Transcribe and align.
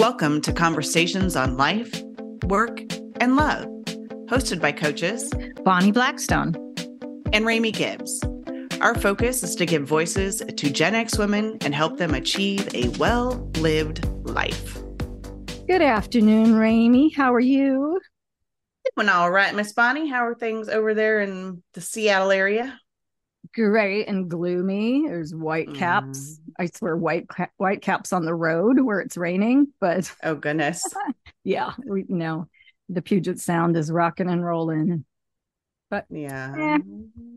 Welcome 0.00 0.40
to 0.40 0.52
Conversations 0.54 1.36
on 1.36 1.58
Life, 1.58 2.02
Work, 2.46 2.80
and 3.20 3.36
Love, 3.36 3.66
hosted 4.30 4.58
by 4.58 4.72
coaches 4.72 5.30
Bonnie 5.62 5.92
Blackstone 5.92 6.56
and 7.34 7.44
Remi 7.44 7.70
Gibbs. 7.70 8.24
Our 8.80 8.94
focus 8.94 9.42
is 9.42 9.54
to 9.56 9.66
give 9.66 9.82
voices 9.86 10.38
to 10.38 10.70
Gen 10.70 10.94
X 10.94 11.18
women 11.18 11.58
and 11.60 11.74
help 11.74 11.98
them 11.98 12.14
achieve 12.14 12.66
a 12.74 12.88
well 12.96 13.46
lived 13.58 14.06
life. 14.24 14.78
Good 15.66 15.82
afternoon, 15.82 16.56
Remi. 16.56 17.10
How 17.10 17.34
are 17.34 17.38
you? 17.38 18.00
Doing 18.96 19.10
all 19.10 19.30
right, 19.30 19.54
Miss 19.54 19.74
Bonnie. 19.74 20.08
How 20.08 20.26
are 20.26 20.34
things 20.34 20.70
over 20.70 20.94
there 20.94 21.20
in 21.20 21.62
the 21.74 21.82
Seattle 21.82 22.30
area? 22.30 22.80
Great 23.54 24.06
and 24.06 24.30
gloomy. 24.30 25.04
There's 25.06 25.34
white 25.34 25.74
caps. 25.74 26.38
Mm. 26.38 26.52
I 26.58 26.66
swear, 26.66 26.96
white 26.96 27.26
white 27.56 27.82
caps 27.82 28.12
on 28.12 28.24
the 28.24 28.34
road 28.34 28.80
where 28.80 29.00
it's 29.00 29.16
raining. 29.16 29.68
But 29.80 30.12
oh 30.22 30.34
goodness, 30.34 30.84
yeah, 31.44 31.72
we 31.84 32.04
you 32.08 32.16
know 32.16 32.48
the 32.88 33.02
Puget 33.02 33.38
Sound 33.38 33.76
is 33.76 33.90
rocking 33.90 34.28
and 34.28 34.44
rolling. 34.44 35.04
But 35.90 36.06
yeah, 36.10 36.54
eh, 36.56 36.78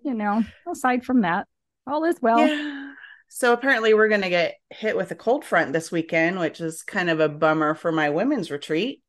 you 0.04 0.14
know, 0.14 0.44
aside 0.72 1.04
from 1.04 1.22
that, 1.22 1.48
all 1.88 2.04
is 2.06 2.22
well. 2.22 2.40
Yeah. 2.40 2.94
So 3.30 3.52
apparently, 3.52 3.96
we're 3.96 4.10
going 4.10 4.22
to 4.22 4.30
get 4.30 4.56
hit 4.70 4.96
with 4.96 5.10
a 5.10 5.16
cold 5.16 5.44
front 5.44 5.74
this 5.74 5.92
weekend, 5.92 6.40
which 6.40 6.62
is 6.62 6.84
kind 6.84 7.10
of 7.10 7.20
a 7.20 7.28
bummer 7.28 7.74
for 7.74 7.92
my 7.92 8.12
women's 8.12 8.52
retreat. 8.52 9.02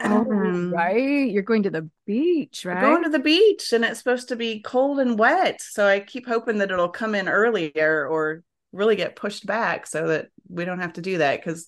Oh, 0.00 0.24
right. 0.24 1.30
You're 1.30 1.42
going 1.42 1.62
to 1.62 1.70
the 1.70 1.88
beach, 2.06 2.64
right? 2.64 2.80
Going 2.80 3.04
to 3.04 3.10
the 3.10 3.18
beach, 3.18 3.72
and 3.72 3.84
it's 3.84 3.98
supposed 3.98 4.28
to 4.28 4.36
be 4.36 4.60
cold 4.60 4.98
and 4.98 5.18
wet. 5.18 5.60
So 5.62 5.86
I 5.86 6.00
keep 6.00 6.26
hoping 6.26 6.58
that 6.58 6.70
it'll 6.70 6.88
come 6.88 7.14
in 7.14 7.28
earlier 7.28 8.06
or 8.06 8.42
really 8.72 8.96
get 8.96 9.16
pushed 9.16 9.46
back 9.46 9.86
so 9.86 10.08
that 10.08 10.28
we 10.48 10.64
don't 10.64 10.80
have 10.80 10.94
to 10.94 11.00
do 11.00 11.18
that 11.18 11.38
because 11.38 11.66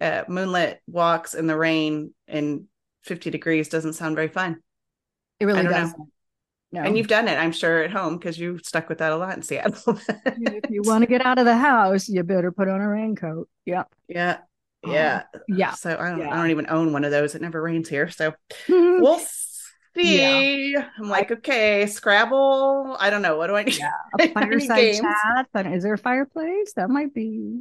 uh, 0.00 0.24
moonlit 0.28 0.80
walks 0.86 1.34
in 1.34 1.46
the 1.46 1.56
rain 1.56 2.12
in 2.26 2.66
50 3.04 3.30
degrees 3.30 3.68
doesn't 3.68 3.94
sound 3.94 4.16
very 4.16 4.28
fun. 4.28 4.58
It 5.38 5.46
really 5.46 5.62
does. 5.62 5.94
No. 6.72 6.82
And 6.82 6.96
you've 6.96 7.08
done 7.08 7.26
it, 7.26 7.36
I'm 7.36 7.50
sure, 7.50 7.82
at 7.82 7.90
home 7.90 8.16
because 8.16 8.38
you 8.38 8.58
stuck 8.62 8.88
with 8.88 8.98
that 8.98 9.12
a 9.12 9.16
lot 9.16 9.36
in 9.36 9.42
Seattle. 9.42 9.98
if 10.26 10.70
you 10.70 10.82
want 10.84 11.02
to 11.02 11.08
get 11.08 11.24
out 11.24 11.38
of 11.38 11.44
the 11.44 11.56
house, 11.56 12.08
you 12.08 12.22
better 12.22 12.52
put 12.52 12.68
on 12.68 12.80
a 12.80 12.88
raincoat. 12.88 13.48
Yeah. 13.66 13.84
Yeah. 14.08 14.38
Yeah. 14.86 15.24
Um, 15.34 15.40
yeah. 15.48 15.72
So 15.72 15.96
I 15.98 16.10
don't 16.10 16.20
yeah. 16.20 16.32
I 16.32 16.36
don't 16.36 16.50
even 16.50 16.66
own 16.68 16.92
one 16.92 17.04
of 17.04 17.10
those. 17.10 17.34
It 17.34 17.42
never 17.42 17.60
rains 17.60 17.88
here. 17.88 18.10
So 18.10 18.34
we'll 18.68 19.20
see. 19.94 20.72
Yeah. 20.72 20.88
I'm 20.98 21.08
like, 21.08 21.30
okay, 21.30 21.86
Scrabble. 21.86 22.96
I 22.98 23.10
don't 23.10 23.22
know. 23.22 23.36
What 23.36 23.48
do 23.48 23.56
I 23.56 23.64
need? 23.64 23.78
Yeah. 23.78 23.90
A 24.20 24.28
fireside 24.28 25.00
chat. 25.54 25.66
Is 25.66 25.82
there 25.82 25.94
a 25.94 25.98
fireplace? 25.98 26.72
That 26.74 26.90
might 26.90 27.12
be 27.12 27.60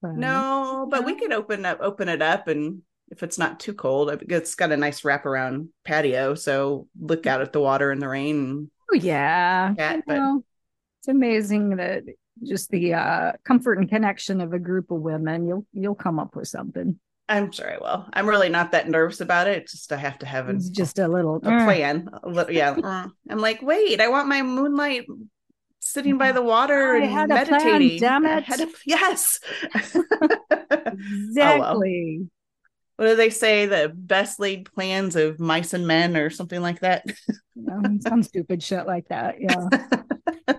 fun. 0.00 0.18
No, 0.18 0.88
but 0.90 1.04
we 1.04 1.14
could 1.14 1.32
open 1.32 1.64
up 1.64 1.78
open 1.80 2.08
it 2.08 2.22
up 2.22 2.48
and 2.48 2.82
if 3.10 3.24
it's 3.24 3.38
not 3.38 3.58
too 3.58 3.74
cold, 3.74 4.22
it's 4.28 4.54
got 4.54 4.70
a 4.70 4.76
nice 4.76 5.00
wraparound 5.00 5.68
patio. 5.84 6.34
So 6.36 6.86
look 6.98 7.26
out 7.26 7.40
at 7.40 7.52
the 7.52 7.60
water 7.60 7.90
and 7.90 8.00
the 8.00 8.08
rain. 8.08 8.70
Oh 8.92 8.96
yeah. 8.96 9.74
Cat, 9.74 10.04
but... 10.06 10.14
Know, 10.14 10.44
it's 11.00 11.08
amazing 11.08 11.76
that 11.76 12.04
just 12.42 12.70
the 12.70 12.94
uh, 12.94 13.32
comfort 13.44 13.78
and 13.78 13.88
connection 13.88 14.40
of 14.40 14.52
a 14.52 14.58
group 14.58 14.90
of 14.90 15.00
women, 15.00 15.46
you'll 15.46 15.66
you'll 15.72 15.94
come 15.94 16.18
up 16.18 16.36
with 16.36 16.48
something. 16.48 16.98
I'm 17.28 17.52
sure 17.52 17.72
I 17.72 17.78
will. 17.78 18.06
I'm 18.12 18.28
really 18.28 18.48
not 18.48 18.72
that 18.72 18.88
nervous 18.88 19.20
about 19.20 19.46
it. 19.46 19.58
It's 19.58 19.72
just 19.72 19.92
I 19.92 19.96
have 19.96 20.18
to 20.18 20.26
have 20.26 20.48
a, 20.48 20.54
just 20.54 20.98
a 20.98 21.06
little 21.06 21.36
a 21.36 21.40
plan. 21.40 22.08
A 22.24 22.28
little, 22.28 22.52
yeah. 22.52 22.74
I'm 23.28 23.38
like, 23.38 23.62
wait, 23.62 24.00
I 24.00 24.08
want 24.08 24.26
my 24.26 24.42
moonlight 24.42 25.06
sitting 25.78 26.18
by 26.18 26.32
the 26.32 26.42
water 26.42 26.96
I 26.96 27.04
and 27.04 27.28
meditating. 27.28 27.98
Plan, 27.98 28.22
damn 28.22 28.26
it! 28.26 28.48
A, 28.48 28.68
yes, 28.84 29.40
exactly. 29.74 30.10
Oh, 31.38 31.58
well. 31.58 32.26
What 32.96 33.06
do 33.06 33.16
they 33.16 33.30
say? 33.30 33.64
The 33.64 33.90
best 33.94 34.38
laid 34.38 34.70
plans 34.74 35.16
of 35.16 35.40
mice 35.40 35.72
and 35.72 35.86
men, 35.86 36.18
or 36.18 36.28
something 36.28 36.60
like 36.60 36.80
that. 36.80 37.06
um, 37.70 37.98
some 38.02 38.22
stupid 38.22 38.62
shit 38.62 38.86
like 38.86 39.08
that. 39.08 39.36
Yeah. 39.40 39.68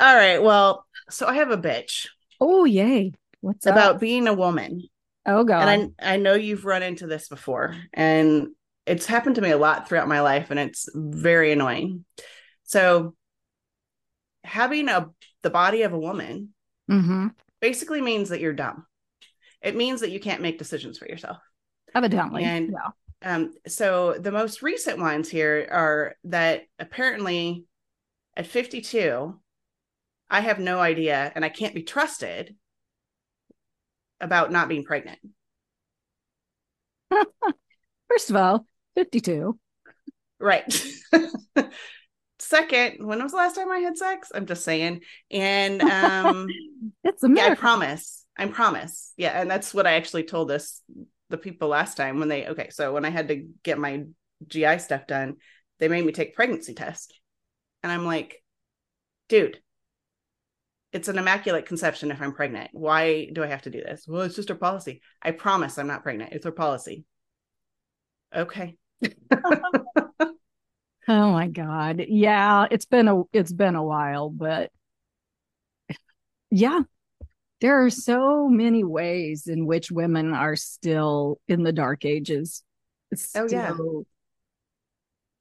All 0.00 0.14
right. 0.16 0.42
Well, 0.42 0.86
so 1.10 1.26
I 1.26 1.34
have 1.34 1.50
a 1.50 1.58
bitch. 1.58 2.08
Oh, 2.40 2.64
yay. 2.64 3.12
What's 3.40 3.66
about 3.66 3.96
up? 3.96 4.00
being 4.00 4.26
a 4.26 4.34
woman? 4.34 4.82
Oh, 5.26 5.44
God. 5.44 5.68
And 5.68 5.92
I, 6.00 6.14
I 6.14 6.16
know 6.16 6.34
you've 6.34 6.64
run 6.64 6.82
into 6.82 7.06
this 7.06 7.28
before, 7.28 7.76
and 7.92 8.48
it's 8.86 9.06
happened 9.06 9.36
to 9.36 9.42
me 9.42 9.50
a 9.50 9.58
lot 9.58 9.88
throughout 9.88 10.08
my 10.08 10.20
life, 10.20 10.50
and 10.50 10.58
it's 10.58 10.88
very 10.94 11.52
annoying. 11.52 12.04
So, 12.64 13.14
having 14.44 14.88
a 14.88 15.10
the 15.42 15.50
body 15.50 15.82
of 15.82 15.92
a 15.92 15.98
woman 15.98 16.50
mm-hmm. 16.90 17.28
basically 17.60 18.00
means 18.00 18.30
that 18.30 18.40
you're 18.40 18.52
dumb. 18.52 18.86
It 19.62 19.76
means 19.76 20.00
that 20.00 20.10
you 20.10 20.20
can't 20.20 20.42
make 20.42 20.58
decisions 20.58 20.98
for 20.98 21.06
yourself. 21.06 21.38
Evidently. 21.94 22.44
And 22.44 22.72
yeah. 22.72 23.34
um, 23.34 23.52
so 23.66 24.14
the 24.18 24.32
most 24.32 24.62
recent 24.62 24.98
ones 24.98 25.28
here 25.28 25.68
are 25.70 26.16
that 26.24 26.62
apparently 26.78 27.64
at 28.36 28.46
52, 28.46 29.38
I 30.30 30.40
have 30.40 30.58
no 30.58 30.78
idea 30.78 31.32
and 31.34 31.44
I 31.44 31.48
can't 31.48 31.74
be 31.74 31.82
trusted 31.82 32.54
about 34.20 34.52
not 34.52 34.68
being 34.68 34.84
pregnant. 34.84 35.18
First 38.08 38.30
of 38.30 38.36
all, 38.36 38.66
52. 38.94 39.58
Right. 40.38 40.64
Second, 42.38 43.06
when 43.06 43.22
was 43.22 43.32
the 43.32 43.38
last 43.38 43.56
time 43.56 43.70
I 43.70 43.78
had 43.78 43.98
sex? 43.98 44.30
I'm 44.34 44.46
just 44.46 44.64
saying. 44.64 45.02
And 45.30 45.82
um 45.82 46.46
it's 47.04 47.22
a 47.22 47.28
yeah, 47.28 47.48
I 47.48 47.54
promise. 47.54 48.24
I 48.38 48.46
promise. 48.46 49.12
Yeah, 49.16 49.40
and 49.40 49.50
that's 49.50 49.74
what 49.74 49.86
I 49.86 49.94
actually 49.94 50.24
told 50.24 50.48
this 50.48 50.80
the 51.28 51.38
people 51.38 51.68
last 51.68 51.96
time 51.96 52.18
when 52.18 52.28
they 52.28 52.46
okay, 52.46 52.70
so 52.70 52.92
when 52.92 53.04
I 53.04 53.10
had 53.10 53.28
to 53.28 53.46
get 53.62 53.78
my 53.78 54.04
GI 54.46 54.78
stuff 54.78 55.06
done, 55.06 55.36
they 55.78 55.88
made 55.88 56.04
me 56.04 56.12
take 56.12 56.34
pregnancy 56.34 56.74
test. 56.74 57.18
And 57.82 57.90
I'm 57.90 58.04
like, 58.04 58.42
dude, 59.28 59.60
it's 60.92 61.08
an 61.08 61.18
immaculate 61.18 61.66
conception 61.66 62.10
if 62.10 62.20
I'm 62.20 62.32
pregnant. 62.32 62.70
Why 62.72 63.28
do 63.32 63.44
I 63.44 63.46
have 63.46 63.62
to 63.62 63.70
do 63.70 63.80
this? 63.80 64.04
Well, 64.08 64.22
it's 64.22 64.36
just 64.36 64.50
our 64.50 64.56
policy. 64.56 65.02
I 65.22 65.30
promise 65.30 65.78
I'm 65.78 65.86
not 65.86 66.02
pregnant. 66.02 66.32
It's 66.32 66.46
our 66.46 66.52
policy. 66.52 67.04
Okay. 68.34 68.76
oh 69.30 70.32
my 71.06 71.48
god. 71.48 72.04
Yeah, 72.08 72.66
it's 72.70 72.86
been 72.86 73.08
a 73.08 73.22
it's 73.32 73.52
been 73.52 73.76
a 73.76 73.84
while, 73.84 74.30
but 74.30 74.70
yeah. 76.50 76.80
There 77.60 77.84
are 77.84 77.90
so 77.90 78.48
many 78.48 78.84
ways 78.84 79.46
in 79.46 79.66
which 79.66 79.90
women 79.90 80.32
are 80.32 80.56
still 80.56 81.38
in 81.46 81.62
the 81.62 81.72
dark 81.72 82.06
ages. 82.06 82.62
Still, 83.14 83.44
oh 83.44 83.48
yeah. 83.50 83.76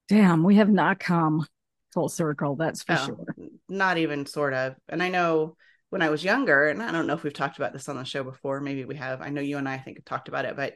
Damn, 0.09 0.43
we 0.43 0.55
have 0.55 0.69
not 0.69 0.99
come 0.99 1.45
full 1.93 2.09
circle. 2.09 2.55
That's 2.55 2.83
for 2.83 2.93
oh, 2.93 3.05
sure. 3.05 3.25
Not 3.69 3.97
even 3.97 4.25
sort 4.25 4.53
of. 4.53 4.75
And 4.87 5.01
I 5.01 5.09
know 5.09 5.55
when 5.89 6.01
I 6.01 6.09
was 6.09 6.23
younger, 6.23 6.67
and 6.67 6.81
I 6.81 6.91
don't 6.91 7.07
know 7.07 7.13
if 7.13 7.23
we've 7.23 7.33
talked 7.33 7.57
about 7.57 7.73
this 7.73 7.89
on 7.89 7.97
the 7.97 8.03
show 8.03 8.23
before. 8.23 8.61
Maybe 8.61 8.85
we 8.85 8.95
have. 8.95 9.21
I 9.21 9.29
know 9.29 9.41
you 9.41 9.57
and 9.57 9.67
I, 9.67 9.75
I 9.75 9.79
think 9.79 9.97
have 9.97 10.05
talked 10.05 10.27
about 10.27 10.45
it, 10.45 10.55
but 10.55 10.73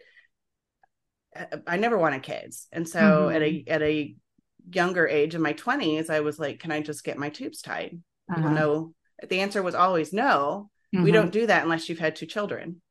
I 1.67 1.77
never 1.77 1.97
wanted 1.97 2.23
kids, 2.23 2.67
and 2.71 2.87
so 2.87 2.99
mm-hmm. 2.99 3.35
at 3.35 3.41
a 3.41 3.63
at 3.67 3.81
a 3.81 4.15
younger 4.71 5.07
age 5.07 5.35
in 5.35 5.41
my 5.41 5.53
twenties, 5.53 6.09
I 6.09 6.21
was 6.21 6.39
like, 6.39 6.59
"Can 6.59 6.71
I 6.71 6.81
just 6.81 7.03
get 7.03 7.17
my 7.17 7.29
tubes 7.29 7.61
tied?" 7.61 7.99
Uh-huh. 8.31 8.49
no. 8.49 8.93
The 9.27 9.39
answer 9.39 9.63
was 9.63 9.75
always 9.75 10.11
no. 10.11 10.69
Mm-hmm. 10.93 11.03
We 11.03 11.11
don't 11.11 11.31
do 11.31 11.47
that 11.47 11.63
unless 11.63 11.87
you've 11.87 11.99
had 11.99 12.15
two 12.15 12.25
children. 12.25 12.81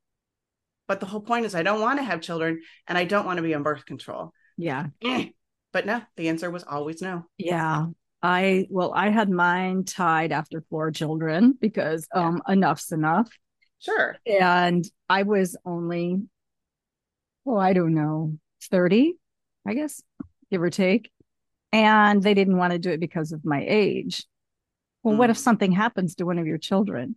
But 0.88 1.00
the 1.00 1.06
whole 1.06 1.20
point 1.20 1.46
is, 1.46 1.54
I 1.54 1.62
don't 1.62 1.80
want 1.80 1.98
to 1.98 2.04
have 2.04 2.20
children, 2.20 2.60
and 2.86 2.96
I 2.96 3.04
don't 3.04 3.26
want 3.26 3.36
to 3.36 3.42
be 3.42 3.54
on 3.54 3.62
birth 3.62 3.84
control. 3.86 4.32
Yeah. 4.56 4.86
But 5.72 5.86
no, 5.86 6.02
the 6.16 6.28
answer 6.28 6.50
was 6.50 6.64
always 6.64 7.00
no. 7.00 7.24
Yeah. 7.38 7.86
I 8.22 8.66
well, 8.70 8.92
I 8.94 9.10
had 9.10 9.30
mine 9.30 9.84
tied 9.84 10.32
after 10.32 10.64
four 10.70 10.90
children 10.90 11.56
because 11.60 12.06
um 12.14 12.42
enough's 12.48 12.92
enough. 12.92 13.30
Sure. 13.82 14.16
And 14.26 14.84
I 15.08 15.24
was 15.24 15.56
only, 15.64 16.22
well, 17.44 17.58
I 17.58 17.72
don't 17.72 17.94
know, 17.94 18.38
30, 18.70 19.14
I 19.66 19.74
guess, 19.74 20.02
give 20.52 20.62
or 20.62 20.70
take. 20.70 21.10
And 21.72 22.22
they 22.22 22.34
didn't 22.34 22.58
want 22.58 22.72
to 22.72 22.78
do 22.78 22.90
it 22.90 23.00
because 23.00 23.32
of 23.32 23.44
my 23.44 23.64
age. 23.66 24.24
Well, 25.02 25.14
mm. 25.14 25.18
what 25.18 25.30
if 25.30 25.36
hmm. 25.36 25.42
something 25.42 25.72
happens 25.72 26.14
to 26.16 26.26
one 26.26 26.38
of 26.38 26.46
your 26.46 26.58
children? 26.58 27.16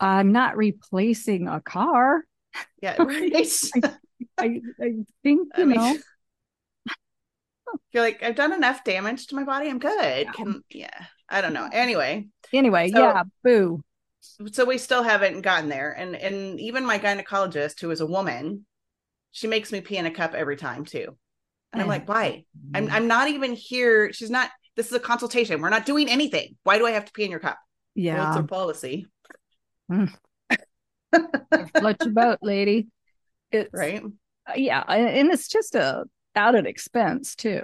I'm 0.00 0.32
not 0.32 0.56
replacing 0.56 1.46
a 1.46 1.60
car. 1.60 2.24
Yeah, 2.80 2.96
right. 3.02 3.32
I, 3.34 3.90
I, 4.38 4.60
I, 4.80 4.92
think, 5.22 5.48
you 5.56 5.62
I 5.62 5.64
mean, 5.64 5.76
know, 5.76 5.96
you're 7.92 8.02
like, 8.02 8.22
I've 8.22 8.34
done 8.34 8.52
enough 8.52 8.84
damage 8.84 9.28
to 9.28 9.34
my 9.34 9.44
body. 9.44 9.68
I'm 9.68 9.78
good. 9.78 10.26
Yeah. 10.26 10.32
Can 10.32 10.62
yeah. 10.70 11.06
I 11.28 11.40
don't 11.40 11.52
know. 11.52 11.68
Anyway. 11.72 12.28
Anyway, 12.52 12.90
so, 12.90 12.98
yeah, 12.98 13.22
boo. 13.42 13.82
So 14.20 14.64
we 14.64 14.78
still 14.78 15.02
haven't 15.02 15.40
gotten 15.40 15.68
there. 15.68 15.92
And 15.92 16.14
and 16.14 16.60
even 16.60 16.84
my 16.84 16.98
gynecologist, 16.98 17.80
who 17.80 17.90
is 17.90 18.00
a 18.00 18.06
woman, 18.06 18.66
she 19.30 19.46
makes 19.46 19.72
me 19.72 19.80
pee 19.80 19.96
in 19.96 20.06
a 20.06 20.10
cup 20.10 20.34
every 20.34 20.56
time 20.56 20.84
too. 20.84 21.16
And 21.72 21.80
I'm 21.80 21.88
like, 21.88 22.06
why? 22.06 22.44
I'm 22.74 22.90
I'm 22.90 23.08
not 23.08 23.28
even 23.28 23.54
here. 23.54 24.12
She's 24.12 24.30
not 24.30 24.50
this 24.76 24.86
is 24.86 24.92
a 24.92 25.00
consultation. 25.00 25.60
We're 25.60 25.70
not 25.70 25.86
doing 25.86 26.08
anything. 26.08 26.56
Why 26.64 26.78
do 26.78 26.86
I 26.86 26.92
have 26.92 27.04
to 27.06 27.12
pee 27.12 27.24
in 27.24 27.30
your 27.30 27.40
cup? 27.40 27.58
Yeah. 27.94 28.18
Well, 28.18 28.28
it's 28.28 28.40
a 28.40 28.42
policy. 28.44 29.06
Mm. 29.90 30.12
Float 31.78 31.96
your 32.00 32.12
boat, 32.12 32.38
lady. 32.42 32.88
It's 33.50 33.70
right. 33.72 34.02
uh, 34.48 34.52
yeah, 34.56 34.80
and 34.80 35.30
it's 35.30 35.48
just 35.48 35.74
a 35.74 36.04
added 36.34 36.66
expense 36.66 37.34
too. 37.36 37.62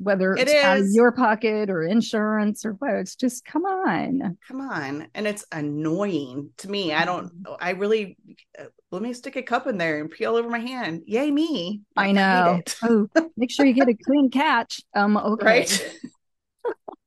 Whether 0.00 0.34
It 0.34 0.42
it's 0.42 0.64
out 0.64 0.78
of 0.78 0.86
your 0.90 1.10
pocket 1.10 1.70
or 1.70 1.82
insurance 1.82 2.64
or 2.64 2.72
what, 2.74 2.94
it's 2.94 3.16
just 3.16 3.44
come 3.44 3.64
on. 3.64 4.38
Come 4.46 4.60
on. 4.60 5.08
And 5.12 5.26
it's 5.26 5.44
annoying 5.50 6.50
to 6.58 6.70
me. 6.70 6.92
I 6.92 7.04
don't, 7.04 7.32
I 7.60 7.70
really, 7.70 8.16
uh, 8.56 8.66
let 8.92 9.02
me 9.02 9.12
stick 9.12 9.34
a 9.34 9.42
cup 9.42 9.66
in 9.66 9.76
there 9.76 10.00
and 10.00 10.08
peel 10.08 10.36
over 10.36 10.48
my 10.48 10.60
hand. 10.60 11.02
Yay, 11.06 11.32
me. 11.32 11.80
I 11.96 12.06
hate 12.06 12.12
know. 12.12 12.60
Oh, 12.84 13.08
make 13.36 13.50
sure 13.50 13.66
you 13.66 13.72
get 13.72 13.88
a 13.88 13.94
clean 14.06 14.30
catch. 14.30 14.80
Um, 14.94 15.16
okay. 15.16 15.44
Right. 15.44 15.96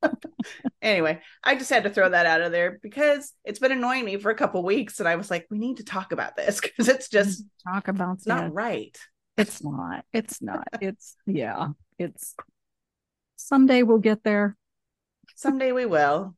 anyway, 0.81 1.22
I 1.44 1.56
just 1.56 1.69
had 1.69 1.83
to 1.83 1.89
throw 1.89 2.10
that 2.10 2.25
out 2.25 2.42
of 2.42 2.51
there 2.51 2.80
because 2.81 3.33
it's 3.45 3.60
been 3.60 3.72
annoying 3.72 4.06
me 4.06 4.18
for 4.18 4.31
a 4.31 4.36
couple 4.36 4.63
weeks. 4.63 5.00
And 5.00 5.07
I 5.07 5.16
was 5.16 5.31
like, 5.31 5.48
we 5.50 5.60
need 5.60 5.78
to 5.78 5.86
talk 5.86 6.12
about 6.12 6.36
this 6.36 6.60
because 6.62 6.88
it's 6.88 7.10
just 7.10 7.45
talk 7.66 7.88
about 7.88 8.18
it's 8.18 8.28
not 8.28 8.54
right. 8.54 8.98
It's 9.38 9.63
not. 9.63 10.06
It's 10.13 10.42
not. 10.42 10.68
It's 10.81 11.16
yeah. 11.25 11.69
It's 11.98 12.36
someday 13.36 13.83
we'll 13.83 14.00
get 14.00 14.24
there. 14.24 14.56
Someday 15.36 15.72
we 15.72 15.86
will. 15.86 16.36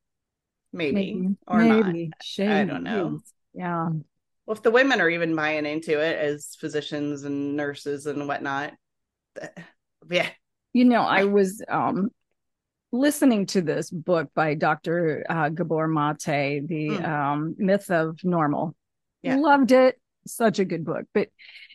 Maybe, 0.72 0.94
Maybe 1.14 1.36
or 1.48 1.64
not. 1.64 1.86
maybe. 1.88 2.12
I 2.40 2.64
don't 2.66 2.84
know. 2.84 3.20
Yeah. 3.54 3.90
Well, 4.46 4.56
if 4.58 4.64
the 4.64 4.72
women 4.72 5.00
are 5.02 5.10
even 5.10 5.36
buying 5.36 5.66
into 5.66 6.00
it 6.00 6.18
as 6.18 6.56
physicians 6.60 7.24
and 7.24 7.56
nurses 7.56 8.08
and 8.08 8.28
whatnot, 8.28 8.74
yeah, 10.10 10.30
You 10.74 10.86
know, 10.86 11.02
I 11.02 11.26
was 11.26 11.62
um 11.70 12.10
listening 12.92 13.46
to 13.48 13.62
this 13.62 13.90
book 13.90 14.30
by 14.36 14.54
Dr. 14.56 15.26
Uh, 15.30 15.50
Gabor 15.50 15.88
Mate, 15.88 16.68
the 16.68 16.90
Mm. 16.90 17.08
um, 17.08 17.56
Myth 17.58 17.90
of 17.90 18.24
Normal. 18.24 18.76
Yeah. 19.22 19.38
Loved 19.38 19.72
it. 19.72 20.00
Such 20.28 20.60
a 20.60 20.66
good 20.66 20.86
book. 20.86 21.06
But 21.14 21.30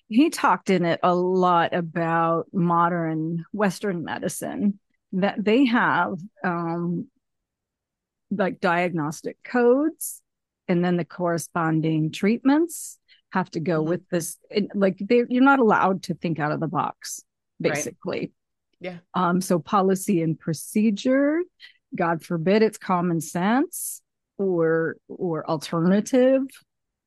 he 0.09 0.31
talked 0.31 0.71
in 0.71 0.85
it 0.85 1.01
a 1.03 1.15
lot 1.15 1.75
about 1.75 2.47
modern 2.53 3.45
Western 3.53 4.05
medicine 4.05 4.79
that 5.13 5.43
they 5.43 5.65
have 5.67 6.19
um, 6.45 7.09
like 8.31 8.61
diagnostic 8.61 9.37
codes 9.43 10.21
and 10.67 10.85
then 10.85 10.97
the 10.97 11.05
corresponding 11.05 12.11
treatments 12.13 12.99
have 13.33 13.51
to 13.51 13.61
go 13.61 13.83
Mhm. 13.83 13.89
with 13.89 14.09
this. 14.11 14.39
it- 14.51 14.75
like 14.75 14.99
they, 14.99 15.25
you're 15.29 15.43
not 15.43 15.59
allowed 15.61 16.03
to 16.05 16.15
think 16.15 16.39
out 16.39 16.53
of 16.53 16.61
the 16.61 16.69
box, 16.69 17.23
Right. 17.61 17.73
basically. 17.75 18.33
Yeah. 18.81 18.99
Um, 19.15 19.41
so 19.41 19.59
policy 19.59 20.23
and 20.23 20.39
procedure, 20.39 21.43
God 21.95 22.23
forbid 22.23 22.63
it's 22.63 22.79
common 22.79 23.21
sense 23.21 24.03
or 24.37 24.97
or 25.09 25.49
alternative 25.51 26.43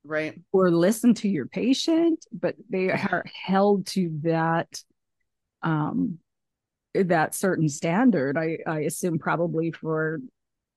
right, 0.03 0.39
or 0.51 0.71
listen 0.71 1.13
to 1.15 1.29
your 1.29 1.45
patient, 1.45 2.25
but 2.31 2.55
they 2.69 2.89
are 2.89 3.25
held 3.45 3.87
to 3.87 4.09
that 4.23 4.81
um 5.63 6.17
that 6.93 7.33
certain 7.35 7.69
standard. 7.69 8.37
I 8.37 8.57
I 8.67 8.79
assume 8.81 9.19
probably 9.19 9.71
for 9.71 10.19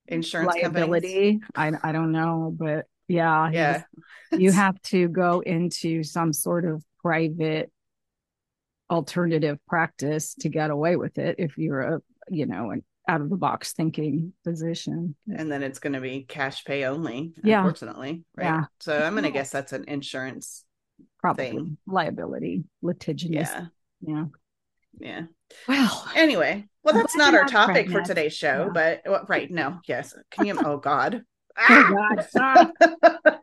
insurance 0.07 0.53
companies. 0.53 0.73
liability. 0.73 1.39
I 1.55 1.71
I 1.83 1.91
don't 1.91 2.11
know, 2.11 2.53
but 2.57 2.85
yeah, 3.07 3.49
Yeah, 3.51 3.83
was- 4.31 4.41
you 4.41 4.51
have 4.51 4.81
to 4.83 5.07
go 5.07 5.39
into 5.41 6.03
some 6.03 6.33
sort 6.33 6.65
of 6.65 6.83
private 7.01 7.71
alternative 8.89 9.57
practice 9.67 10.35
to 10.35 10.49
get 10.49 10.69
away 10.69 10.95
with 10.95 11.17
it 11.17 11.35
if 11.39 11.57
you're 11.57 11.81
a 11.81 12.01
you 12.29 12.45
know 12.45 12.69
an 12.71 12.83
out 13.07 13.21
of 13.21 13.29
the 13.29 13.37
box 13.37 13.73
thinking 13.73 14.33
position. 14.43 15.15
and 15.31 15.51
then 15.51 15.61
it's 15.63 15.79
going 15.79 15.93
to 15.93 16.01
be 16.01 16.23
cash 16.23 16.65
pay 16.65 16.85
only. 16.85 17.33
Yeah. 17.43 17.59
unfortunately, 17.59 18.23
right? 18.35 18.45
Yeah. 18.45 18.63
So 18.79 18.97
I'm 18.97 19.13
going 19.13 19.23
to 19.23 19.31
guess 19.31 19.51
that's 19.51 19.73
an 19.73 19.85
insurance. 19.87 20.63
Probably 21.19 21.51
Thing. 21.51 21.77
liability, 21.87 22.63
litigious. 22.81 23.31
Yeah, 23.49 23.65
Yeah. 24.01 24.25
yeah. 24.99 25.21
Well, 25.67 26.07
Anyway, 26.15 26.67
well, 26.83 26.93
that's 26.95 27.15
not 27.15 27.33
our 27.33 27.45
topic 27.45 27.89
for 27.89 28.01
today's 28.01 28.33
show, 28.35 28.65
Yeah. 28.65 28.71
but 28.73 29.01
well, 29.05 29.25
right, 29.27 29.49
no, 29.51 29.79
yes. 29.87 30.13
Can 30.31 30.45
you? 30.45 30.57
oh 30.63 30.77
God. 30.77 31.23
Oh, 31.69 32.11
God. 32.35 32.71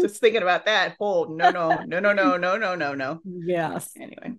Just 0.00 0.20
thinking 0.20 0.42
about 0.42 0.64
that. 0.66 0.94
Oh 1.00 1.24
no, 1.24 1.50
no, 1.50 1.82
no, 1.84 1.98
no, 2.00 2.12
no, 2.12 2.36
no, 2.36 2.56
no, 2.56 2.74
no, 2.74 2.94
no. 2.94 3.20
yes. 3.24 3.90
Anyway, 3.98 4.34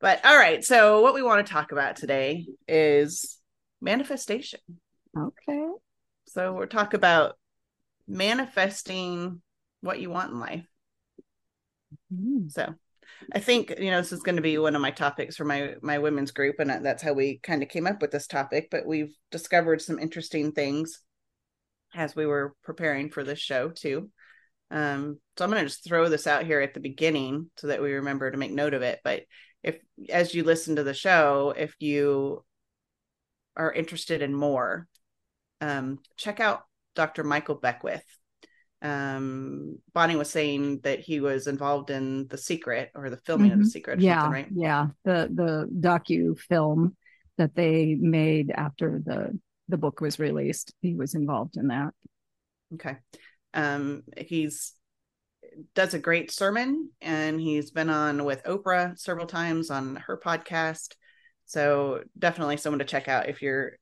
but 0.00 0.24
all 0.24 0.36
right. 0.36 0.64
So 0.64 1.00
what 1.02 1.14
we 1.14 1.22
want 1.22 1.46
to 1.46 1.52
talk 1.52 1.72
about 1.72 1.96
today 1.96 2.46
is 2.66 3.38
manifestation. 3.80 4.60
Okay. 5.16 5.68
So 6.26 6.52
we're 6.52 6.66
talk 6.66 6.94
about 6.94 7.36
manifesting 8.06 9.42
what 9.80 10.00
you 10.00 10.10
want 10.10 10.32
in 10.32 10.40
life. 10.40 10.66
Mm. 12.12 12.50
So 12.50 12.74
I 13.32 13.40
think 13.40 13.74
you 13.78 13.90
know 13.90 14.00
this 14.00 14.12
is 14.12 14.22
going 14.22 14.36
to 14.36 14.42
be 14.42 14.58
one 14.58 14.76
of 14.76 14.82
my 14.82 14.90
topics 14.90 15.36
for 15.36 15.44
my 15.44 15.74
my 15.82 15.98
women's 15.98 16.30
group, 16.30 16.56
and 16.58 16.84
that's 16.84 17.02
how 17.02 17.12
we 17.12 17.38
kind 17.42 17.62
of 17.62 17.68
came 17.68 17.86
up 17.86 18.00
with 18.00 18.10
this 18.10 18.26
topic. 18.26 18.68
But 18.70 18.86
we've 18.86 19.14
discovered 19.30 19.82
some 19.82 19.98
interesting 19.98 20.52
things 20.52 21.00
as 21.94 22.14
we 22.14 22.26
were 22.26 22.54
preparing 22.62 23.10
for 23.10 23.24
this 23.24 23.38
show 23.38 23.70
too. 23.70 24.10
Um, 24.70 25.18
so 25.36 25.44
I'm 25.44 25.50
going 25.50 25.62
to 25.62 25.68
just 25.68 25.84
throw 25.84 26.08
this 26.08 26.26
out 26.26 26.44
here 26.44 26.60
at 26.60 26.74
the 26.74 26.80
beginning 26.80 27.50
so 27.56 27.68
that 27.68 27.80
we 27.80 27.94
remember 27.94 28.30
to 28.30 28.36
make 28.36 28.52
note 28.52 28.74
of 28.74 28.82
it. 28.82 29.00
But 29.02 29.22
if 29.62 29.78
as 30.08 30.34
you 30.34 30.44
listen 30.44 30.76
to 30.76 30.84
the 30.84 30.94
show, 30.94 31.54
if 31.56 31.74
you 31.80 32.44
are 33.56 33.72
interested 33.72 34.22
in 34.22 34.34
more, 34.34 34.86
um, 35.60 35.98
check 36.16 36.40
out 36.40 36.62
Dr. 36.94 37.24
Michael 37.24 37.56
Beckwith 37.56 38.04
um 38.80 39.76
bonnie 39.92 40.14
was 40.14 40.30
saying 40.30 40.78
that 40.84 41.00
he 41.00 41.18
was 41.18 41.48
involved 41.48 41.90
in 41.90 42.28
the 42.28 42.38
secret 42.38 42.92
or 42.94 43.10
the 43.10 43.16
filming 43.16 43.50
of 43.50 43.58
the 43.58 43.64
Mhm. 43.64 43.68
secret 43.72 44.00
Yeah. 44.00 44.30
right 44.30 44.46
Yeah. 44.54 44.86
The 45.04 45.28
the 45.34 45.68
docu 45.80 46.38
film 46.38 46.96
that 47.38 47.56
they 47.56 47.96
made 47.96 48.52
after 48.52 49.00
the 49.04 49.36
the 49.66 49.78
book 49.78 50.00
was 50.00 50.20
released. 50.20 50.72
He 50.80 50.94
was 50.94 51.16
involved 51.16 51.56
in 51.56 51.66
that. 51.68 51.92
okay 52.74 52.98
um 53.52 54.04
he's 54.16 54.74
does 55.74 55.94
a 55.94 55.98
great 55.98 56.30
sermon 56.30 56.90
and 57.00 57.40
he's 57.40 57.70
been 57.70 57.90
on 57.90 58.24
with 58.24 58.44
oprah 58.44 58.98
several 58.98 59.26
times 59.26 59.70
on 59.70 59.96
her 60.06 60.20
podcast. 60.22 60.94
So 61.46 62.02
definitely 62.18 62.56
someone 62.56 62.78
to 62.80 62.84
check 62.84 63.08
out 63.08 63.28
if 63.28 63.42
you're 63.42 63.72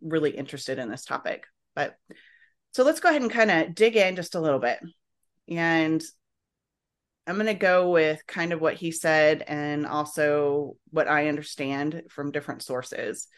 really 0.00 0.30
interested 0.30 0.78
in 0.78 0.90
this 0.90 1.04
topic. 1.04 1.44
But 1.74 1.96
so 2.72 2.84
let's 2.84 3.00
go 3.00 3.08
ahead 3.08 3.22
and 3.22 3.30
kind 3.30 3.50
of 3.50 3.74
dig 3.74 3.96
in 3.96 4.16
just 4.16 4.34
a 4.34 4.40
little 4.40 4.58
bit. 4.58 4.80
And 5.48 6.02
i'm 7.26 7.36
going 7.36 7.46
to 7.46 7.54
go 7.54 7.90
with 7.90 8.26
kind 8.26 8.52
of 8.52 8.60
what 8.60 8.74
he 8.74 8.90
said 8.90 9.44
and 9.46 9.86
also 9.86 10.74
what 10.90 11.06
i 11.06 11.28
understand 11.28 12.02
from 12.08 12.32
different 12.32 12.62
sources. 12.62 13.28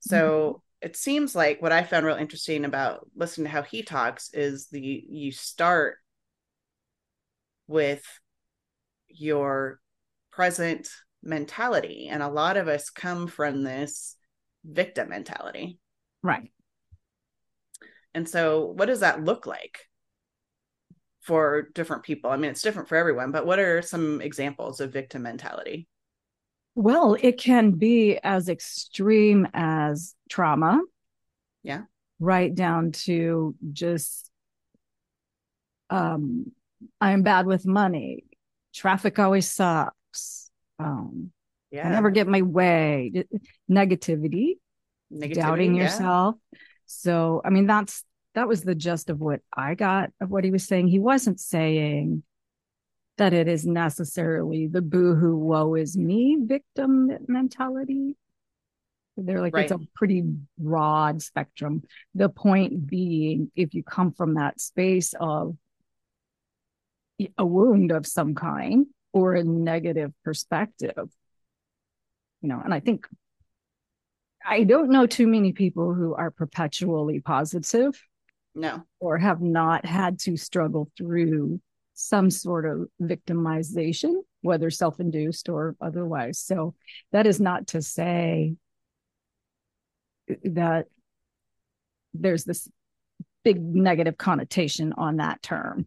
So 0.00 0.16
mm-hmm. 0.16 0.88
it 0.88 0.96
seems 0.96 1.34
like 1.34 1.60
what 1.60 1.72
i 1.72 1.82
found 1.82 2.06
real 2.06 2.16
interesting 2.16 2.64
about 2.64 3.08
listening 3.16 3.46
to 3.46 3.50
how 3.50 3.62
he 3.62 3.82
talks 3.82 4.30
is 4.32 4.68
the 4.68 4.80
you 4.80 5.32
start 5.32 5.98
with 7.72 8.04
your 9.08 9.80
present 10.30 10.88
mentality 11.22 12.08
and 12.10 12.22
a 12.22 12.28
lot 12.28 12.56
of 12.56 12.68
us 12.68 12.90
come 12.90 13.26
from 13.26 13.62
this 13.62 14.16
victim 14.64 15.08
mentality 15.08 15.78
Right. 16.22 16.52
and 18.14 18.28
so 18.28 18.66
what 18.66 18.86
does 18.86 19.00
that 19.00 19.24
look 19.24 19.46
like 19.46 19.80
for 21.20 21.68
different 21.74 22.02
people 22.02 22.30
i 22.30 22.36
mean 22.36 22.50
it's 22.50 22.62
different 22.62 22.88
for 22.88 22.96
everyone 22.96 23.30
but 23.32 23.46
what 23.46 23.58
are 23.58 23.82
some 23.82 24.20
examples 24.20 24.80
of 24.80 24.92
victim 24.92 25.22
mentality 25.22 25.86
Well, 26.74 27.16
it 27.20 27.38
can 27.38 27.72
be 27.72 28.18
as 28.24 28.48
extreme 28.48 29.46
as 29.52 30.14
trauma. 30.30 30.80
Yeah. 31.62 31.82
Right 32.18 32.52
down 32.54 32.92
to 33.04 33.54
just 33.72 34.30
um 35.90 36.52
I'm 37.00 37.22
bad 37.22 37.46
with 37.46 37.66
money. 37.66 38.24
Traffic 38.74 39.18
always 39.18 39.50
sucks. 39.50 40.50
Um 40.78 41.32
yeah 41.70 41.88
I 41.88 41.90
never 41.90 42.10
get 42.10 42.26
my 42.26 42.42
way. 42.42 43.24
Negativity, 43.70 44.58
Negativity, 45.12 45.34
doubting 45.34 45.74
yeah. 45.74 45.84
yourself. 45.84 46.36
So, 46.86 47.40
I 47.44 47.50
mean, 47.50 47.66
that's 47.66 48.04
that 48.34 48.48
was 48.48 48.62
the 48.62 48.74
gist 48.74 49.10
of 49.10 49.20
what 49.20 49.40
I 49.54 49.74
got 49.74 50.10
of 50.20 50.30
what 50.30 50.44
he 50.44 50.50
was 50.50 50.66
saying. 50.66 50.88
He 50.88 50.98
wasn't 50.98 51.40
saying 51.40 52.22
that 53.18 53.32
it 53.32 53.48
is 53.48 53.66
necessarily 53.66 54.66
the 54.66 54.82
boohoo 54.82 55.36
woe 55.36 55.74
is 55.74 55.96
me 55.96 56.38
victim 56.40 57.10
mentality. 57.28 58.16
They're 59.16 59.42
like 59.42 59.54
it's 59.56 59.72
a 59.72 59.80
pretty 59.94 60.24
broad 60.56 61.20
spectrum. 61.20 61.82
The 62.14 62.30
point 62.30 62.86
being, 62.86 63.50
if 63.54 63.74
you 63.74 63.82
come 63.82 64.12
from 64.12 64.34
that 64.34 64.60
space 64.60 65.14
of 65.20 65.56
a 67.38 67.44
wound 67.44 67.92
of 67.92 68.06
some 68.06 68.34
kind 68.34 68.86
or 69.12 69.34
a 69.34 69.44
negative 69.44 70.12
perspective, 70.24 71.08
you 72.40 72.48
know, 72.48 72.60
and 72.64 72.72
I 72.72 72.80
think 72.80 73.06
I 74.44 74.64
don't 74.64 74.90
know 74.90 75.06
too 75.06 75.26
many 75.26 75.52
people 75.52 75.94
who 75.94 76.14
are 76.14 76.30
perpetually 76.30 77.20
positive 77.20 78.00
no 78.54 78.82
or 79.00 79.18
have 79.18 79.40
not 79.40 79.86
had 79.86 80.18
to 80.20 80.36
struggle 80.36 80.90
through 80.96 81.60
some 81.94 82.30
sort 82.30 82.66
of 82.66 82.88
victimization, 83.00 84.14
whether 84.40 84.70
self 84.70 85.00
induced 85.00 85.48
or 85.48 85.76
otherwise. 85.80 86.38
So 86.38 86.74
that 87.12 87.26
is 87.26 87.40
not 87.40 87.68
to 87.68 87.82
say 87.82 88.54
uh, 90.30 90.34
that 90.44 90.86
there's 92.14 92.44
this 92.44 92.68
big 93.44 93.60
negative 93.62 94.16
connotation 94.16 94.92
on 94.96 95.16
that 95.16 95.42
term. 95.42 95.86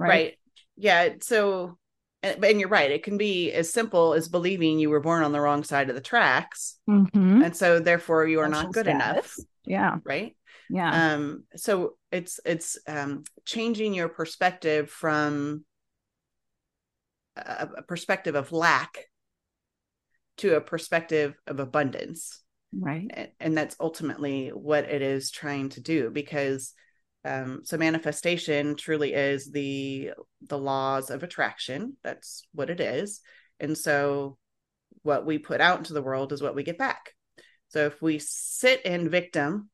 Right. 0.00 0.08
right. 0.08 0.38
Yeah. 0.76 1.08
So, 1.20 1.78
and, 2.22 2.44
and, 2.44 2.60
you're 2.60 2.68
right. 2.68 2.90
It 2.90 3.02
can 3.02 3.18
be 3.18 3.52
as 3.52 3.72
simple 3.72 4.14
as 4.14 4.28
believing 4.28 4.78
you 4.78 4.90
were 4.90 5.00
born 5.00 5.22
on 5.22 5.32
the 5.32 5.40
wrong 5.40 5.62
side 5.62 5.88
of 5.88 5.94
the 5.94 6.00
tracks. 6.00 6.78
Mm-hmm. 6.88 7.42
And 7.42 7.56
so, 7.56 7.78
therefore, 7.80 8.26
you 8.26 8.40
are 8.40 8.46
Social 8.46 8.62
not 8.62 8.72
good 8.72 8.86
status. 8.86 8.98
enough. 8.98 9.34
Yeah. 9.64 9.96
Right. 10.04 10.36
Yeah. 10.70 11.14
Um, 11.14 11.44
so 11.56 11.96
it's 12.12 12.40
it's 12.44 12.78
um 12.86 13.24
changing 13.44 13.94
your 13.94 14.08
perspective 14.08 14.90
from 14.90 15.64
a, 17.36 17.68
a 17.78 17.82
perspective 17.82 18.34
of 18.34 18.52
lack 18.52 19.06
to 20.38 20.56
a 20.56 20.60
perspective 20.60 21.34
of 21.46 21.60
abundance 21.60 22.42
right 22.78 23.32
and 23.40 23.56
that's 23.56 23.76
ultimately 23.80 24.48
what 24.48 24.84
it 24.84 25.02
is 25.02 25.30
trying 25.30 25.68
to 25.68 25.80
do 25.80 26.08
because 26.10 26.72
um, 27.24 27.60
so 27.64 27.76
manifestation 27.76 28.76
truly 28.76 29.12
is 29.12 29.50
the 29.50 30.12
the 30.48 30.58
laws 30.58 31.10
of 31.10 31.22
attraction 31.22 31.96
that's 32.02 32.46
what 32.52 32.70
it 32.70 32.80
is 32.80 33.20
and 33.58 33.76
so 33.76 34.38
what 35.02 35.26
we 35.26 35.38
put 35.38 35.60
out 35.60 35.78
into 35.78 35.92
the 35.92 36.02
world 36.02 36.32
is 36.32 36.42
what 36.42 36.54
we 36.54 36.62
get 36.62 36.78
back 36.78 37.14
so 37.68 37.86
if 37.86 38.00
we 38.00 38.18
sit 38.18 38.82
in 38.82 39.10
victim 39.10 39.68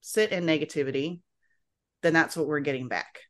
sit 0.00 0.32
in 0.32 0.44
negativity 0.44 1.20
then 2.02 2.12
that's 2.12 2.36
what 2.36 2.46
we're 2.46 2.60
getting 2.60 2.88
back 2.88 3.20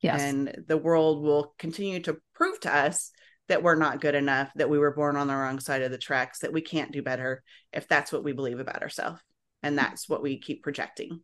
yes 0.00 0.20
and 0.20 0.64
the 0.66 0.76
world 0.76 1.22
will 1.22 1.54
continue 1.58 2.00
to 2.00 2.16
prove 2.34 2.58
to 2.60 2.74
us 2.74 3.10
that 3.48 3.62
we're 3.62 3.76
not 3.76 4.00
good 4.00 4.14
enough, 4.14 4.50
that 4.56 4.68
we 4.68 4.78
were 4.78 4.94
born 4.94 5.16
on 5.16 5.28
the 5.28 5.34
wrong 5.34 5.60
side 5.60 5.82
of 5.82 5.90
the 5.90 5.98
tracks, 5.98 6.40
that 6.40 6.52
we 6.52 6.60
can't 6.60 6.92
do 6.92 7.02
better 7.02 7.42
if 7.72 7.86
that's 7.86 8.12
what 8.12 8.24
we 8.24 8.32
believe 8.32 8.60
about 8.60 8.82
ourselves. 8.82 9.20
And 9.62 9.78
that's 9.78 10.08
what 10.08 10.22
we 10.22 10.38
keep 10.38 10.62
projecting. 10.62 11.20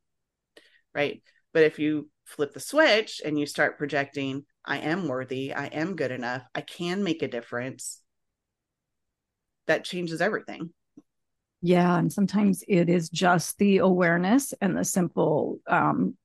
Right. 0.94 1.22
But 1.52 1.64
if 1.64 1.78
you 1.78 2.08
flip 2.24 2.52
the 2.52 2.60
switch 2.60 3.20
and 3.24 3.38
you 3.38 3.46
start 3.46 3.78
projecting, 3.78 4.44
I 4.64 4.78
am 4.78 5.08
worthy, 5.08 5.52
I 5.52 5.66
am 5.66 5.96
good 5.96 6.10
enough, 6.10 6.42
I 6.54 6.60
can 6.60 7.02
make 7.02 7.22
a 7.22 7.28
difference, 7.28 8.00
that 9.66 9.84
changes 9.84 10.20
everything. 10.20 10.70
Yeah. 11.60 11.96
And 11.96 12.12
sometimes 12.12 12.64
it 12.66 12.88
is 12.88 13.08
just 13.08 13.58
the 13.58 13.78
awareness 13.78 14.52
and 14.60 14.76
the 14.76 14.84
simple 14.84 15.60
um, 15.68 16.16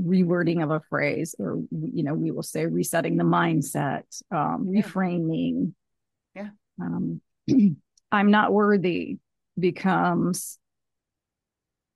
rewording 0.00 0.62
of 0.62 0.70
a 0.70 0.80
phrase 0.88 1.34
or 1.38 1.60
you 1.72 2.04
know 2.04 2.14
we 2.14 2.30
will 2.30 2.42
say 2.42 2.66
resetting 2.66 3.16
the 3.16 3.24
mindset 3.24 4.04
um, 4.30 4.68
yeah. 4.70 4.80
reframing 4.80 5.72
yeah 6.36 6.50
um, 6.80 7.20
i'm 8.12 8.30
not 8.30 8.52
worthy 8.52 9.18
becomes 9.58 10.58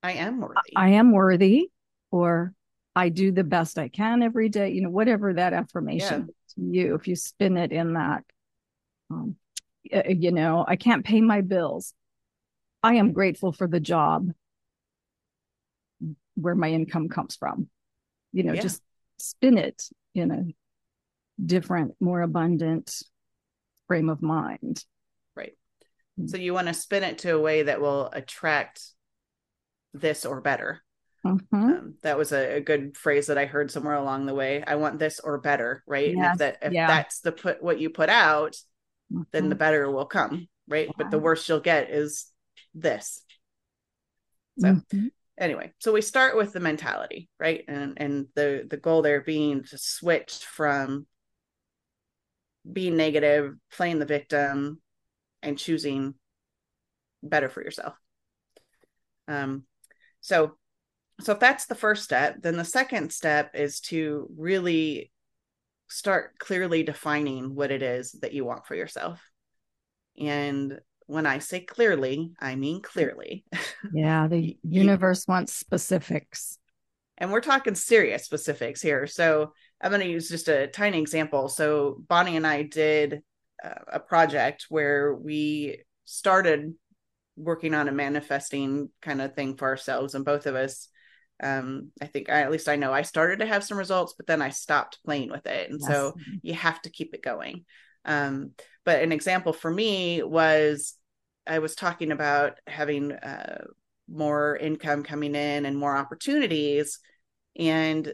i 0.02 0.12
am 0.12 0.40
worthy 0.40 0.76
i 0.76 0.88
am 0.90 1.12
worthy 1.12 1.68
or 2.10 2.52
i 2.94 3.08
do 3.08 3.32
the 3.32 3.44
best 3.44 3.78
i 3.78 3.88
can 3.88 4.22
every 4.22 4.48
day 4.48 4.70
you 4.70 4.82
know 4.82 4.90
whatever 4.90 5.34
that 5.34 5.52
affirmation 5.52 6.28
yeah. 6.28 6.54
to 6.54 6.76
you 6.76 6.94
if 6.94 7.08
you 7.08 7.16
spin 7.16 7.56
it 7.56 7.72
in 7.72 7.94
that 7.94 8.24
um, 9.10 9.36
you 9.84 10.30
know 10.30 10.64
i 10.66 10.76
can't 10.76 11.04
pay 11.04 11.20
my 11.20 11.40
bills 11.40 11.94
i 12.82 12.94
am 12.94 13.12
grateful 13.12 13.52
for 13.52 13.66
the 13.66 13.80
job 13.80 14.30
where 16.34 16.54
my 16.54 16.70
income 16.70 17.08
comes 17.08 17.36
from 17.36 17.68
you 18.32 18.42
know, 18.42 18.54
yeah. 18.54 18.62
just 18.62 18.82
spin 19.18 19.58
it 19.58 19.88
in 20.14 20.30
a 20.30 21.44
different, 21.44 21.94
more 22.00 22.22
abundant 22.22 23.02
frame 23.86 24.08
of 24.08 24.22
mind. 24.22 24.84
Right. 25.36 25.52
Mm. 26.18 26.30
So 26.30 26.38
you 26.38 26.54
want 26.54 26.68
to 26.68 26.74
spin 26.74 27.04
it 27.04 27.18
to 27.18 27.34
a 27.34 27.40
way 27.40 27.64
that 27.64 27.80
will 27.80 28.10
attract 28.12 28.82
this 29.94 30.24
or 30.24 30.40
better. 30.40 30.82
Mm-hmm. 31.24 31.56
Um, 31.56 31.94
that 32.02 32.18
was 32.18 32.32
a, 32.32 32.56
a, 32.56 32.60
good 32.60 32.96
phrase 32.96 33.28
that 33.28 33.38
I 33.38 33.46
heard 33.46 33.70
somewhere 33.70 33.94
along 33.94 34.26
the 34.26 34.34
way. 34.34 34.64
I 34.66 34.74
want 34.74 34.98
this 34.98 35.20
or 35.20 35.38
better, 35.38 35.84
right? 35.86 36.12
Yes. 36.16 36.32
if 36.32 36.38
that 36.38 36.58
if 36.62 36.72
yeah. 36.72 36.88
that's 36.88 37.20
the 37.20 37.30
put 37.30 37.62
what 37.62 37.78
you 37.78 37.90
put 37.90 38.08
out, 38.08 38.56
mm-hmm. 39.12 39.22
then 39.30 39.48
the 39.48 39.54
better 39.54 39.88
will 39.88 40.06
come, 40.06 40.48
right? 40.66 40.86
Yeah. 40.86 40.94
But 40.98 41.12
the 41.12 41.20
worst 41.20 41.48
you'll 41.48 41.60
get 41.60 41.90
is 41.90 42.26
this. 42.74 43.22
So 44.58 44.68
mm-hmm 44.68 45.06
anyway 45.38 45.72
so 45.78 45.92
we 45.92 46.02
start 46.02 46.36
with 46.36 46.52
the 46.52 46.60
mentality 46.60 47.28
right 47.38 47.64
and 47.68 47.94
and 47.96 48.26
the 48.34 48.66
the 48.68 48.76
goal 48.76 49.02
there 49.02 49.20
being 49.20 49.64
to 49.64 49.78
switch 49.78 50.34
from 50.44 51.06
being 52.70 52.96
negative 52.96 53.54
playing 53.72 53.98
the 53.98 54.06
victim 54.06 54.80
and 55.42 55.58
choosing 55.58 56.14
better 57.22 57.48
for 57.48 57.62
yourself 57.62 57.94
um 59.26 59.64
so 60.22 60.52
so 61.20 61.32
if 61.32 61.40
that's 61.40 61.66
the 61.66 61.74
first 61.74 62.02
step 62.02 62.36
then 62.40 62.56
the 62.56 62.64
second 62.64 63.12
step 63.12 63.50
is 63.54 63.80
to 63.80 64.26
really 64.36 65.12
start 65.88 66.38
clearly 66.38 66.82
defining 66.82 67.54
what 67.54 67.70
it 67.70 67.82
is 67.82 68.12
that 68.22 68.32
you 68.32 68.46
want 68.46 68.66
for 68.66 68.74
yourself 68.74 69.20
and 70.18 70.80
when 71.06 71.26
I 71.26 71.38
say 71.38 71.60
clearly, 71.60 72.32
I 72.40 72.56
mean 72.56 72.82
clearly. 72.82 73.44
Yeah, 73.92 74.28
the 74.28 74.56
universe 74.62 75.26
wants 75.26 75.52
specifics. 75.52 76.56
And 77.18 77.32
we're 77.32 77.40
talking 77.40 77.74
serious 77.74 78.24
specifics 78.24 78.80
here. 78.80 79.08
So 79.08 79.54
I'm 79.80 79.90
going 79.90 80.02
to 80.02 80.08
use 80.08 80.28
just 80.28 80.46
a 80.46 80.68
tiny 80.68 81.00
example. 81.00 81.48
So 81.48 81.96
Bonnie 82.06 82.36
and 82.36 82.46
I 82.46 82.62
did 82.62 83.22
uh, 83.62 83.74
a 83.88 83.98
project 83.98 84.66
where 84.68 85.12
we 85.16 85.82
started 86.04 86.74
working 87.36 87.74
on 87.74 87.88
a 87.88 87.92
manifesting 87.92 88.90
kind 89.00 89.22
of 89.22 89.34
thing 89.34 89.56
for 89.56 89.68
ourselves, 89.68 90.14
and 90.14 90.24
both 90.24 90.46
of 90.46 90.54
us. 90.54 90.88
Um, 91.42 91.90
I 92.00 92.06
think 92.06 92.30
I, 92.30 92.42
at 92.42 92.52
least 92.52 92.68
I 92.68 92.76
know 92.76 92.92
I 92.92 93.02
started 93.02 93.40
to 93.40 93.46
have 93.46 93.64
some 93.64 93.76
results, 93.76 94.14
but 94.16 94.28
then 94.28 94.40
I 94.40 94.50
stopped 94.50 95.02
playing 95.04 95.30
with 95.30 95.44
it. 95.46 95.70
And 95.70 95.80
yes. 95.80 95.90
so 95.90 96.14
you 96.42 96.54
have 96.54 96.80
to 96.82 96.90
keep 96.90 97.14
it 97.14 97.22
going. 97.22 97.64
Um, 98.04 98.52
but 98.84 99.02
an 99.02 99.10
example 99.10 99.52
for 99.52 99.70
me 99.70 100.22
was 100.22 100.94
I 101.46 101.58
was 101.58 101.74
talking 101.74 102.12
about 102.12 102.58
having 102.68 103.10
uh, 103.12 103.64
more 104.08 104.56
income 104.56 105.02
coming 105.02 105.34
in 105.34 105.66
and 105.66 105.76
more 105.76 105.96
opportunities, 105.96 107.00
and 107.58 108.12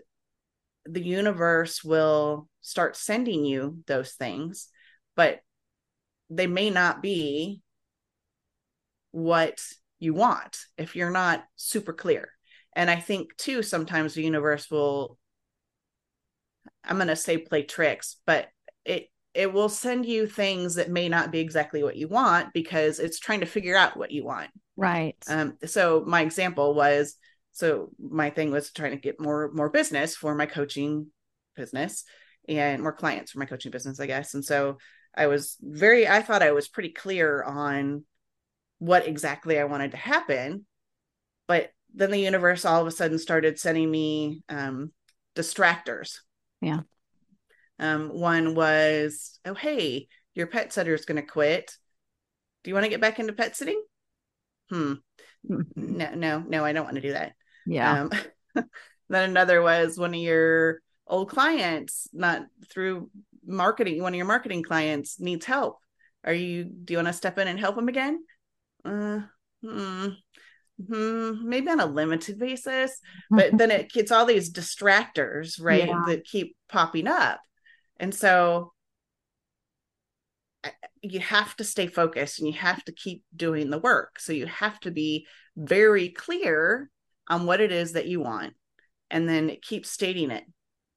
the 0.87 1.03
universe 1.03 1.85
will 1.85 2.49
start 2.63 2.97
sending 2.97 3.45
you 3.45 3.83
those 3.87 4.13
things, 4.13 4.69
but 5.17 5.41
they 6.31 6.47
may 6.47 6.71
not 6.71 7.03
be 7.03 7.61
what 9.11 9.61
you 9.99 10.15
want 10.15 10.59
if 10.77 10.97
you're 10.97 11.11
not 11.11 11.45
super 11.57 11.93
clear. 11.93 12.31
And 12.75 12.91
I 12.91 12.97
think 12.97 13.37
too, 13.37 13.62
sometimes 13.62 14.15
the 14.15 14.23
universe 14.23 14.71
will, 14.71 15.19
I'm 16.85 16.97
going 16.97 17.09
to 17.09 17.17
say 17.17 17.38
play 17.38 17.62
tricks, 17.62 18.17
but 18.27 18.49
it 18.85 19.09
it 19.35 19.53
will 19.53 19.69
send 19.69 20.07
you 20.07 20.27
things 20.27 20.77
that 20.77 20.91
may 20.91 21.09
not 21.09 21.31
be 21.31 21.38
exactly 21.38 21.83
what 21.83 21.97
you 21.97 22.09
want 22.09 22.53
because 22.53 22.99
it's 22.99 23.21
trying 23.21 23.41
to 23.41 23.47
figure 23.47 23.77
out 23.77 23.97
what 23.97 24.11
you 24.11 24.25
want. 24.25 24.50
Right. 24.77 25.17
Um, 25.29 25.59
so 25.65 26.03
my 26.07 26.23
example 26.23 26.75
was 26.75 27.17
so 27.53 27.91
my 28.00 28.31
thing 28.31 28.50
was 28.50 28.73
trying 28.73 28.93
to 28.93 28.97
get 28.97 29.21
more 29.21 29.50
more 29.53 29.71
business 29.71 30.17
for 30.17 30.35
my 30.35 30.47
coaching 30.47 31.09
business 31.57 32.05
and 32.49 32.83
more 32.83 32.93
clients 32.93 33.33
for 33.33 33.38
my 33.38 33.45
coaching 33.45 33.71
business, 33.71 34.00
I 34.00 34.07
guess. 34.07 34.35
And 34.35 34.45
so 34.45 34.79
I 35.15 35.27
was 35.27 35.57
very 35.61 36.09
I 36.09 36.23
thought 36.23 36.43
I 36.43 36.53
was 36.53 36.69
pretty 36.69 36.91
clear 36.91 37.43
on 37.43 38.05
what 38.79 39.07
exactly 39.07 39.59
I 39.59 39.65
wanted 39.65 39.93
to 39.93 39.97
happen. 39.97 40.67
But 41.47 41.71
then 41.95 42.11
the 42.11 42.19
universe 42.19 42.65
all 42.65 42.81
of 42.81 42.87
a 42.87 42.91
sudden 42.91 43.19
started 43.19 43.59
sending 43.59 43.91
me 43.91 44.43
um 44.49 44.93
distractors. 45.35 46.19
Yeah. 46.61 46.81
Um, 47.79 48.09
one 48.09 48.55
was, 48.55 49.39
oh, 49.45 49.55
hey, 49.55 50.09
your 50.35 50.49
pet 50.49 50.73
sitter 50.73 50.95
is 50.95 51.05
going 51.05 51.17
to 51.17 51.23
quit. 51.23 51.77
Do 52.63 52.71
you 52.71 52.75
want 52.75 52.85
to 52.85 52.91
get 52.91 53.01
back 53.01 53.19
into 53.19 53.33
pet 53.33 53.57
sitting? 53.57 53.83
Hmm. 54.71 54.95
No, 55.77 56.15
no, 56.15 56.45
no, 56.47 56.65
I 56.65 56.73
don't 56.73 56.85
want 56.85 56.97
to 56.97 57.01
do 57.01 57.13
that. 57.13 57.33
Yeah. 57.65 58.03
Um, 58.03 58.11
then 59.09 59.31
another 59.31 59.63
was 59.63 59.97
one 59.97 60.13
of 60.13 60.21
your 60.21 60.81
old 61.07 61.31
clients, 61.31 62.09
not 62.13 62.43
through 62.69 63.09
marketing, 63.47 64.03
one 64.03 64.13
of 64.13 64.17
your 64.17 64.27
marketing 64.27 64.63
clients 64.63 65.19
needs 65.21 65.47
help. 65.47 65.79
Are 66.25 66.35
you, 66.35 66.65
do 66.65 66.93
you 66.93 66.99
want 66.99 67.07
to 67.07 67.15
step 67.15 67.39
in 67.39 67.49
and 67.49 67.59
help 67.59 67.77
them 67.77 67.89
again? 67.89 68.23
Uh, 68.85 69.21
hmm. 69.63 70.09
Hmm, 70.87 71.49
maybe 71.49 71.69
on 71.71 71.81
a 71.81 71.87
limited 71.87 72.39
basis, 72.39 73.01
but 73.31 73.59
then 73.59 73.73
it 73.73 73.91
gets 73.91 74.13
all 74.13 74.25
these 74.25 74.53
distractors, 74.53 75.61
right? 75.61 75.89
Yeah. 75.89 76.05
That 76.07 76.25
keep 76.25 76.57
popping 76.69 77.09
up. 77.09 77.41
And 77.99 78.15
so 78.15 78.73
you 81.03 81.19
have 81.19 81.57
to 81.57 81.65
stay 81.65 81.89
focused 81.89 82.39
and 82.39 82.47
you 82.47 82.55
have 82.55 82.85
to 82.85 82.93
keep 82.93 83.25
doing 83.35 83.71
the 83.71 83.79
work. 83.79 84.21
So 84.21 84.33
you 84.33 84.47
have 84.47 84.79
to 84.81 84.93
be 84.93 85.27
very 85.57 86.11
clear 86.11 86.91
on 87.29 87.45
what 87.45 87.61
it 87.61 87.73
is 87.73 87.93
that 87.93 88.07
you 88.07 88.21
want 88.21 88.55
and 89.11 89.29
then 89.29 89.57
keep 89.63 89.85
stating 89.85 90.31
it 90.31 90.45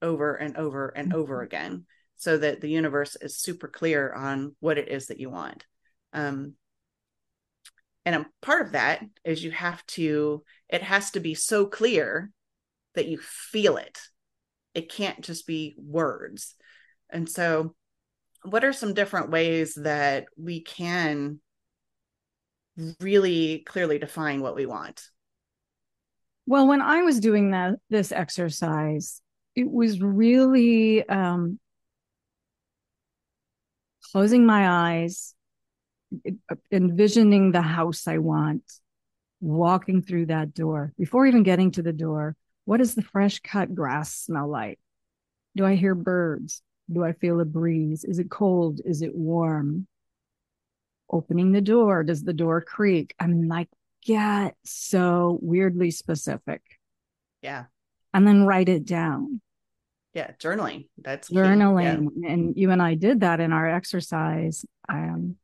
over 0.01 0.35
and 0.35 0.57
over 0.57 0.89
and 0.89 1.13
over 1.13 1.39
Mhm. 1.39 1.45
again 1.45 1.85
so 2.17 2.37
that 2.37 2.61
the 2.61 2.69
universe 2.69 3.15
is 3.19 3.37
super 3.37 3.67
clear 3.67 4.13
on 4.13 4.55
what 4.59 4.77
it 4.77 4.89
is 4.89 5.07
that 5.07 5.19
you 5.19 5.29
want 5.29 5.65
um, 6.13 6.55
and 8.05 8.15
a 8.15 8.25
part 8.41 8.65
of 8.65 8.71
that 8.73 9.03
is 9.23 9.43
you 9.43 9.51
have 9.51 9.85
to 9.87 10.43
it 10.69 10.81
has 10.81 11.11
to 11.11 11.19
be 11.19 11.33
so 11.33 11.65
clear 11.65 12.31
that 12.95 13.07
you 13.07 13.17
feel 13.19 13.77
it. 13.77 13.99
It 14.73 14.91
can't 14.91 15.21
just 15.21 15.45
be 15.45 15.75
words. 15.77 16.55
And 17.09 17.29
so 17.29 17.75
what 18.43 18.63
are 18.63 18.73
some 18.73 18.93
different 18.93 19.29
ways 19.29 19.75
that 19.75 20.25
we 20.37 20.61
can 20.61 21.39
really 22.99 23.59
clearly 23.59 23.99
define 23.99 24.41
what 24.41 24.55
we 24.55 24.65
want? 24.65 25.03
Well, 26.47 26.67
when 26.67 26.81
I 26.81 27.03
was 27.03 27.19
doing 27.19 27.51
that 27.51 27.75
this 27.89 28.11
exercise, 28.11 29.21
it 29.55 29.69
was 29.69 30.01
really 30.01 31.07
um, 31.07 31.59
closing 34.11 34.45
my 34.45 34.67
eyes, 34.69 35.35
envisioning 36.71 37.51
the 37.51 37.61
house 37.61 38.07
I 38.07 38.17
want, 38.19 38.63
walking 39.39 40.01
through 40.01 40.27
that 40.27 40.53
door. 40.53 40.93
Before 40.97 41.25
even 41.25 41.43
getting 41.43 41.71
to 41.71 41.81
the 41.81 41.93
door, 41.93 42.35
what 42.65 42.77
does 42.77 42.95
the 42.95 43.01
fresh 43.01 43.39
cut 43.39 43.73
grass 43.73 44.13
smell 44.13 44.47
like? 44.49 44.79
Do 45.55 45.65
I 45.65 45.75
hear 45.75 45.95
birds? 45.95 46.61
Do 46.91 47.03
I 47.03 47.13
feel 47.13 47.39
a 47.39 47.45
breeze? 47.45 48.03
Is 48.03 48.19
it 48.19 48.29
cold? 48.29 48.81
Is 48.85 49.01
it 49.01 49.15
warm? 49.15 49.87
Opening 51.11 51.51
the 51.51 51.61
door, 51.61 52.03
does 52.03 52.23
the 52.23 52.33
door 52.33 52.61
creak? 52.61 53.13
I'm 53.19 53.47
like, 53.47 53.67
get 54.05 54.55
so 54.63 55.37
weirdly 55.41 55.91
specific. 55.91 56.61
yeah 57.41 57.65
And 58.13 58.25
then 58.25 58.45
write 58.45 58.69
it 58.69 58.85
down. 58.85 59.41
yeah 60.13 60.31
journaling 60.39 60.87
that's 60.97 61.29
journaling 61.29 62.07
Yeah. 62.17 62.31
and 62.31 62.57
you 62.57 62.71
and 62.71 62.81
i 62.81 62.95
did 62.95 63.19
that 63.21 63.39
in 63.39 63.53
our 63.53 63.69
exercise 63.69 64.65
um, 64.89 65.35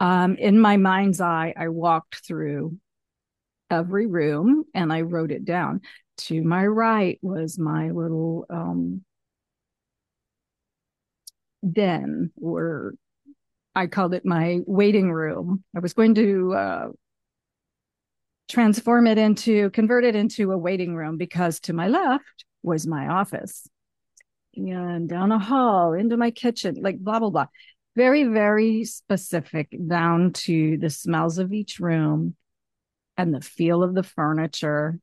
um, 0.00 0.36
in 0.36 0.58
my 0.58 0.76
mind's 0.76 1.20
eye 1.20 1.52
i 1.56 1.68
walked 1.68 2.26
through 2.26 2.76
every 3.70 4.06
room 4.06 4.64
and 4.74 4.92
i 4.92 5.00
wrote 5.00 5.30
it 5.30 5.44
down. 5.44 5.80
To 6.18 6.42
my 6.42 6.66
right 6.66 7.18
was 7.22 7.58
my 7.58 7.90
little 7.90 8.44
um, 8.50 9.02
den 11.70 12.30
or 12.40 12.94
i 13.74 13.86
called 13.86 14.12
it 14.12 14.24
my 14.26 14.60
waiting 14.66 15.10
room. 15.12 15.64
I 15.74 15.80
was 15.80 15.94
going 15.94 16.14
to 16.16 16.52
uh, 16.54 16.88
transform 18.48 19.06
it 19.06 19.16
into 19.16 19.70
convert 19.70 20.04
it 20.04 20.16
into 20.16 20.52
a 20.52 20.58
waiting 20.58 20.94
room 20.94 21.16
because 21.16 21.60
to 21.60 21.72
my 21.72 21.88
left 21.88 22.44
was 22.62 22.86
my 22.86 23.08
office. 23.08 23.66
And 24.56 25.08
down 25.08 25.30
a 25.30 25.38
hall 25.38 25.92
into 25.92 26.16
my 26.16 26.32
kitchen, 26.32 26.76
like 26.80 26.98
blah, 26.98 27.20
blah, 27.20 27.30
blah. 27.30 27.46
Very, 27.96 28.24
very 28.24 28.84
specific 28.84 29.74
down 29.88 30.32
to 30.32 30.78
the 30.78 30.90
smells 30.90 31.38
of 31.38 31.52
each 31.52 31.80
room 31.80 32.36
and 33.16 33.34
the 33.34 33.40
feel 33.40 33.82
of 33.82 33.94
the 33.94 34.02
furniture. 34.02 34.98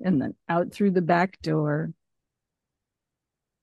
And 0.00 0.20
then 0.20 0.34
out 0.48 0.72
through 0.72 0.90
the 0.92 1.02
back 1.02 1.40
door, 1.40 1.92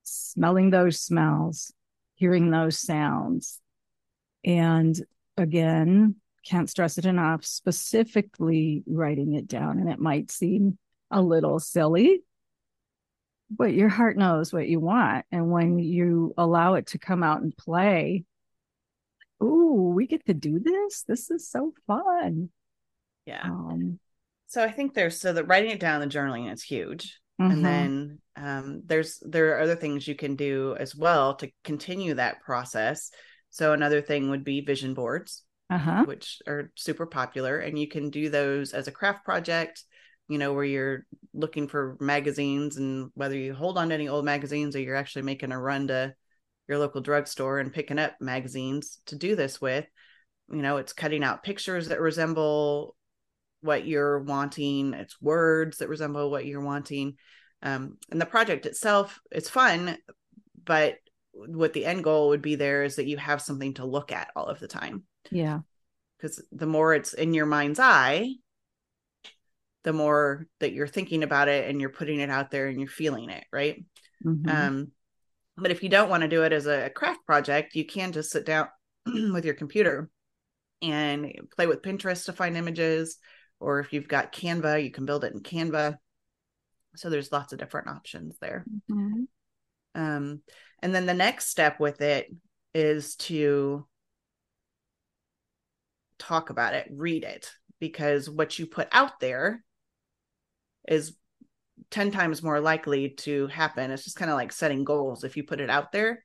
smelling 0.04 0.70
those 0.70 1.00
smells, 1.00 1.74
hearing 2.16 2.52
those 2.52 2.80
sounds. 2.80 3.60
And 4.46 4.96
again, 5.38 6.16
can't 6.46 6.70
stress 6.70 6.98
it 6.98 7.06
enough, 7.06 7.46
specifically 7.46 8.84
writing 8.88 9.34
it 9.34 9.48
down. 9.48 9.80
And 9.80 9.90
it 9.90 10.00
might 10.00 10.32
seem 10.32 10.78
a 11.12 11.22
little 11.22 11.60
silly, 11.60 12.24
but 13.50 13.74
your 13.74 13.90
heart 13.90 14.18
knows 14.18 14.54
what 14.54 14.68
you 14.68 14.80
want. 14.80 15.26
And 15.32 15.52
when 15.52 15.80
you 15.80 16.34
allow 16.38 16.76
it 16.76 16.88
to 16.88 16.98
come 16.98 17.24
out 17.24 17.42
and 17.42 17.56
play, 17.56 18.24
ooh, 19.42 19.92
we 19.96 20.08
get 20.08 20.26
to 20.26 20.34
do 20.34 20.60
this. 20.60 21.04
This 21.08 21.32
is 21.32 21.50
so 21.50 21.74
fun. 21.88 22.50
yeah 23.26 23.44
Um, 23.44 24.00
so 24.52 24.64
i 24.64 24.70
think 24.70 24.94
there's 24.94 25.20
so 25.20 25.34
that 25.34 25.46
writing 25.46 25.72
it 25.72 25.80
down 25.80 26.02
the 26.02 26.08
journaling 26.08 26.52
is 26.52 26.62
huge 26.62 27.20
mhm. 27.42 27.52
and 27.52 27.66
then 27.66 28.20
um, 28.36 28.82
there's 28.86 29.20
there 29.26 29.56
are 29.56 29.62
other 29.62 29.76
things 29.76 30.08
you 30.08 30.16
can 30.16 30.36
do 30.36 30.76
as 30.80 30.96
well 30.96 31.36
to 31.36 31.52
continue 31.64 32.14
that 32.14 32.42
process 32.42 33.12
so 33.50 33.74
another 33.74 34.02
thing 34.02 34.30
would 34.30 34.44
be 34.44 34.62
vision 34.62 34.94
boards 34.94 35.44
uh-huh. 35.70 36.04
which 36.06 36.42
are 36.48 36.72
super 36.76 37.06
popular 37.06 37.60
and 37.60 37.80
you 37.80 37.88
can 37.88 38.10
do 38.10 38.30
those 38.30 38.74
as 38.74 38.88
a 38.88 38.92
craft 38.92 39.24
project 39.24 39.84
you 40.28 40.38
know 40.38 40.54
where 40.54 40.66
you're 40.66 41.06
looking 41.34 41.68
for 41.68 41.98
magazines 42.00 42.78
and 42.78 43.10
whether 43.16 43.36
you 43.36 43.54
hold 43.54 43.78
on 43.78 43.90
to 43.90 43.96
any 43.96 44.08
old 44.08 44.26
magazines 44.26 44.76
or 44.76 44.80
you're 44.80 44.96
actually 44.96 45.24
making 45.24 45.52
a 45.52 45.60
run 45.60 45.88
to 45.88 46.14
your 46.68 46.78
local 46.78 47.02
drugstore 47.02 47.60
and 47.60 47.74
picking 47.74 48.00
up 48.00 48.14
magazines 48.22 49.00
to 49.08 49.16
do 49.16 49.36
this 49.36 49.60
with. 49.60 49.86
You 50.50 50.62
know 50.62 50.78
it's 50.78 50.94
cutting 50.94 51.24
out 51.24 51.44
pictures 51.44 51.88
that 51.90 52.02
resemble 52.02 52.96
what 53.62 53.86
you're 53.86 54.20
wanting. 54.20 54.94
It's 54.94 55.22
words 55.22 55.78
that 55.78 55.90
resemble 55.90 56.30
what 56.32 56.46
you're 56.46 56.62
wanting. 56.62 57.16
Um, 57.64 57.98
and 58.10 58.20
the 58.20 58.26
project 58.26 58.66
itself 58.66 59.20
it's 59.32 59.50
fun 59.50 59.98
but 60.66 60.96
what 61.34 61.74
the 61.74 61.86
end 61.86 62.04
goal 62.04 62.30
would 62.30 62.42
be 62.42 62.56
there 62.56 62.84
is 62.84 62.96
that 62.96 63.08
you 63.08 63.18
have 63.18 63.42
something 63.42 63.76
to 63.76 63.86
look 63.86 64.12
at 64.12 64.32
all 64.36 64.46
of 64.48 64.60
the 64.60 64.68
time. 64.68 65.04
Yeah. 65.32 65.60
because 66.18 66.44
the 66.52 66.66
more 66.66 66.94
it's 66.94 67.14
in 67.14 67.34
your 67.34 67.46
mind's 67.46 67.80
eye 67.80 68.34
the 69.84 69.94
more 69.94 70.48
that 70.60 70.74
you're 70.74 70.88
thinking 70.88 71.24
about 71.24 71.48
it 71.48 71.70
and 71.70 71.80
you're 71.80 71.90
putting 71.90 72.20
it 72.20 72.30
out 72.30 72.52
there 72.52 72.68
and 72.68 72.80
you're 72.80 72.90
feeling 72.90 73.30
it 73.30 73.46
right? 73.52 73.84
Mhm. 74.26 74.50
um 74.50 74.92
but 75.58 75.72
if 75.72 75.84
you 75.84 75.90
don't 75.90 76.10
want 76.10 76.22
to 76.22 76.30
do 76.30 76.44
it 76.44 76.54
as 76.54 76.66
a 76.66 76.90
craft 76.90 77.26
project 77.26 77.76
you 77.76 77.86
can 77.86 78.12
just 78.12 78.32
sit 78.32 78.46
down 78.46 78.68
with 79.06 79.46
your 79.46 79.54
computer 79.54 80.10
and 80.82 81.32
play 81.56 81.68
with 81.68 81.82
pinterest 81.82 82.26
to 82.26 82.34
find 82.34 82.58
images 82.58 83.18
or 83.60 83.80
if 83.80 83.94
you've 83.94 84.08
got 84.08 84.34
canva 84.34 84.84
you 84.84 84.92
can 84.92 85.06
build 85.06 85.24
it 85.24 85.34
in 85.34 85.40
canva 85.42 85.96
so 86.96 87.10
there's 87.10 87.32
lots 87.32 87.54
of 87.54 87.60
different 87.60 87.88
options 87.88 88.38
there 88.40 88.66
Mhm. 88.90 89.28
um 89.96 90.42
and 90.82 90.96
then 90.96 91.06
the 91.06 91.14
next 91.14 91.48
step 91.50 91.80
with 91.80 92.02
it 92.02 92.28
is 92.74 93.16
to 93.18 93.86
talk 96.18 96.50
about 96.50 96.74
it 96.74 96.88
read 96.92 97.24
it 97.24 97.52
because 97.80 98.30
what 98.30 98.58
you 98.58 98.66
put 98.66 98.88
out 98.92 99.20
there 99.20 99.64
is 100.88 101.16
10 101.90 102.12
times 102.12 102.44
more 102.44 102.60
likely 102.60 103.10
to 103.10 103.48
happen. 103.48 103.92
It's 103.92 104.04
just 104.04 104.16
kind 104.16 104.32
of 104.32 104.38
like 104.38 104.52
setting 104.52 104.84
goals. 104.84 105.24
If 105.24 105.36
you 105.36 105.44
put 105.44 105.62
it 105.62 105.70
out 105.70 105.92
there 105.92 106.24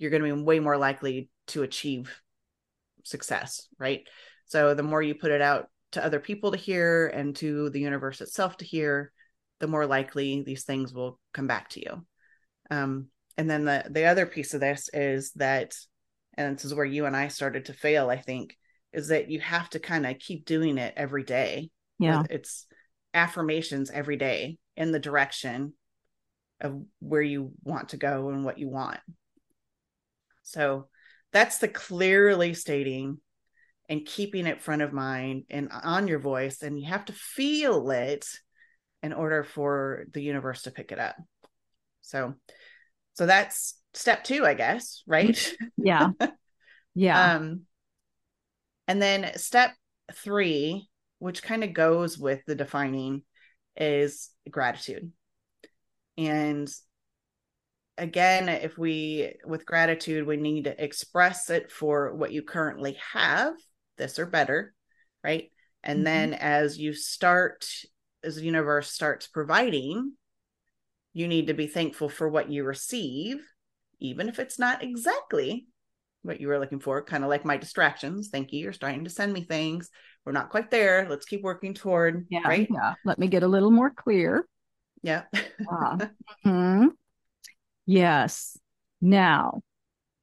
you're 0.00 0.10
going 0.10 0.22
to 0.22 0.34
be 0.34 0.42
way 0.42 0.58
more 0.58 0.78
likely 0.78 1.28
to 1.46 1.62
achieve 1.62 2.20
success 3.04 3.68
right? 3.78 4.08
So 4.46 4.74
the 4.74 4.82
more 4.82 5.00
you 5.00 5.14
put 5.14 5.30
it 5.30 5.40
out 5.40 5.68
to 5.92 6.04
other 6.04 6.18
people 6.18 6.50
to 6.50 6.56
hear 6.56 7.06
and 7.08 7.36
to 7.36 7.70
the 7.70 7.80
universe 7.80 8.20
itself 8.20 8.56
to 8.56 8.64
hear 8.64 9.12
the 9.60 9.68
more 9.68 9.86
likely 9.86 10.42
these 10.42 10.64
things 10.64 10.92
will 10.92 11.20
come 11.32 11.46
back 11.46 11.68
to 11.70 11.80
you. 11.80 12.06
Um, 12.70 13.08
and 13.36 13.48
then 13.48 13.64
the 13.64 13.84
the 13.88 14.06
other 14.06 14.26
piece 14.26 14.54
of 14.54 14.60
this 14.60 14.88
is 14.92 15.32
that 15.32 15.74
and 16.36 16.56
this 16.56 16.64
is 16.64 16.74
where 16.74 16.84
you 16.84 17.06
and 17.06 17.16
i 17.16 17.28
started 17.28 17.64
to 17.66 17.72
fail 17.72 18.10
i 18.10 18.16
think 18.16 18.56
is 18.92 19.08
that 19.08 19.30
you 19.30 19.40
have 19.40 19.68
to 19.70 19.78
kind 19.78 20.06
of 20.06 20.18
keep 20.18 20.44
doing 20.44 20.78
it 20.78 20.94
every 20.96 21.22
day. 21.22 21.70
Yeah. 21.98 22.24
it's 22.28 22.66
affirmations 23.14 23.90
every 23.90 24.16
day 24.16 24.58
in 24.76 24.92
the 24.92 24.98
direction 24.98 25.72
of 26.60 26.82
where 27.00 27.22
you 27.22 27.52
want 27.64 27.90
to 27.90 27.96
go 27.96 28.28
and 28.28 28.44
what 28.44 28.58
you 28.58 28.68
want 28.68 29.00
so 30.42 30.88
that's 31.32 31.58
the 31.58 31.68
clearly 31.68 32.54
stating 32.54 33.18
and 33.88 34.04
keeping 34.06 34.46
it 34.46 34.60
front 34.60 34.82
of 34.82 34.92
mind 34.92 35.44
and 35.50 35.70
on 35.82 36.06
your 36.06 36.18
voice 36.18 36.62
and 36.62 36.78
you 36.78 36.86
have 36.88 37.04
to 37.04 37.12
feel 37.12 37.90
it 37.90 38.26
in 39.02 39.12
order 39.12 39.42
for 39.42 40.04
the 40.12 40.22
universe 40.22 40.62
to 40.62 40.70
pick 40.70 40.92
it 40.92 40.98
up 40.98 41.16
so 42.02 42.34
so 43.14 43.26
that's 43.26 43.74
step 43.94 44.22
two 44.24 44.44
i 44.44 44.54
guess 44.54 45.02
right 45.06 45.54
Yeah. 45.76 46.10
Yeah. 46.94 47.36
um 47.36 47.62
and 48.88 49.00
then 49.00 49.30
step 49.38 49.72
three 50.12 50.89
which 51.20 51.42
kind 51.42 51.62
of 51.62 51.72
goes 51.72 52.18
with 52.18 52.40
the 52.46 52.56
defining 52.56 53.22
is 53.76 54.30
gratitude 54.50 55.12
and 56.18 56.68
again 57.96 58.48
if 58.48 58.76
we 58.76 59.34
with 59.46 59.64
gratitude 59.64 60.26
we 60.26 60.36
need 60.36 60.64
to 60.64 60.84
express 60.84 61.50
it 61.50 61.70
for 61.70 62.14
what 62.14 62.32
you 62.32 62.42
currently 62.42 62.98
have 63.12 63.54
this 63.96 64.18
or 64.18 64.26
better 64.26 64.74
right 65.22 65.52
and 65.84 66.00
Mhm. 66.00 66.04
then 66.04 66.34
as 66.34 66.78
you 66.78 66.92
start 66.92 67.68
as 68.24 68.36
the 68.36 68.42
universe 68.42 68.90
starts 68.90 69.26
providing 69.26 70.14
you 71.12 71.28
need 71.28 71.46
to 71.48 71.54
be 71.54 71.66
thankful 71.66 72.08
for 72.08 72.28
what 72.28 72.50
you 72.50 72.64
receive 72.64 73.40
even 73.98 74.28
if 74.28 74.38
it's 74.38 74.58
not 74.58 74.82
exactly 74.82 75.66
what 76.22 76.40
you 76.40 76.48
were 76.48 76.58
looking 76.58 76.80
for 76.80 77.02
kind 77.02 77.24
of 77.24 77.30
like 77.30 77.44
my 77.44 77.56
distractions 77.56 78.28
thank 78.30 78.52
you 78.52 78.60
you're 78.60 78.72
starting 78.72 79.04
to 79.04 79.10
send 79.10 79.32
me 79.32 79.42
things 79.42 79.90
we're 80.24 80.32
not 80.32 80.50
quite 80.50 80.70
there 80.70 81.06
let's 81.08 81.26
keep 81.26 81.42
working 81.42 81.74
toward 81.74 82.26
yeah. 82.30 82.46
right 82.46 82.68
Yeah. 82.70 82.94
Let 83.04 83.18
me 83.18 83.28
get 83.28 83.42
a 83.42 83.48
little 83.48 83.70
more 83.70 83.90
clear. 83.90 84.46
yeah 85.02 85.22
Ah. 85.70 86.10
Mhm. 86.44 86.88
Yes. 87.86 88.56
Now, 89.00 89.62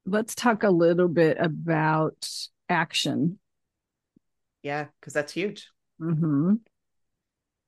let's 0.06 0.34
talk 0.34 0.62
a 0.62 0.70
little 0.70 1.08
bit 1.08 1.36
about 1.38 2.26
action. 2.68 3.38
Yeah, 4.62 4.86
because 4.98 5.12
that's 5.12 5.32
huge. 5.32 5.68
Mm-hmm. 6.00 6.54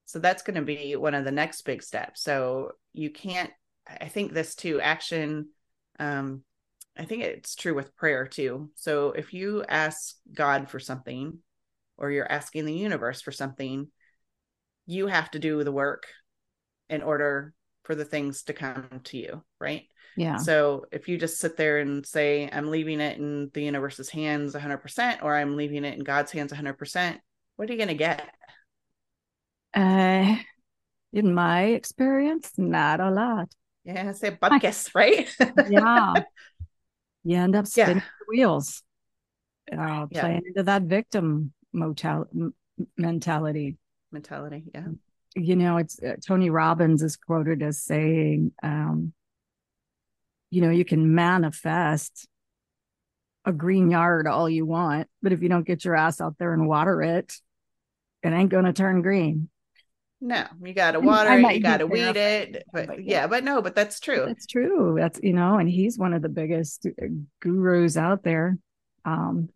So 0.07 0.19
that's 0.19 0.43
going 0.43 0.57
to 0.57 0.63
be 0.63 0.97
one 0.97 1.15
of 1.15 1.25
the 1.25 1.33
next 1.33 1.63
big 1.63 1.83
steps. 1.83 2.23
So 2.23 2.73
you 2.93 3.11
can't, 3.11 3.51
I 3.87 4.09
think 4.09 4.33
this 4.33 4.55
too, 4.55 4.81
action. 4.81 5.51
Um, 5.99 6.45
I 6.97 7.05
think 7.05 7.23
it's 7.23 7.55
true 7.55 7.75
with 7.75 7.97
prayer 7.97 8.27
too. 8.27 8.71
So 8.75 9.13
if 9.13 9.33
you 9.33 9.65
ask 9.69 10.17
God 10.33 10.69
for 10.69 10.79
something 10.79 11.39
or 11.97 12.11
you're 12.11 12.31
asking 12.31 12.65
the 12.67 12.75
universe 12.75 13.21
for 13.21 13.33
something, 13.33 13.89
you 14.87 15.07
have 15.07 15.31
to 15.33 15.39
do 15.39 15.63
the 15.65 15.73
work 15.73 16.07
in 16.89 17.03
order 17.03 17.55
for 17.85 17.95
the 17.95 18.05
things 18.05 18.43
to 18.45 18.53
come 18.53 18.89
to 19.05 19.17
you, 19.17 19.43
right? 19.61 19.85
Yeah. 20.17 20.37
So 20.37 20.87
if 20.93 21.09
you 21.09 21.17
just 21.17 21.39
sit 21.39 21.57
there 21.57 21.79
and 21.79 22.05
say, 22.05 22.49
I'm 22.53 22.71
leaving 22.71 23.01
it 23.01 23.19
in 23.19 23.51
the 23.55 23.63
universe's 23.63 24.11
hands 24.11 24.55
100%, 24.55 25.23
or 25.23 25.37
I'm 25.37 25.57
leaving 25.57 25.85
it 25.85 25.95
in 25.95 26.05
God's 26.05 26.33
hands 26.33 26.53
100%, 26.53 27.19
what 27.57 27.69
are 27.69 27.73
you 27.73 27.79
going 27.79 27.89
to 27.89 27.95
get? 27.95 28.29
Uh, 29.73 30.37
in 31.13 31.35
my 31.35 31.63
experience, 31.65 32.53
not 32.57 33.01
a 33.01 33.11
lot. 33.11 33.49
Yeah, 33.85 34.13
say 34.13 34.31
buckus, 34.31 34.91
right? 34.95 35.29
yeah. 35.71 36.15
You 37.25 37.37
end 37.37 37.55
up 37.55 37.67
spinning 37.67 37.97
yeah. 37.97 38.03
the 38.03 38.27
wheels, 38.29 38.83
uh, 39.73 40.07
yeah. 40.11 40.21
playing 40.21 40.43
into 40.47 40.63
that 40.63 40.83
victim 40.83 41.53
motel 41.73 42.27
m- 42.35 42.55
mentality. 42.97 43.77
Mentality, 44.13 44.65
yeah. 44.75 44.87
You 45.37 45.57
know, 45.57 45.77
it's 45.77 46.03
uh, 46.03 46.17
Tony 46.27 46.51
Robbins 46.51 47.03
is 47.03 47.17
quoted 47.17 47.63
as 47.63 47.83
saying, 47.83 48.53
um, 48.63 49.13
you 50.51 50.61
know, 50.61 50.71
you 50.71 50.85
can 50.85 51.15
manifest 51.15 52.27
a 53.45 53.53
green 53.53 53.91
yard 53.91 54.27
all 54.27 54.49
you 54.49 54.67
want, 54.67 55.09
but 55.23 55.33
if 55.33 55.43
you 55.43 55.49
don't 55.49 55.67
get 55.67 55.85
your 55.85 55.95
ass 55.95 56.21
out 56.21 56.37
there 56.39 56.53
and 56.53 56.69
water 56.69 57.01
it, 57.03 57.35
it 58.23 58.29
ain't 58.29 58.51
going 58.51 58.65
to 58.65 58.73
turn 58.73 59.03
green. 59.03 59.49
No, 60.23 60.45
you 60.63 60.75
got 60.75 60.93
to 60.93 61.01
water 61.01 61.33
it, 61.33 61.55
you 61.55 61.63
got 61.63 61.79
to 61.79 61.87
weed 61.87 62.17
it. 62.17 62.65
But, 62.73 62.87
but 62.89 63.05
yeah, 63.05 63.27
but 63.27 63.43
no, 63.43 63.63
but 63.63 63.75
that's 63.75 64.01
true. 64.01 64.25
That's 64.27 64.47
true. 64.47 64.97
That's, 64.99 65.19
you 65.23 65.33
know, 65.33 65.57
and 65.57 65.69
he's 65.69 65.97
one 65.97 66.13
of 66.13 66.21
the 66.21 66.29
biggest 66.29 66.87
uh, 66.87 67.07
gurus 67.41 67.97
out 67.97 68.23
there. 68.23 68.59
Um, 69.05 69.49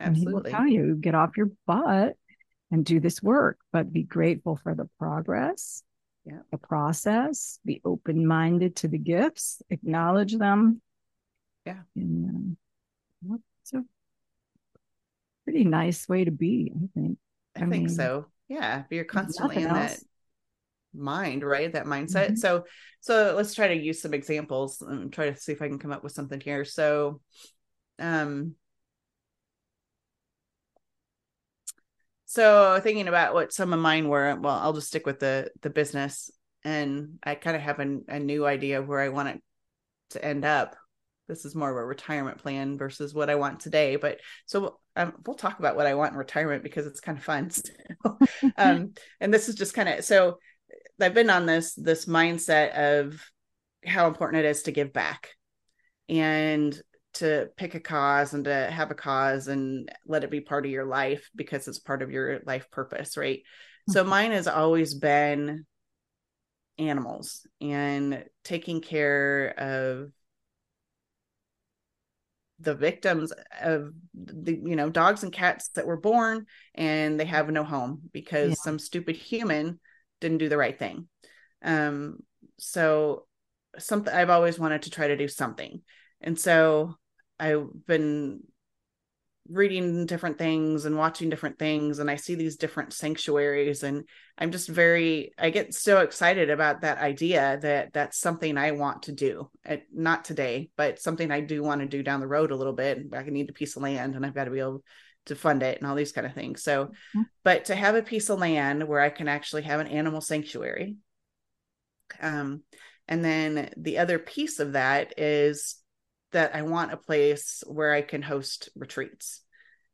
And 0.00 0.16
he 0.16 0.28
will 0.32 0.42
tell 0.42 0.66
you 0.66 0.96
get 0.96 1.14
off 1.14 1.36
your 1.36 1.50
butt 1.66 2.14
and 2.70 2.84
do 2.84 2.98
this 2.98 3.22
work, 3.22 3.58
but 3.72 3.92
be 3.92 4.04
grateful 4.04 4.56
for 4.56 4.74
the 4.74 4.88
progress, 4.98 5.82
yeah. 6.24 6.38
the 6.50 6.58
process, 6.58 7.60
be 7.64 7.82
open 7.84 8.26
minded 8.26 8.76
to 8.76 8.88
the 8.88 8.98
gifts, 8.98 9.60
acknowledge 9.68 10.36
them. 10.36 10.80
Yeah. 11.66 11.80
And 11.94 12.56
um, 13.28 13.42
it's 13.62 13.74
a 13.74 13.84
pretty 15.44 15.64
nice 15.64 16.08
way 16.08 16.24
to 16.24 16.30
be, 16.30 16.72
I 16.74 16.88
think. 16.98 17.18
I, 17.54 17.58
I 17.58 17.68
think 17.68 17.86
mean, 17.86 17.88
so. 17.90 18.26
Yeah. 18.48 18.84
But 18.88 18.94
you're 18.94 19.04
constantly 19.04 19.56
in 19.56 19.66
else. 19.66 19.96
that 19.96 20.00
mind, 20.94 21.44
right? 21.44 21.72
That 21.72 21.86
mindset. 21.86 22.26
Mm-hmm. 22.26 22.36
So, 22.36 22.64
so 23.00 23.34
let's 23.36 23.54
try 23.54 23.68
to 23.68 23.74
use 23.74 24.00
some 24.00 24.14
examples 24.14 24.82
and 24.82 25.12
try 25.12 25.30
to 25.30 25.36
see 25.36 25.52
if 25.52 25.62
I 25.62 25.68
can 25.68 25.78
come 25.78 25.92
up 25.92 26.02
with 26.02 26.12
something 26.12 26.40
here. 26.40 26.64
So, 26.64 27.20
um, 27.98 28.54
so 32.26 32.78
thinking 32.82 33.08
about 33.08 33.32
what 33.32 33.52
some 33.52 33.72
of 33.72 33.80
mine 33.80 34.08
were 34.08 34.36
well 34.40 34.58
i'll 34.58 34.74
just 34.74 34.88
stick 34.88 35.06
with 35.06 35.20
the 35.20 35.48
the 35.62 35.70
business 35.70 36.30
and 36.64 37.18
i 37.22 37.34
kind 37.34 37.56
of 37.56 37.62
have 37.62 37.78
a, 37.78 37.98
a 38.08 38.18
new 38.18 38.44
idea 38.44 38.78
of 38.78 38.88
where 38.88 39.00
i 39.00 39.08
want 39.08 39.28
it 39.28 39.42
to 40.10 40.22
end 40.22 40.44
up 40.44 40.76
this 41.28 41.44
is 41.44 41.54
more 41.54 41.70
of 41.70 41.76
a 41.76 41.84
retirement 41.84 42.38
plan 42.38 42.78
versus 42.78 43.14
what 43.14 43.30
i 43.30 43.34
want 43.34 43.60
today 43.60 43.96
but 43.96 44.18
so 44.46 44.78
um, 44.96 45.12
we'll 45.26 45.36
talk 45.36 45.58
about 45.58 45.76
what 45.76 45.86
i 45.86 45.94
want 45.94 46.12
in 46.12 46.18
retirement 46.18 46.62
because 46.62 46.86
it's 46.86 47.00
kind 47.00 47.18
of 47.18 47.24
fun 47.24 47.50
um, 48.56 48.92
and 49.20 49.32
this 49.32 49.48
is 49.48 49.54
just 49.54 49.74
kind 49.74 49.88
of 49.88 50.04
so 50.04 50.38
i've 51.00 51.14
been 51.14 51.30
on 51.30 51.46
this 51.46 51.74
this 51.74 52.06
mindset 52.06 52.74
of 53.02 53.20
how 53.84 54.06
important 54.06 54.44
it 54.44 54.48
is 54.48 54.62
to 54.64 54.72
give 54.72 54.92
back 54.92 55.30
and 56.08 56.80
to 57.16 57.48
pick 57.56 57.74
a 57.74 57.80
cause 57.80 58.34
and 58.34 58.44
to 58.44 58.70
have 58.70 58.90
a 58.90 58.94
cause 58.94 59.48
and 59.48 59.90
let 60.06 60.22
it 60.22 60.30
be 60.30 60.40
part 60.40 60.66
of 60.66 60.70
your 60.70 60.84
life 60.84 61.30
because 61.34 61.66
it's 61.66 61.78
part 61.78 62.02
of 62.02 62.10
your 62.10 62.40
life 62.44 62.70
purpose, 62.70 63.16
right? 63.16 63.38
Mm-hmm. 63.38 63.92
So 63.92 64.04
mine 64.04 64.32
has 64.32 64.46
always 64.46 64.94
been 64.94 65.64
animals 66.78 67.46
and 67.60 68.22
taking 68.44 68.82
care 68.82 69.54
of 69.56 70.10
the 72.60 72.74
victims 72.74 73.32
of 73.60 73.92
the 74.14 74.54
you 74.54 74.76
know 74.76 74.88
dogs 74.88 75.22
and 75.22 75.32
cats 75.32 75.68
that 75.74 75.86
were 75.86 75.96
born 75.96 76.46
and 76.74 77.20
they 77.20 77.24
have 77.24 77.50
no 77.50 77.64
home 77.64 78.00
because 78.12 78.50
yeah. 78.50 78.54
some 78.54 78.78
stupid 78.78 79.16
human 79.16 79.78
didn't 80.20 80.38
do 80.38 80.48
the 80.48 80.56
right 80.56 80.78
thing 80.78 81.06
um 81.62 82.16
so 82.58 83.26
something 83.78 84.14
i've 84.14 84.30
always 84.30 84.58
wanted 84.58 84.82
to 84.82 84.90
try 84.90 85.08
to 85.08 85.16
do 85.16 85.28
something 85.28 85.82
and 86.20 86.40
so 86.40 86.94
I've 87.38 87.68
been 87.86 88.40
reading 89.50 90.06
different 90.06 90.38
things 90.38 90.84
and 90.84 90.96
watching 90.96 91.30
different 91.30 91.58
things 91.58 91.98
and 91.98 92.10
I 92.10 92.16
see 92.16 92.34
these 92.34 92.56
different 92.56 92.92
sanctuaries 92.92 93.82
and 93.82 94.04
I'm 94.38 94.52
just 94.52 94.68
very 94.68 95.32
I 95.38 95.50
get 95.50 95.74
so 95.74 96.00
excited 96.00 96.50
about 96.50 96.82
that 96.82 96.98
idea 96.98 97.58
that 97.62 97.92
that's 97.92 98.18
something 98.18 98.58
I 98.58 98.72
want 98.72 99.04
to 99.04 99.12
do. 99.12 99.50
not 99.92 100.24
today, 100.24 100.70
but 100.76 101.00
something 101.00 101.30
I 101.30 101.40
do 101.40 101.62
want 101.62 101.80
to 101.80 101.86
do 101.86 102.02
down 102.02 102.20
the 102.20 102.26
road 102.26 102.50
a 102.50 102.56
little 102.56 102.72
bit. 102.72 103.06
I 103.12 103.22
need 103.24 103.50
a 103.50 103.54
piece 103.54 103.76
of 103.76 103.82
land 103.82 104.14
and 104.14 104.24
I've 104.24 104.34
got 104.34 104.44
to 104.44 104.50
be 104.50 104.60
able 104.60 104.82
to 105.26 105.34
fund 105.34 105.62
it 105.62 105.78
and 105.78 105.88
all 105.88 105.96
these 105.96 106.12
kind 106.12 106.26
of 106.26 106.34
things. 106.34 106.62
So, 106.62 106.86
mm-hmm. 106.86 107.22
but 107.42 107.66
to 107.66 107.74
have 107.74 107.94
a 107.94 108.02
piece 108.02 108.30
of 108.30 108.38
land 108.38 108.86
where 108.86 109.00
I 109.00 109.10
can 109.10 109.28
actually 109.28 109.62
have 109.62 109.80
an 109.80 109.88
animal 109.88 110.20
sanctuary. 110.20 110.96
Um 112.20 112.62
and 113.08 113.24
then 113.24 113.70
the 113.76 113.98
other 113.98 114.18
piece 114.18 114.58
of 114.58 114.72
that 114.72 115.14
is 115.16 115.76
that 116.36 116.54
I 116.54 116.60
want 116.60 116.92
a 116.92 116.98
place 116.98 117.64
where 117.66 117.94
I 117.94 118.02
can 118.02 118.20
host 118.20 118.68
retreats. 118.76 119.40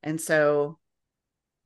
And 0.02 0.20
so 0.20 0.81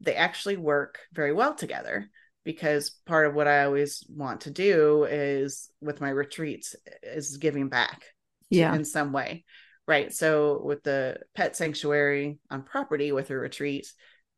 they 0.01 0.15
actually 0.15 0.59
work 0.59 0.99
very 1.15 1.33
well 1.33 1.55
together 1.55 2.11
because 2.45 2.91
part 3.07 3.27
of 3.27 3.35
what 3.35 3.49
I 3.49 3.65
always 3.65 4.05
want 4.07 4.43
to 4.43 4.51
do 4.51 5.05
is 5.05 5.71
with 5.81 6.03
my 6.03 6.11
retreats 6.11 6.77
is 7.03 7.39
giving 7.39 7.71
back 7.71 8.03
yeah. 8.51 8.75
in 8.75 8.85
some 8.85 9.15
way. 9.15 9.47
Right. 9.89 10.13
So 10.13 10.61
with 10.63 10.83
the 10.83 11.21
pet 11.35 11.57
sanctuary 11.57 12.39
on 12.51 12.63
property 12.63 13.13
with 13.13 13.31
a 13.31 13.39
retreat, 13.39 13.91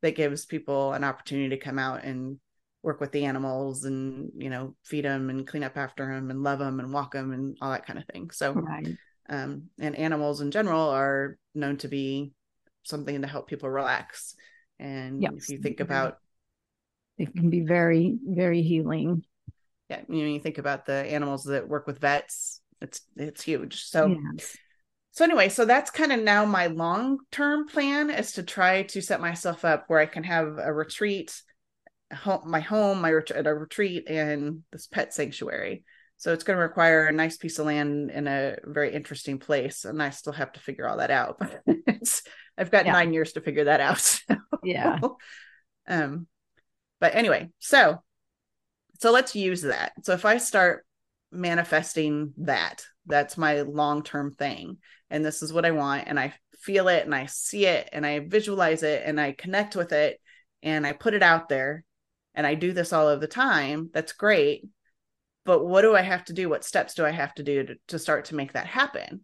that 0.02 0.14
gives 0.14 0.46
people 0.46 0.92
an 0.92 1.02
opportunity 1.02 1.48
to 1.48 1.56
come 1.56 1.80
out 1.80 2.04
and 2.04 2.38
work 2.84 3.00
with 3.00 3.10
the 3.10 3.24
animals 3.24 3.82
and 3.82 4.30
you 4.36 4.50
know 4.50 4.76
feed 4.84 5.04
them 5.04 5.30
and 5.30 5.48
clean 5.48 5.64
up 5.64 5.76
after 5.76 6.06
them 6.06 6.30
and 6.30 6.44
love 6.44 6.60
them 6.60 6.78
and 6.78 6.92
walk 6.92 7.12
them 7.12 7.32
and 7.32 7.58
all 7.60 7.72
that 7.72 7.84
kind 7.84 7.98
of 7.98 8.04
thing 8.06 8.30
so 8.30 8.52
right 8.52 8.96
um, 9.28 9.64
and 9.78 9.96
animals 9.96 10.40
in 10.40 10.50
general 10.50 10.88
are 10.88 11.38
known 11.54 11.76
to 11.78 11.88
be 11.88 12.32
something 12.82 13.20
to 13.20 13.28
help 13.28 13.48
people 13.48 13.68
relax 13.68 14.34
and 14.78 15.22
yes. 15.22 15.32
if 15.36 15.48
you 15.50 15.58
think 15.58 15.80
about 15.80 16.18
it 17.18 17.34
can 17.34 17.50
be 17.50 17.60
very 17.60 18.16
very 18.24 18.62
healing 18.62 19.22
yeah 19.90 20.00
you 20.08 20.22
know 20.22 20.28
you 20.28 20.40
think 20.40 20.58
about 20.58 20.86
the 20.86 20.92
animals 20.92 21.44
that 21.44 21.68
work 21.68 21.86
with 21.86 21.98
vets 21.98 22.60
it's 22.80 23.02
it's 23.16 23.42
huge 23.42 23.82
so 23.84 24.16
yes. 24.34 24.56
so 25.10 25.24
anyway 25.24 25.48
so 25.48 25.64
that's 25.64 25.90
kind 25.90 26.12
of 26.12 26.20
now 26.20 26.44
my 26.44 26.68
long 26.68 27.18
term 27.30 27.66
plan 27.66 28.08
is 28.08 28.32
to 28.32 28.42
try 28.42 28.82
to 28.84 29.02
set 29.02 29.20
myself 29.20 29.64
up 29.64 29.84
where 29.88 30.00
i 30.00 30.06
can 30.06 30.22
have 30.22 30.58
a 30.58 30.72
retreat 30.72 31.42
home 32.14 32.42
my 32.46 32.60
home 32.60 33.00
my 33.00 33.12
ret- 33.12 33.46
a 33.46 33.54
retreat 33.54 34.08
and 34.08 34.62
this 34.72 34.86
pet 34.86 35.12
sanctuary 35.12 35.84
so 36.18 36.32
it's 36.32 36.42
going 36.42 36.56
to 36.56 36.62
require 36.62 37.06
a 37.06 37.12
nice 37.12 37.36
piece 37.36 37.60
of 37.60 37.66
land 37.66 38.10
in 38.10 38.26
a 38.26 38.56
very 38.64 38.92
interesting 38.92 39.38
place. 39.38 39.84
And 39.84 40.02
I 40.02 40.10
still 40.10 40.32
have 40.32 40.52
to 40.52 40.60
figure 40.60 40.86
all 40.86 40.96
that 40.96 41.12
out. 41.12 41.40
it's, 41.66 42.24
I've 42.58 42.72
got 42.72 42.86
yeah. 42.86 42.92
nine 42.92 43.12
years 43.12 43.32
to 43.32 43.40
figure 43.40 43.64
that 43.64 43.80
out. 43.80 43.98
So. 44.28 44.36
Yeah. 44.64 44.98
um, 45.86 46.26
but 47.00 47.14
anyway, 47.14 47.50
so, 47.60 48.02
so 49.00 49.12
let's 49.12 49.36
use 49.36 49.62
that. 49.62 49.92
So 50.02 50.12
if 50.14 50.24
I 50.24 50.38
start 50.38 50.84
manifesting 51.30 52.32
that, 52.38 52.84
that's 53.06 53.38
my 53.38 53.60
long-term 53.60 54.34
thing. 54.34 54.78
And 55.10 55.24
this 55.24 55.42
is 55.42 55.52
what 55.52 55.64
I 55.64 55.70
want. 55.70 56.08
And 56.08 56.18
I 56.18 56.34
feel 56.58 56.88
it 56.88 57.04
and 57.04 57.14
I 57.14 57.26
see 57.26 57.66
it 57.66 57.88
and 57.92 58.04
I 58.04 58.18
visualize 58.18 58.82
it 58.82 59.02
and 59.04 59.20
I 59.20 59.30
connect 59.30 59.76
with 59.76 59.92
it 59.92 60.20
and 60.64 60.84
I 60.84 60.92
put 60.92 61.14
it 61.14 61.22
out 61.22 61.48
there 61.48 61.84
and 62.34 62.44
I 62.44 62.54
do 62.54 62.72
this 62.72 62.92
all 62.92 63.08
of 63.08 63.20
the 63.20 63.28
time. 63.28 63.90
That's 63.92 64.12
great 64.12 64.64
but 65.44 65.64
what 65.64 65.82
do 65.82 65.94
I 65.94 66.02
have 66.02 66.24
to 66.26 66.32
do? 66.32 66.48
What 66.48 66.64
steps 66.64 66.94
do 66.94 67.04
I 67.04 67.10
have 67.10 67.34
to 67.34 67.42
do 67.42 67.64
to, 67.64 67.74
to 67.88 67.98
start 67.98 68.26
to 68.26 68.34
make 68.34 68.52
that 68.52 68.66
happen? 68.66 69.22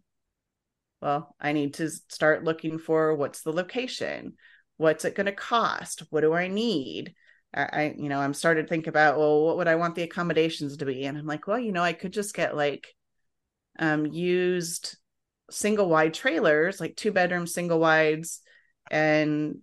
Well, 1.01 1.35
I 1.39 1.53
need 1.53 1.75
to 1.75 1.89
start 1.89 2.43
looking 2.43 2.79
for 2.79 3.15
what's 3.15 3.41
the 3.41 3.51
location? 3.51 4.33
What's 4.77 5.05
it 5.05 5.15
going 5.15 5.27
to 5.27 5.31
cost? 5.31 6.03
What 6.09 6.21
do 6.21 6.33
I 6.33 6.47
need? 6.47 7.13
I, 7.53 7.93
you 7.97 8.09
know, 8.09 8.19
I'm 8.19 8.33
started 8.33 8.63
to 8.63 8.67
think 8.67 8.87
about, 8.87 9.17
well, 9.17 9.45
what 9.45 9.57
would 9.57 9.67
I 9.67 9.75
want 9.75 9.95
the 9.95 10.03
accommodations 10.03 10.75
to 10.77 10.85
be? 10.85 11.05
And 11.05 11.17
I'm 11.17 11.25
like, 11.25 11.47
well, 11.47 11.59
you 11.59 11.71
know, 11.71 11.83
I 11.83 11.93
could 11.93 12.11
just 12.11 12.35
get 12.35 12.55
like 12.55 12.87
um, 13.79 14.05
used 14.05 14.97
single 15.49 15.87
wide 15.87 16.13
trailers, 16.13 16.81
like 16.81 16.97
two 16.97 17.11
bedroom 17.11 17.47
single 17.47 17.79
wides, 17.79 18.41
and 18.91 19.59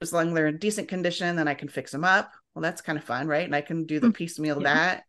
as 0.00 0.12
long 0.12 0.28
as 0.28 0.34
they're 0.34 0.46
in 0.48 0.58
decent 0.58 0.88
condition, 0.88 1.36
then 1.36 1.48
I 1.48 1.54
can 1.54 1.68
fix 1.68 1.90
them 1.90 2.04
up. 2.04 2.32
Well, 2.54 2.62
that's 2.62 2.82
kind 2.82 2.98
of 2.98 3.04
fun, 3.04 3.26
right? 3.26 3.44
And 3.44 3.56
I 3.56 3.60
can 3.60 3.86
do 3.86 3.98
the 4.00 4.08
mm, 4.08 4.14
piecemeal 4.14 4.62
yeah. 4.62 4.74
that. 4.74 5.04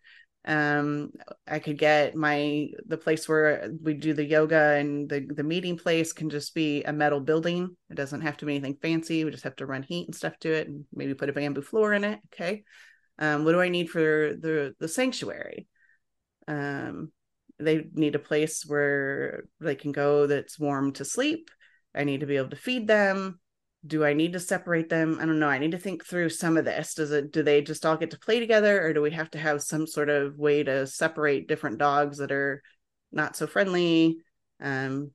Um, 0.47 1.11
I 1.47 1.57
could 1.57 1.79
get 1.79 2.15
my 2.15 2.67
the 2.85 2.97
place 2.97 3.27
where 3.27 3.71
we 3.81 3.95
do 3.95 4.13
the 4.13 4.23
yoga 4.23 4.75
and 4.75 5.09
the 5.09 5.27
the 5.27 5.43
meeting 5.43 5.75
place 5.75 6.13
can 6.13 6.29
just 6.29 6.53
be 6.53 6.83
a 6.83 6.93
metal 6.93 7.19
building. 7.19 7.75
It 7.89 7.95
doesn't 7.95 8.21
have 8.21 8.37
to 8.37 8.45
be 8.45 8.53
anything 8.53 8.77
fancy. 8.79 9.23
We 9.25 9.31
just 9.31 9.43
have 9.43 9.55
to 9.57 9.65
run 9.65 9.81
heat 9.81 10.07
and 10.07 10.15
stuff 10.15 10.37
to 10.39 10.53
it, 10.53 10.67
and 10.67 10.85
maybe 10.93 11.15
put 11.15 11.29
a 11.29 11.33
bamboo 11.33 11.63
floor 11.63 11.93
in 11.93 12.03
it. 12.03 12.19
Okay. 12.33 12.63
Um, 13.17 13.43
what 13.43 13.53
do 13.53 13.61
I 13.61 13.69
need 13.69 13.89
for 13.89 14.35
the 14.39 14.75
the 14.79 14.87
sanctuary? 14.87 15.67
Um, 16.47 17.11
they 17.57 17.85
need 17.93 18.15
a 18.15 18.19
place 18.19 18.65
where 18.65 19.45
they 19.59 19.75
can 19.75 19.91
go 19.91 20.27
that's 20.27 20.59
warm 20.59 20.91
to 20.93 21.05
sleep. 21.05 21.49
I 21.95 22.03
need 22.03 22.19
to 22.19 22.27
be 22.27 22.37
able 22.37 22.49
to 22.49 22.55
feed 22.55 22.87
them 22.87 23.39
do 23.85 24.03
I 24.03 24.13
need 24.13 24.33
to 24.33 24.39
separate 24.39 24.89
them? 24.89 25.17
I 25.19 25.25
don't 25.25 25.39
know. 25.39 25.47
I 25.47 25.59
need 25.59 25.71
to 25.71 25.77
think 25.77 26.05
through 26.05 26.29
some 26.29 26.57
of 26.57 26.65
this. 26.65 26.95
Does 26.95 27.11
it 27.11 27.31
do 27.31 27.43
they 27.43 27.61
just 27.61 27.85
all 27.85 27.97
get 27.97 28.11
to 28.11 28.19
play 28.19 28.39
together 28.39 28.83
or 28.83 28.93
do 28.93 29.01
we 29.01 29.11
have 29.11 29.29
to 29.31 29.37
have 29.37 29.61
some 29.61 29.85
sort 29.87 30.09
of 30.09 30.37
way 30.37 30.63
to 30.63 30.87
separate 30.87 31.47
different 31.47 31.77
dogs 31.77 32.17
that 32.17 32.31
are 32.31 32.61
not 33.11 33.35
so 33.35 33.47
friendly? 33.47 34.17
Um 34.59 35.11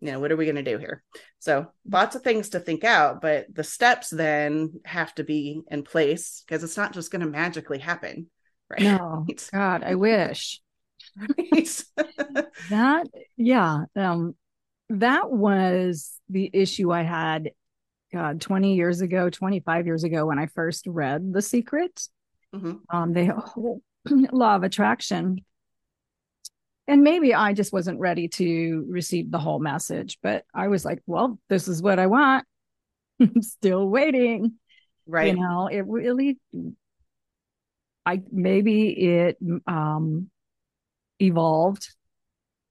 you 0.00 0.12
know, 0.12 0.20
what 0.20 0.32
are 0.32 0.36
we 0.36 0.46
going 0.46 0.56
to 0.56 0.62
do 0.62 0.78
here? 0.78 1.02
So, 1.40 1.66
lots 1.86 2.16
of 2.16 2.22
things 2.22 2.50
to 2.50 2.60
think 2.60 2.84
out, 2.84 3.20
but 3.20 3.54
the 3.54 3.62
steps 3.62 4.08
then 4.08 4.80
have 4.86 5.14
to 5.16 5.24
be 5.24 5.60
in 5.70 5.82
place 5.82 6.42
because 6.46 6.64
it's 6.64 6.78
not 6.78 6.94
just 6.94 7.10
going 7.10 7.20
to 7.20 7.28
magically 7.28 7.78
happen. 7.78 8.28
Right. 8.70 8.82
No. 8.82 9.26
God, 9.50 9.82
I 9.82 9.96
wish. 9.96 10.60
Right. 11.18 11.84
that 12.70 13.08
yeah, 13.36 13.86
um 13.96 14.36
that 14.90 15.28
was 15.28 16.12
the 16.28 16.48
issue 16.52 16.92
I 16.92 17.02
had 17.02 17.50
God, 18.12 18.40
20 18.40 18.74
years 18.74 19.00
ago, 19.00 19.30
25 19.30 19.86
years 19.86 20.04
ago, 20.04 20.26
when 20.26 20.38
I 20.38 20.46
first 20.46 20.86
read 20.86 21.32
The 21.32 21.42
Secret, 21.42 22.08
mm-hmm. 22.54 22.74
um, 22.88 23.12
the 23.12 23.26
whole 23.26 23.82
law 24.32 24.56
of 24.56 24.62
attraction. 24.62 25.44
And 26.88 27.02
maybe 27.02 27.34
I 27.34 27.52
just 27.52 27.72
wasn't 27.72 28.00
ready 28.00 28.26
to 28.28 28.84
receive 28.88 29.30
the 29.30 29.38
whole 29.38 29.60
message, 29.60 30.18
but 30.22 30.44
I 30.52 30.68
was 30.68 30.84
like, 30.84 31.00
well, 31.06 31.38
this 31.48 31.68
is 31.68 31.80
what 31.80 32.00
I 32.00 32.08
want. 32.08 32.46
I'm 33.20 33.42
still 33.42 33.88
waiting. 33.88 34.54
Right. 35.06 35.28
You 35.28 35.40
know, 35.40 35.68
it 35.68 35.84
really, 35.86 36.38
I 38.04 38.22
maybe 38.32 38.88
it 38.88 39.38
um, 39.66 40.30
evolved 41.20 41.94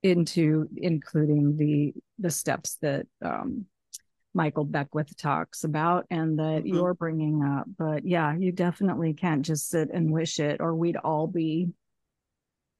into 0.01 0.67
including 0.77 1.57
the 1.57 1.93
the 2.17 2.29
steps 2.29 2.77
that 2.81 3.05
um, 3.23 3.65
Michael 4.33 4.65
Beckwith 4.65 5.15
talks 5.17 5.63
about 5.63 6.05
and 6.09 6.39
that 6.39 6.63
mm-hmm. 6.63 6.75
you're 6.75 6.93
bringing 6.93 7.43
up. 7.43 7.67
But 7.77 8.05
yeah, 8.05 8.35
you 8.37 8.51
definitely 8.51 9.13
can't 9.13 9.45
just 9.45 9.69
sit 9.69 9.89
and 9.91 10.11
wish 10.11 10.39
it, 10.39 10.61
or 10.61 10.75
we'd 10.75 10.97
all 10.97 11.27
be 11.27 11.69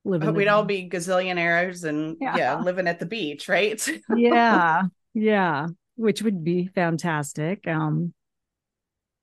living. 0.06 0.34
we'd 0.34 0.48
all 0.48 0.66
be 0.66 0.90
gazillionaires 0.90 1.84
and 1.84 2.18
yeah. 2.22 2.38
yeah, 2.38 2.60
living 2.60 2.88
at 2.88 3.00
the 3.00 3.06
beach, 3.06 3.50
right? 3.50 3.86
yeah, 4.16 4.84
yeah, 5.14 5.68
which 5.96 6.22
would 6.22 6.44
be 6.44 6.68
fantastic. 6.68 7.68
Um, 7.68 8.14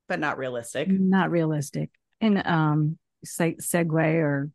but 0.08 0.20
not 0.20 0.38
realistic. 0.38 0.88
Not 0.88 1.30
realistic. 1.30 1.90
And 2.20 2.46
um, 2.46 2.98
se- 3.24 3.56
segue 3.60 4.14
or 4.14 4.50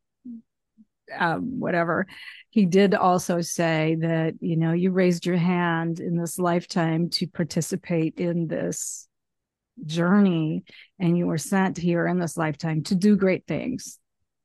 um, 1.18 1.60
whatever. 1.60 2.08
He 2.50 2.66
did 2.66 2.94
also 2.94 3.42
say 3.42 3.98
that, 4.02 4.34
you 4.42 4.58
know, 4.58 4.74
you 4.74 4.92
raised 4.92 5.26
your 5.26 5.38
hand 5.38 6.00
in 6.00 6.18
this 6.18 6.38
lifetime 6.38 7.10
to 7.12 7.28
participate 7.28 8.20
in 8.20 8.48
this 8.48 9.08
journey 9.86 10.64
and 11.00 11.18
you 11.18 11.28
were 11.28 11.38
sent 11.38 11.78
here 11.78 12.08
in 12.08 12.20
this 12.20 12.38
lifetime 12.38 12.84
to 12.84 12.96
do 12.96 13.16
great 13.16 13.48
things. 13.48 14.00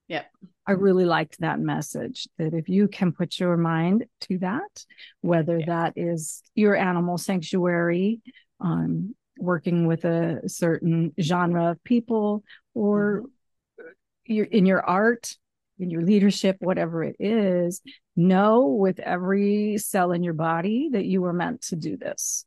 Yeah. 0.08 0.22
I 0.66 0.72
really 0.72 1.04
liked 1.04 1.40
that 1.40 1.60
message 1.60 2.28
that 2.38 2.54
if 2.54 2.68
you 2.68 2.88
can 2.88 3.12
put 3.12 3.38
your 3.38 3.56
mind 3.56 4.06
to 4.22 4.38
that, 4.38 4.84
whether 5.20 5.58
yeah. 5.58 5.66
that 5.66 5.92
is 5.96 6.42
your 6.54 6.76
animal 6.76 7.18
sanctuary, 7.18 8.20
um, 8.60 9.14
working 9.38 9.86
with 9.86 10.04
a 10.04 10.48
certain 10.48 11.12
genre 11.20 11.70
of 11.70 11.84
people, 11.84 12.42
or 12.74 13.22
mm-hmm. 13.22 13.88
you're 14.32 14.46
in 14.46 14.66
your 14.66 14.82
art, 14.82 15.36
in 15.78 15.90
your 15.90 16.02
leadership, 16.02 16.56
whatever 16.60 17.04
it 17.04 17.16
is, 17.18 17.82
know 18.14 18.66
with 18.66 18.98
every 18.98 19.78
cell 19.78 20.12
in 20.12 20.22
your 20.22 20.34
body 20.34 20.90
that 20.92 21.04
you 21.04 21.20
were 21.20 21.32
meant 21.32 21.62
to 21.62 21.76
do 21.76 21.96
this. 21.96 22.44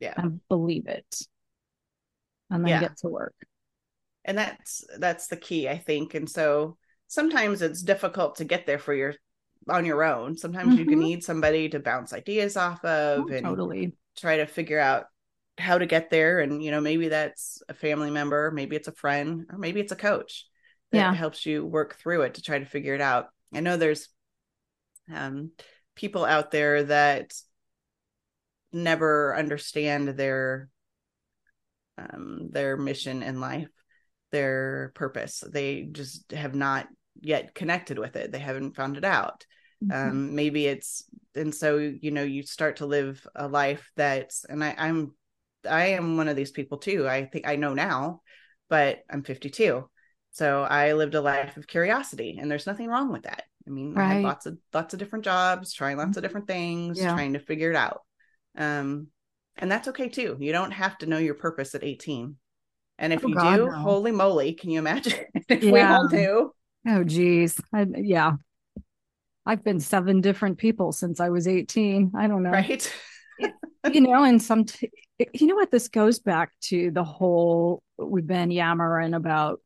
Yeah. 0.00 0.14
And 0.16 0.40
believe 0.48 0.86
it. 0.86 1.22
And 2.50 2.64
then 2.64 2.70
yeah. 2.70 2.80
get 2.80 2.98
to 2.98 3.08
work. 3.08 3.34
And 4.24 4.36
that's 4.36 4.84
that's 4.98 5.28
the 5.28 5.36
key, 5.36 5.68
I 5.68 5.78
think. 5.78 6.14
And 6.14 6.28
so 6.28 6.76
sometimes 7.06 7.62
it's 7.62 7.82
difficult 7.82 8.36
to 8.36 8.44
get 8.44 8.66
there 8.66 8.78
for 8.78 8.92
your 8.92 9.14
on 9.68 9.84
your 9.84 10.04
own. 10.04 10.36
Sometimes 10.36 10.70
mm-hmm. 10.70 10.78
you 10.78 10.84
can 10.84 10.94
mm-hmm. 10.94 11.02
need 11.02 11.24
somebody 11.24 11.68
to 11.70 11.80
bounce 11.80 12.12
ideas 12.12 12.56
off 12.56 12.84
of 12.84 13.24
oh, 13.28 13.32
and 13.32 13.44
totally 13.44 13.94
try 14.18 14.38
to 14.38 14.46
figure 14.46 14.78
out 14.78 15.06
how 15.58 15.78
to 15.78 15.86
get 15.86 16.10
there. 16.10 16.40
And 16.40 16.62
you 16.62 16.70
know, 16.70 16.80
maybe 16.80 17.08
that's 17.08 17.62
a 17.68 17.74
family 17.74 18.10
member, 18.10 18.50
maybe 18.50 18.76
it's 18.76 18.88
a 18.88 18.92
friend, 18.92 19.46
or 19.50 19.58
maybe 19.58 19.80
it's 19.80 19.92
a 19.92 19.96
coach 19.96 20.46
that 20.92 20.98
yeah. 20.98 21.14
helps 21.14 21.46
you 21.46 21.64
work 21.64 21.96
through 21.96 22.22
it 22.22 22.34
to 22.34 22.42
try 22.42 22.58
to 22.58 22.64
figure 22.64 22.94
it 22.94 23.00
out. 23.00 23.28
I 23.54 23.60
know 23.60 23.76
there's 23.76 24.08
um, 25.12 25.50
people 25.94 26.24
out 26.24 26.50
there 26.50 26.84
that 26.84 27.32
never 28.72 29.36
understand 29.36 30.08
their 30.08 30.68
um, 31.98 32.50
their 32.50 32.76
mission 32.76 33.22
in 33.22 33.40
life, 33.40 33.70
their 34.30 34.92
purpose. 34.94 35.42
They 35.48 35.82
just 35.82 36.30
have 36.32 36.54
not 36.54 36.88
yet 37.20 37.54
connected 37.54 37.98
with 37.98 38.16
it. 38.16 38.32
They 38.32 38.38
haven't 38.38 38.76
found 38.76 38.98
it 38.98 39.04
out. 39.04 39.46
Mm-hmm. 39.82 40.08
Um, 40.08 40.34
maybe 40.34 40.66
it's 40.66 41.04
and 41.34 41.54
so 41.54 41.76
you 41.78 42.10
know 42.10 42.22
you 42.22 42.42
start 42.42 42.76
to 42.76 42.86
live 42.86 43.26
a 43.34 43.46
life 43.46 43.90
that's 43.96 44.44
and 44.44 44.64
I, 44.64 44.74
I'm 44.78 45.14
I 45.68 45.88
am 45.88 46.16
one 46.16 46.28
of 46.28 46.36
these 46.36 46.50
people 46.50 46.78
too. 46.78 47.08
I 47.08 47.26
think 47.26 47.46
I 47.46 47.56
know 47.56 47.74
now, 47.74 48.22
but 48.68 49.00
I'm 49.10 49.22
52 49.22 49.88
so 50.36 50.64
I 50.64 50.92
lived 50.92 51.14
a 51.14 51.22
life 51.22 51.56
of 51.56 51.66
curiosity, 51.66 52.36
and 52.38 52.50
there's 52.50 52.66
nothing 52.66 52.88
wrong 52.88 53.10
with 53.10 53.22
that. 53.22 53.44
I 53.66 53.70
mean, 53.70 53.94
right. 53.94 54.04
I 54.04 54.14
had 54.16 54.22
lots 54.22 54.44
of 54.44 54.58
lots 54.74 54.92
of 54.92 55.00
different 55.00 55.24
jobs, 55.24 55.72
trying 55.72 55.96
lots 55.96 56.18
of 56.18 56.22
different 56.22 56.46
things, 56.46 57.00
yeah. 57.00 57.14
trying 57.14 57.32
to 57.32 57.38
figure 57.38 57.70
it 57.70 57.76
out. 57.76 58.02
Um, 58.54 59.06
and 59.56 59.72
that's 59.72 59.88
okay 59.88 60.10
too. 60.10 60.36
You 60.38 60.52
don't 60.52 60.72
have 60.72 60.98
to 60.98 61.06
know 61.06 61.16
your 61.16 61.36
purpose 61.36 61.74
at 61.74 61.82
18. 61.82 62.36
And 62.98 63.12
if 63.14 63.24
oh, 63.24 63.28
you 63.28 63.34
God, 63.34 63.56
do, 63.56 63.66
no. 63.66 63.72
holy 63.72 64.12
moly, 64.12 64.52
can 64.52 64.68
you 64.68 64.78
imagine 64.78 65.14
if 65.48 65.64
yeah. 65.64 65.72
we 65.72 65.80
all 65.80 66.06
do? 66.06 66.52
Oh 66.86 67.02
geez. 67.02 67.58
I, 67.72 67.86
yeah. 67.96 68.32
I've 69.46 69.64
been 69.64 69.80
seven 69.80 70.20
different 70.20 70.58
people 70.58 70.92
since 70.92 71.18
I 71.18 71.30
was 71.30 71.48
18. 71.48 72.12
I 72.14 72.26
don't 72.26 72.42
know. 72.42 72.50
Right. 72.50 72.94
you 73.90 74.02
know, 74.02 74.22
and 74.22 74.42
some, 74.42 74.66
t- 74.66 74.90
you 75.32 75.46
know 75.46 75.54
what, 75.54 75.70
this 75.70 75.88
goes 75.88 76.18
back 76.18 76.50
to 76.64 76.90
the 76.90 77.04
whole, 77.04 77.82
we've 77.96 78.26
been 78.26 78.50
yammering 78.50 79.14
about 79.14 79.60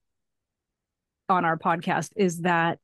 on 1.31 1.45
our 1.45 1.57
podcast 1.57 2.11
is 2.17 2.41
that 2.41 2.79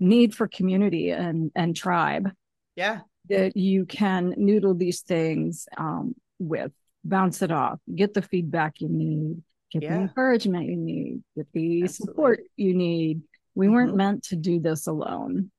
need 0.00 0.34
for 0.34 0.48
community 0.48 1.10
and 1.10 1.50
and 1.54 1.76
tribe 1.76 2.30
yeah 2.76 3.00
that 3.28 3.56
you 3.56 3.86
can 3.86 4.34
noodle 4.36 4.74
these 4.74 5.00
things 5.00 5.68
um, 5.76 6.14
with 6.38 6.72
bounce 7.04 7.40
it 7.42 7.52
off 7.52 7.78
get 7.94 8.12
the 8.12 8.22
feedback 8.22 8.80
you 8.80 8.88
need 8.88 9.42
get 9.70 9.82
yeah. 9.82 9.94
the 9.94 10.00
encouragement 10.02 10.66
you 10.66 10.76
need 10.76 11.22
get 11.36 11.46
the 11.52 11.84
Absolutely. 11.84 12.12
support 12.12 12.40
you 12.56 12.74
need 12.74 13.22
we 13.54 13.66
mm-hmm. 13.66 13.74
weren't 13.74 13.96
meant 13.96 14.24
to 14.24 14.36
do 14.36 14.60
this 14.60 14.86
alone 14.86 15.50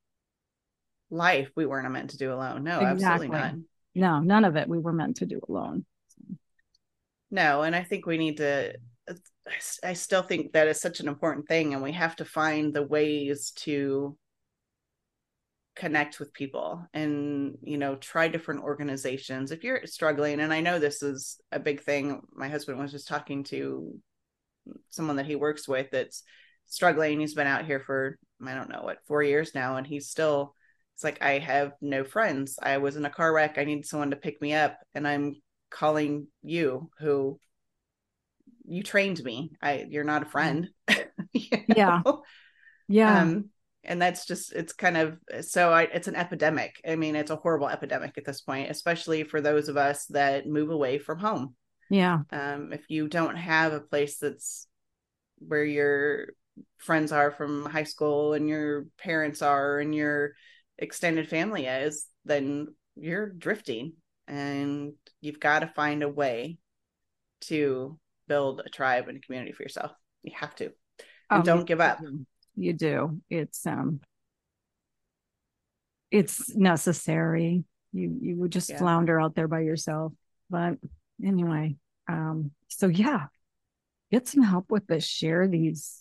life 1.10 1.50
we 1.56 1.66
weren't 1.66 1.90
meant 1.92 2.10
to 2.10 2.18
do 2.18 2.34
alone 2.34 2.64
no 2.64 2.80
exactly. 2.80 3.28
absolutely 3.28 3.28
not 3.30 3.54
no 3.96 4.20
none 4.20 4.46
of 4.46 4.56
it 4.56 4.68
we 4.68 4.80
were 4.80 4.94
meant 4.94 5.18
to 5.18 5.26
do 5.26 5.40
alone 5.48 5.86
no 7.32 7.62
and 7.62 7.76
i 7.76 7.84
think 7.84 8.06
we 8.06 8.18
need 8.18 8.38
to 8.38 8.74
I 9.84 9.94
still 9.94 10.22
think 10.22 10.54
that 10.54 10.68
is 10.68 10.80
such 10.80 11.00
an 11.00 11.08
important 11.08 11.48
thing, 11.48 11.74
and 11.74 11.84
we 11.84 11.92
have 11.92 12.16
to 12.18 12.26
find 12.26 12.74
the 12.74 12.84
ways 12.84 13.52
to 13.58 14.18
connect 15.76 16.20
with 16.20 16.34
people 16.34 16.86
and 16.94 17.58
you 17.64 17.78
know 17.78 17.96
try 17.96 18.28
different 18.28 18.64
organizations. 18.64 19.52
If 19.52 19.64
you're 19.64 19.86
struggling 19.88 20.40
and 20.40 20.54
i 20.54 20.62
know 20.62 20.78
this 20.80 21.02
is 21.02 21.40
a 21.52 21.60
big 21.60 21.82
thing 21.82 22.22
my 22.32 22.48
husband 22.48 22.80
was 22.80 22.92
just 22.92 23.08
talking 23.08 23.44
to 23.46 24.00
someone 24.90 25.16
that 25.18 25.26
he 25.26 25.36
works 25.36 25.68
with 25.68 25.90
that's 25.92 26.24
struggling. 26.68 27.20
He's 27.20 27.34
been 27.34 27.48
out 27.48 27.66
here 27.66 27.80
for 27.80 28.18
i 28.46 28.54
don't 28.54 28.70
know 28.70 28.82
what 28.84 29.00
four 29.08 29.24
years 29.24 29.56
now 29.56 29.78
and 29.78 29.88
he's 29.88 30.10
still 30.10 30.54
it's 30.96 31.04
like 31.04 31.22
i 31.22 31.40
have 31.40 31.74
no 31.82 32.04
friends. 32.04 32.60
I 32.62 32.78
was 32.78 32.96
in 32.96 33.06
a 33.06 33.10
car 33.10 33.34
wreck. 33.34 33.58
I 33.58 33.64
need 33.64 33.86
someone 33.86 34.12
to 34.12 34.16
pick 34.16 34.42
me 34.42 34.54
up 34.54 34.78
and 34.94 35.08
i'm 35.08 35.36
calling 35.72 36.28
you 36.44 36.92
who 37.00 37.40
you 38.66 38.84
trained 38.84 39.24
me. 39.24 39.52
I 39.62 39.86
you're 39.90 40.04
not 40.04 40.24
a 40.24 40.30
friend. 40.30 40.70
you 41.34 41.50
know? 41.52 41.76
Yeah. 41.76 42.02
Yeah. 42.88 43.22
Um, 43.22 43.50
and 43.84 44.02
that's 44.02 44.26
just 44.26 44.54
it's 44.54 44.74
kind 44.74 44.98
of 44.98 45.18
so 45.42 45.72
I, 45.72 45.84
it's 45.84 46.08
an 46.08 46.16
epidemic 46.16 46.80
i 46.88 46.96
mean 46.96 47.16
it's 47.16 47.32
a 47.32 47.36
horrible 47.36 47.68
epidemic 47.68 48.18
at 48.18 48.26
this 48.26 48.42
point 48.42 48.70
especially 48.70 49.24
for 49.24 49.42
those 49.42 49.70
of 49.70 49.78
us 49.78 50.06
that 50.08 50.48
move 50.48 50.70
away 50.70 51.00
from 51.00 51.20
home 51.20 51.56
yeah 51.90 52.20
um, 52.32 52.72
if 52.72 52.90
you 52.90 53.08
don't 53.08 53.36
have 53.36 53.74
a 53.74 53.82
place 53.82 54.18
that's 54.18 54.68
where 55.40 55.66
your 55.66 56.28
friends 56.78 57.12
are 57.12 57.32
from 57.32 57.66
high 57.66 57.84
school 57.84 58.34
and 58.34 58.48
your 58.48 58.86
parents 58.98 59.42
are 59.42 59.80
and 59.80 59.94
your 59.94 60.34
extended 60.78 61.28
family 61.28 61.66
is 61.66 62.08
then 62.26 62.68
you're 62.96 63.30
drifting 63.30 63.94
and 64.28 64.94
you've 65.20 65.40
got 65.40 65.60
to 65.60 65.68
find 65.68 66.04
a 66.04 66.10
way 66.10 66.58
to 67.42 67.98
build 68.28 68.62
a 68.66 68.70
tribe 68.70 69.08
and 69.08 69.18
a 69.18 69.22
community 69.22 69.52
for 69.52 69.64
yourself. 69.64 69.92
You 70.24 70.34
have 70.36 70.56
to. 70.56 70.72
And 71.30 71.42
oh, 71.42 71.44
don't 71.44 71.66
give 71.66 71.82
up. 71.82 72.00
you 72.56 72.74
do. 72.74 73.22
It's 73.30 73.66
um 73.66 74.00
it's 76.12 76.56
necessary. 76.56 77.64
You 77.92 78.18
you 78.22 78.36
would 78.38 78.52
just 78.52 78.70
yeah. 78.70 78.78
flounder 78.78 79.20
out 79.20 79.36
there 79.36 79.48
by 79.48 79.62
yourself. 79.62 80.14
But 80.50 80.78
anyway 81.24 81.76
um 82.10 82.52
so 82.68 82.88
yeah. 82.88 83.28
Get 84.12 84.28
some 84.28 84.44
help 84.44 84.70
with 84.70 84.86
this. 84.86 85.06
Share 85.06 85.48
these 85.48 86.00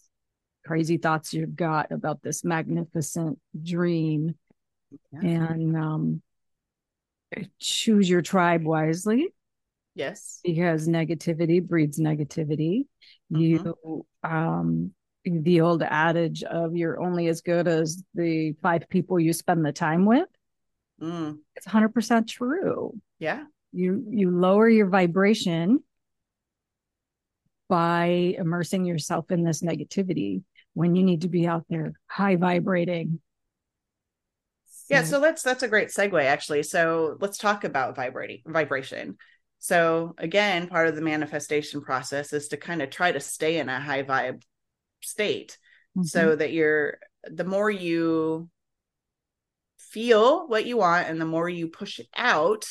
crazy 0.67 0.99
thoughts 0.99 1.33
you've 1.33 1.57
got 1.57 1.91
about 1.91 2.23
this 2.23 2.45
magnificent 2.45 3.39
dream. 3.61 4.35
Yeah. 5.11 5.31
and 5.31 5.77
um 5.77 6.23
choose 7.59 8.11
your 8.11 8.21
tribe 8.21 8.65
wisely 8.65 9.33
yes 9.95 10.41
because 10.43 10.89
negativity 10.89 11.63
breeds 11.63 11.99
negativity 11.99 12.87
mm-hmm. 13.33 13.41
you 13.41 14.07
um 14.25 14.93
the 15.25 15.61
old 15.61 15.83
adage 15.83 16.43
of 16.43 16.77
you're 16.77 17.01
only 17.01 17.29
as 17.29 17.41
good 17.41 17.69
as 17.69 18.03
the 18.15 18.53
five 18.63 18.89
people 18.89 19.21
you 19.21 19.33
spend 19.33 19.65
the 19.65 19.73
time 19.73 20.05
with. 20.05 20.29
Mm. 21.01 21.39
It's 21.57 21.67
100% 21.67 22.29
true. 22.29 22.99
Yeah. 23.19 23.45
You 23.73 24.05
you 24.11 24.31
lower 24.31 24.69
your 24.69 24.89
vibration 24.89 25.83
by 27.69 28.35
immersing 28.37 28.85
yourself 28.85 29.31
in 29.31 29.45
this 29.45 29.63
negativity 29.63 30.43
when 30.75 30.95
you 30.95 31.03
need 31.03 31.23
to 31.23 31.29
be 31.29 31.47
out 31.47 31.65
there 31.71 31.93
high 32.07 32.37
vibrating. 32.37 33.21
So. 34.67 34.95
Yeah, 34.95 35.05
so 35.05 35.19
let's 35.21 35.43
that's 35.43 35.63
a 35.63 35.69
great 35.69 35.89
segue 35.89 36.23
actually. 36.23 36.65
So 36.65 37.17
let's 37.21 37.39
talk 37.39 37.65
about 37.65 37.97
vibrating 37.97 38.43
vibration. 38.45 39.17
So 39.63 40.17
again, 40.19 40.67
part 40.67 40.89
of 40.89 40.97
the 40.97 41.03
manifestation 41.03 41.83
process 41.83 42.33
is 42.33 42.49
to 42.49 42.57
kind 42.57 42.83
of 42.83 42.91
try 42.91 43.13
to 43.13 43.21
stay 43.21 43.59
in 43.61 43.69
a 43.69 43.79
high 43.79 44.03
vibe 44.03 44.43
state 45.03 45.57
mm-hmm. 45.97 46.03
so 46.03 46.35
that 46.35 46.53
you're 46.53 46.99
the 47.23 47.45
more 47.45 47.71
you 47.71 48.51
feel 49.79 50.49
what 50.49 50.67
you 50.67 50.79
want 50.79 51.09
and 51.09 51.21
the 51.21 51.27
more 51.27 51.49
you 51.49 51.69
push 51.69 52.01
it 52.01 52.09
out 52.17 52.67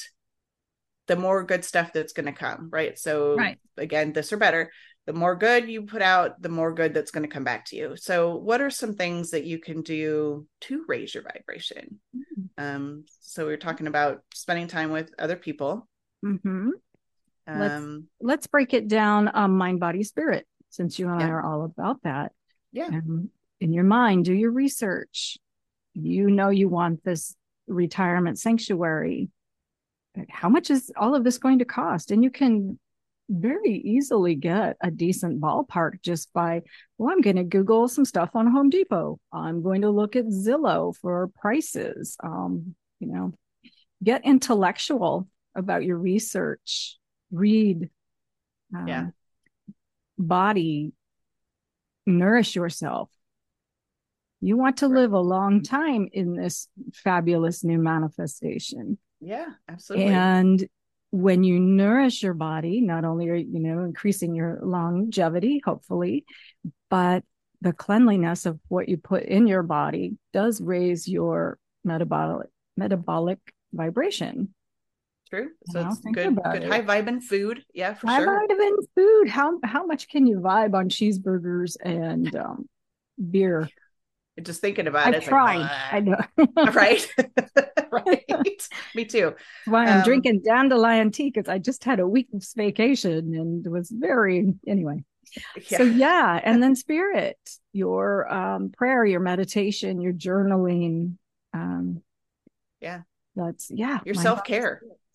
the 1.07 1.15
more 1.15 1.45
good 1.45 1.63
stuff 1.63 1.93
that's 1.93 2.11
going 2.11 2.25
to 2.25 2.33
come 2.33 2.69
right 2.69 2.99
so 2.99 3.37
right. 3.37 3.57
again 3.77 4.11
this 4.11 4.33
or 4.33 4.37
better 4.37 4.69
the 5.05 5.13
more 5.13 5.37
good 5.37 5.69
you 5.69 5.83
put 5.83 6.01
out 6.01 6.41
the 6.41 6.49
more 6.49 6.73
good 6.73 6.93
that's 6.93 7.11
going 7.11 7.23
to 7.23 7.33
come 7.33 7.45
back 7.45 7.63
to 7.63 7.77
you 7.77 7.95
so 7.95 8.35
what 8.35 8.59
are 8.59 8.69
some 8.69 8.95
things 8.95 9.31
that 9.31 9.45
you 9.45 9.59
can 9.59 9.81
do 9.81 10.45
to 10.59 10.83
raise 10.89 11.13
your 11.13 11.23
vibration 11.23 12.01
mm-hmm. 12.13 12.43
um 12.57 13.05
so 13.21 13.47
we 13.47 13.53
are 13.53 13.57
talking 13.57 13.87
about 13.87 14.23
spending 14.33 14.67
time 14.67 14.91
with 14.91 15.09
other 15.17 15.37
people 15.37 15.87
mm-hmm. 16.23 16.69
um 17.47 17.59
let's, 17.59 17.83
let's 18.21 18.47
break 18.47 18.73
it 18.73 18.87
down 18.87 19.29
um 19.33 19.57
mind 19.57 19.79
body 19.79 20.03
spirit 20.03 20.47
since 20.69 20.97
you 20.97 21.09
and 21.09 21.21
yeah. 21.21 21.27
I 21.27 21.29
are 21.29 21.43
all 21.45 21.63
about 21.63 22.01
that. 22.03 22.31
Yeah. 22.71 22.87
And 22.87 23.29
in 23.59 23.73
your 23.73 23.83
mind, 23.83 24.25
do 24.25 24.33
your 24.33 24.51
research. 24.51 25.37
You 25.93 26.31
know 26.31 26.49
you 26.49 26.69
want 26.69 27.03
this 27.03 27.35
retirement 27.67 28.39
sanctuary. 28.39 29.29
How 30.29 30.49
much 30.49 30.71
is 30.71 30.91
all 30.97 31.15
of 31.15 31.23
this 31.23 31.37
going 31.37 31.59
to 31.59 31.65
cost? 31.65 32.11
And 32.11 32.23
you 32.23 32.31
can 32.31 32.79
very 33.29 33.75
easily 33.75 34.35
get 34.35 34.77
a 34.81 34.91
decent 34.91 35.39
ballpark 35.39 36.01
just 36.01 36.33
by, 36.33 36.61
well, 36.97 37.11
I'm 37.11 37.21
going 37.21 37.37
to 37.37 37.43
Google 37.43 37.87
some 37.87 38.03
stuff 38.03 38.31
on 38.35 38.47
Home 38.47 38.69
Depot. 38.69 39.19
I'm 39.31 39.61
going 39.61 39.81
to 39.81 39.89
look 39.89 40.15
at 40.15 40.25
Zillow 40.25 40.95
for 40.95 41.29
prices. 41.39 42.17
Um, 42.21 42.75
you 42.99 43.07
know, 43.07 43.33
get 44.03 44.25
intellectual 44.25 45.27
about 45.55 45.83
your 45.83 45.97
research, 45.97 46.97
read. 47.31 47.89
Um, 48.73 48.87
yeah. 48.87 49.07
body 50.17 50.93
nourish 52.05 52.55
yourself. 52.55 53.09
You 54.39 54.57
want 54.57 54.77
to 54.77 54.87
live 54.87 55.11
a 55.13 55.19
long 55.19 55.61
time 55.61 56.07
in 56.13 56.35
this 56.35 56.67
fabulous 56.93 57.63
new 57.63 57.77
manifestation. 57.77 58.97
Yeah 59.19 59.47
absolutely. 59.67 60.07
And 60.07 60.67
when 61.11 61.43
you 61.43 61.59
nourish 61.59 62.23
your 62.23 62.33
body 62.33 62.79
not 62.79 63.03
only 63.03 63.29
are 63.29 63.35
you 63.35 63.59
know 63.59 63.83
increasing 63.83 64.33
your 64.33 64.59
longevity 64.63 65.61
hopefully 65.63 66.25
but 66.89 67.23
the 67.59 67.73
cleanliness 67.73 68.45
of 68.45 68.57
what 68.69 68.87
you 68.87 68.95
put 68.95 69.23
in 69.23 69.45
your 69.45 69.61
body 69.61 70.17
does 70.31 70.61
raise 70.61 71.09
your 71.09 71.59
metabolic 71.83 72.47
metabolic 72.77 73.39
vibration 73.73 74.53
True. 75.31 75.49
So 75.67 75.87
it's 75.87 75.99
good, 75.99 76.35
good 76.35 76.63
it. 76.63 76.69
high 76.69 76.81
vibing 76.81 77.23
food. 77.23 77.63
Yeah, 77.73 77.93
for 77.93 78.07
high 78.07 78.19
sure. 78.19 78.37
High 78.37 78.53
vibing 78.53 78.77
food. 78.95 79.29
How 79.29 79.59
how 79.63 79.85
much 79.85 80.09
can 80.09 80.27
you 80.27 80.39
vibe 80.39 80.73
on 80.73 80.89
cheeseburgers 80.89 81.77
and 81.81 82.35
um, 82.35 82.67
beer? 83.29 83.69
Just 84.41 84.59
thinking 84.59 84.87
about 84.87 85.07
I'm 85.07 85.13
it. 85.13 85.23
trying. 85.23 85.61
Like, 85.61 85.93
I 85.93 85.99
know. 86.01 86.17
right. 86.73 87.13
right. 87.91 88.67
Me 88.93 89.05
too. 89.05 89.33
That's 89.35 89.37
why 89.65 89.85
I'm 89.85 89.99
um, 89.99 90.03
drinking 90.03 90.41
dandelion 90.43 91.11
tea 91.11 91.29
because 91.29 91.47
I 91.47 91.59
just 91.59 91.85
had 91.85 92.01
a 92.01 92.07
week's 92.07 92.53
vacation 92.53 93.33
and 93.35 93.65
was 93.67 93.89
very 93.89 94.53
anyway. 94.67 95.03
Yeah. 95.69 95.77
So 95.77 95.83
yeah, 95.83 96.41
and 96.43 96.61
then 96.61 96.75
spirit, 96.75 97.37
your 97.71 98.31
um, 98.31 98.71
prayer, 98.75 99.05
your 99.05 99.21
meditation, 99.21 100.01
your 100.01 100.11
journaling. 100.11 101.15
Um, 101.53 102.01
yeah, 102.81 103.03
that's 103.35 103.71
yeah. 103.71 103.99
Your 104.03 104.15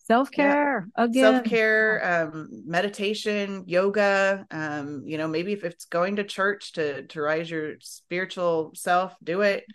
self 0.07 0.31
care 0.31 0.87
self-care 0.87 0.87
yeah. 0.97 1.03
again. 1.03 1.33
Self-care 1.33 2.23
um, 2.23 2.49
meditation 2.65 3.63
yoga 3.67 4.45
um, 4.51 5.03
you 5.05 5.17
know 5.17 5.27
maybe 5.27 5.53
if 5.53 5.63
it's 5.63 5.85
going 5.85 6.15
to 6.15 6.23
church 6.23 6.73
to 6.73 7.03
to 7.07 7.21
rise 7.21 7.49
your 7.49 7.75
spiritual 7.79 8.71
self 8.73 9.13
do 9.23 9.41
it. 9.41 9.65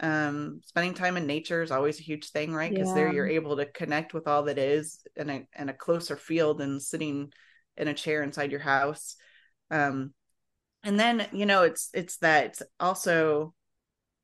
Um, 0.00 0.60
spending 0.66 0.92
time 0.92 1.16
in 1.16 1.26
nature 1.26 1.62
is 1.62 1.70
always 1.70 2.00
a 2.00 2.02
huge 2.02 2.30
thing 2.30 2.52
right? 2.52 2.70
Because 2.70 2.88
yeah. 2.88 2.94
there 2.94 3.12
you're 3.12 3.28
able 3.28 3.56
to 3.56 3.66
connect 3.66 4.12
with 4.12 4.26
all 4.26 4.42
that 4.44 4.58
is 4.58 5.00
in 5.14 5.30
a 5.30 5.46
in 5.56 5.68
a 5.68 5.74
closer 5.74 6.16
field 6.16 6.58
than 6.58 6.80
sitting 6.80 7.32
in 7.76 7.88
a 7.88 7.94
chair 7.94 8.22
inside 8.22 8.50
your 8.50 8.60
house. 8.60 9.16
Um, 9.70 10.12
and 10.82 10.98
then 10.98 11.26
you 11.32 11.46
know 11.46 11.62
it's 11.62 11.90
it's 11.94 12.16
that 12.18 12.58
also 12.80 13.54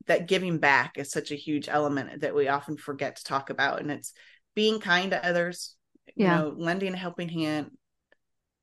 that 0.06 0.26
giving 0.26 0.58
back 0.58 0.98
is 0.98 1.10
such 1.10 1.30
a 1.30 1.36
huge 1.36 1.68
element 1.68 2.22
that 2.22 2.34
we 2.34 2.48
often 2.48 2.76
forget 2.76 3.16
to 3.16 3.24
talk 3.24 3.50
about. 3.50 3.80
And 3.80 3.90
it's 3.90 4.12
being 4.54 4.80
kind 4.80 5.10
to 5.10 5.24
others, 5.24 5.76
yeah. 6.14 6.38
you 6.38 6.42
know, 6.42 6.54
lending 6.56 6.94
a 6.94 6.96
helping 6.96 7.28
hand, 7.28 7.70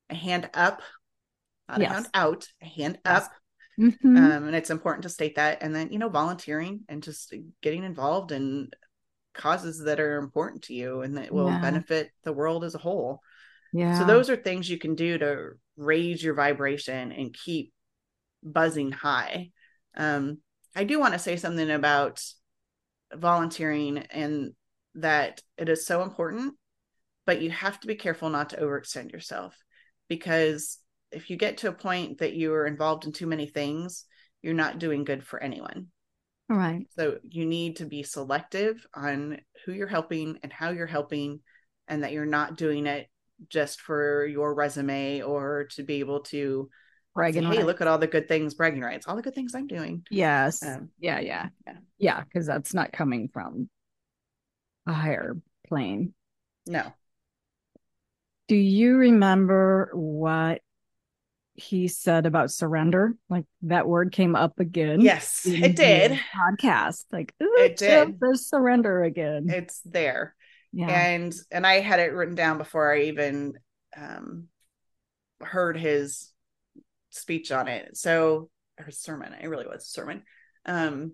a 0.10 0.16
hand 0.16 0.50
up, 0.54 0.82
not 1.70 1.80
yes. 1.80 1.90
a 1.90 1.94
hand 1.94 2.08
out, 2.14 2.48
a 2.62 2.66
hand 2.66 3.00
yes. 3.06 3.24
up. 3.24 3.32
Mm-hmm. 3.80 4.18
Um, 4.18 4.48
and 4.48 4.56
it's 4.56 4.72
important 4.72 5.04
to 5.04 5.10
state 5.10 5.36
that. 5.36 5.62
And 5.62 5.76
then, 5.76 5.92
you 5.92 6.00
know, 6.00 6.10
volunteering 6.10 6.82
and 6.90 7.04
just 7.04 7.34
getting 7.62 7.84
involved 7.84 8.32
in 8.32 8.70
causes 9.36 9.84
that 9.84 10.00
are 10.00 10.18
important 10.18 10.64
to 10.64 10.74
you 10.74 11.02
and 11.02 11.18
that 11.18 11.32
will 11.32 11.50
yeah. 11.50 11.62
benefit 11.62 12.10
the 12.24 12.34
world 12.34 12.64
as 12.64 12.74
a 12.74 12.80
whole. 12.80 13.22
Yeah. 13.74 14.00
So 14.00 14.06
those 14.06 14.30
are 14.30 14.36
things 14.36 14.70
you 14.70 14.80
can 14.80 14.96
do 14.96 15.18
to 15.20 15.50
raise 15.76 16.24
your 16.24 16.34
vibration 16.34 17.12
and 17.12 17.34
keep 17.34 17.72
buzzing 18.44 18.92
high. 18.92 19.52
Um, 19.96 20.40
I 20.76 20.84
do 20.84 21.00
want 21.00 21.14
to 21.14 21.20
say 21.20 21.38
something 21.38 21.70
about 21.70 22.24
volunteering 23.14 24.00
and 24.00 24.54
that 24.98 25.42
it 25.58 25.70
is 25.70 25.86
so 25.86 26.04
important, 26.04 26.56
but 27.26 27.42
you 27.42 27.50
have 27.50 27.80
to 27.80 27.88
be 27.88 27.96
careful 27.96 28.30
not 28.30 28.50
to 28.50 28.58
overextend 28.58 29.12
yourself 29.12 29.56
because 30.08 30.80
if 31.12 31.30
you 31.30 31.38
get 31.38 31.58
to 31.58 31.70
a 31.70 31.74
point 31.74 32.20
that 32.20 32.34
you 32.34 32.54
are 32.54 32.66
involved 32.66 33.06
in 33.06 33.12
too 33.12 33.28
many 33.28 33.48
things, 33.48 34.06
you're 34.42 34.54
not 34.54 34.80
doing 34.80 35.04
good 35.04 35.26
for 35.26 35.42
anyone. 35.42 35.88
Right. 36.50 36.88
So 36.98 37.18
you 37.24 37.46
need 37.46 37.78
to 37.78 37.86
be 37.86 38.04
selective 38.04 38.86
on 38.94 39.40
who 39.66 39.74
you're 39.74 39.88
helping 39.88 40.40
and 40.44 40.52
how 40.52 40.70
you're 40.70 40.88
helping, 40.88 41.42
and 41.88 42.04
that 42.04 42.12
you're 42.12 42.26
not 42.26 42.58
doing 42.58 42.86
it 42.86 43.08
just 43.50 43.82
for 43.82 44.26
your 44.26 44.54
resume 44.54 45.22
or 45.22 45.68
to 45.72 45.84
be 45.84 46.00
able 46.00 46.22
to 46.22 46.70
bragging 47.14 47.50
say, 47.50 47.58
hey, 47.58 47.64
look 47.64 47.82
at 47.82 47.88
all 47.88 47.98
the 47.98 48.08
good 48.08 48.28
things, 48.28 48.54
bragging 48.54 48.82
rights, 48.82 49.08
all 49.08 49.16
the 49.16 49.22
good 49.22 49.36
things 49.36 49.56
I'm 49.56 49.68
doing. 49.68 50.04
Yes. 50.10 50.64
Um, 50.64 50.90
yeah, 51.00 51.20
yeah. 51.20 51.50
Yeah. 51.66 51.78
Yeah. 51.98 52.24
Cause 52.34 52.46
that's 52.46 52.74
not 52.74 52.92
coming 52.92 53.30
from 53.32 53.70
a 54.88 54.94
higher 54.94 55.36
plane. 55.68 56.14
No. 56.66 56.94
Do 58.48 58.56
you 58.56 58.96
remember 58.96 59.92
what 59.94 60.62
he 61.58 61.88
said 61.88 62.28
about 62.28 62.52
surrender. 62.52 63.16
Like 63.30 63.46
that 63.64 63.88
word 63.88 64.12
came 64.12 64.36
up 64.36 64.60
again. 64.60 65.02
Yes, 65.02 65.46
it 65.46 65.76
did. 65.76 66.12
Podcast. 66.36 67.06
Like 67.12 67.34
it 67.40 67.78
did. 67.78 68.20
There's 68.20 68.48
surrender 68.48 69.04
again. 69.04 69.48
It's 69.50 69.82
there. 69.82 70.36
Yeah. 70.72 70.88
And 70.88 71.34
and 71.52 71.66
I 71.66 71.80
had 71.80 72.00
it 72.00 72.14
written 72.14 72.36
down 72.36 72.60
before 72.60 72.94
I 72.94 73.04
even 73.04 73.56
um 73.98 74.48
heard 75.42 75.78
his 75.78 76.32
speech 77.10 77.52
on 77.52 77.68
it. 77.68 77.98
So 77.98 78.52
or 78.80 78.92
sermon. 78.92 79.34
It 79.34 79.48
really 79.48 79.66
was 79.66 79.82
a 79.82 79.86
sermon. 79.86 80.22
Um 80.64 81.14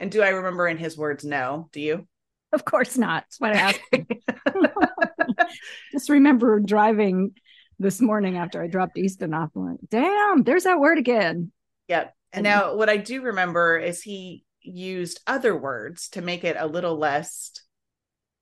and 0.00 0.10
do 0.10 0.20
I 0.20 0.30
remember 0.30 0.66
in 0.66 0.78
his 0.78 0.98
words? 0.98 1.24
No. 1.24 1.68
Do 1.72 1.80
you? 1.80 2.08
Of 2.52 2.64
course 2.64 2.96
not. 2.96 3.24
That's 3.24 3.40
what 3.40 3.54
I 3.54 3.58
asked. 3.58 3.80
Just 5.92 6.08
remember 6.08 6.60
driving 6.60 7.32
this 7.78 8.00
morning 8.00 8.36
after 8.36 8.62
I 8.62 8.66
dropped 8.66 8.98
Easton 8.98 9.34
off. 9.34 9.50
I 9.56 9.58
went, 9.58 9.90
Damn, 9.90 10.42
there's 10.42 10.64
that 10.64 10.80
word 10.80 10.98
again. 10.98 11.52
Yep. 11.88 12.14
And 12.32 12.44
now 12.44 12.74
what 12.74 12.88
I 12.88 12.96
do 12.96 13.22
remember 13.22 13.78
is 13.78 14.02
he 14.02 14.44
used 14.60 15.20
other 15.26 15.56
words 15.56 16.08
to 16.10 16.22
make 16.22 16.44
it 16.44 16.56
a 16.58 16.66
little 16.66 16.98
less 16.98 17.52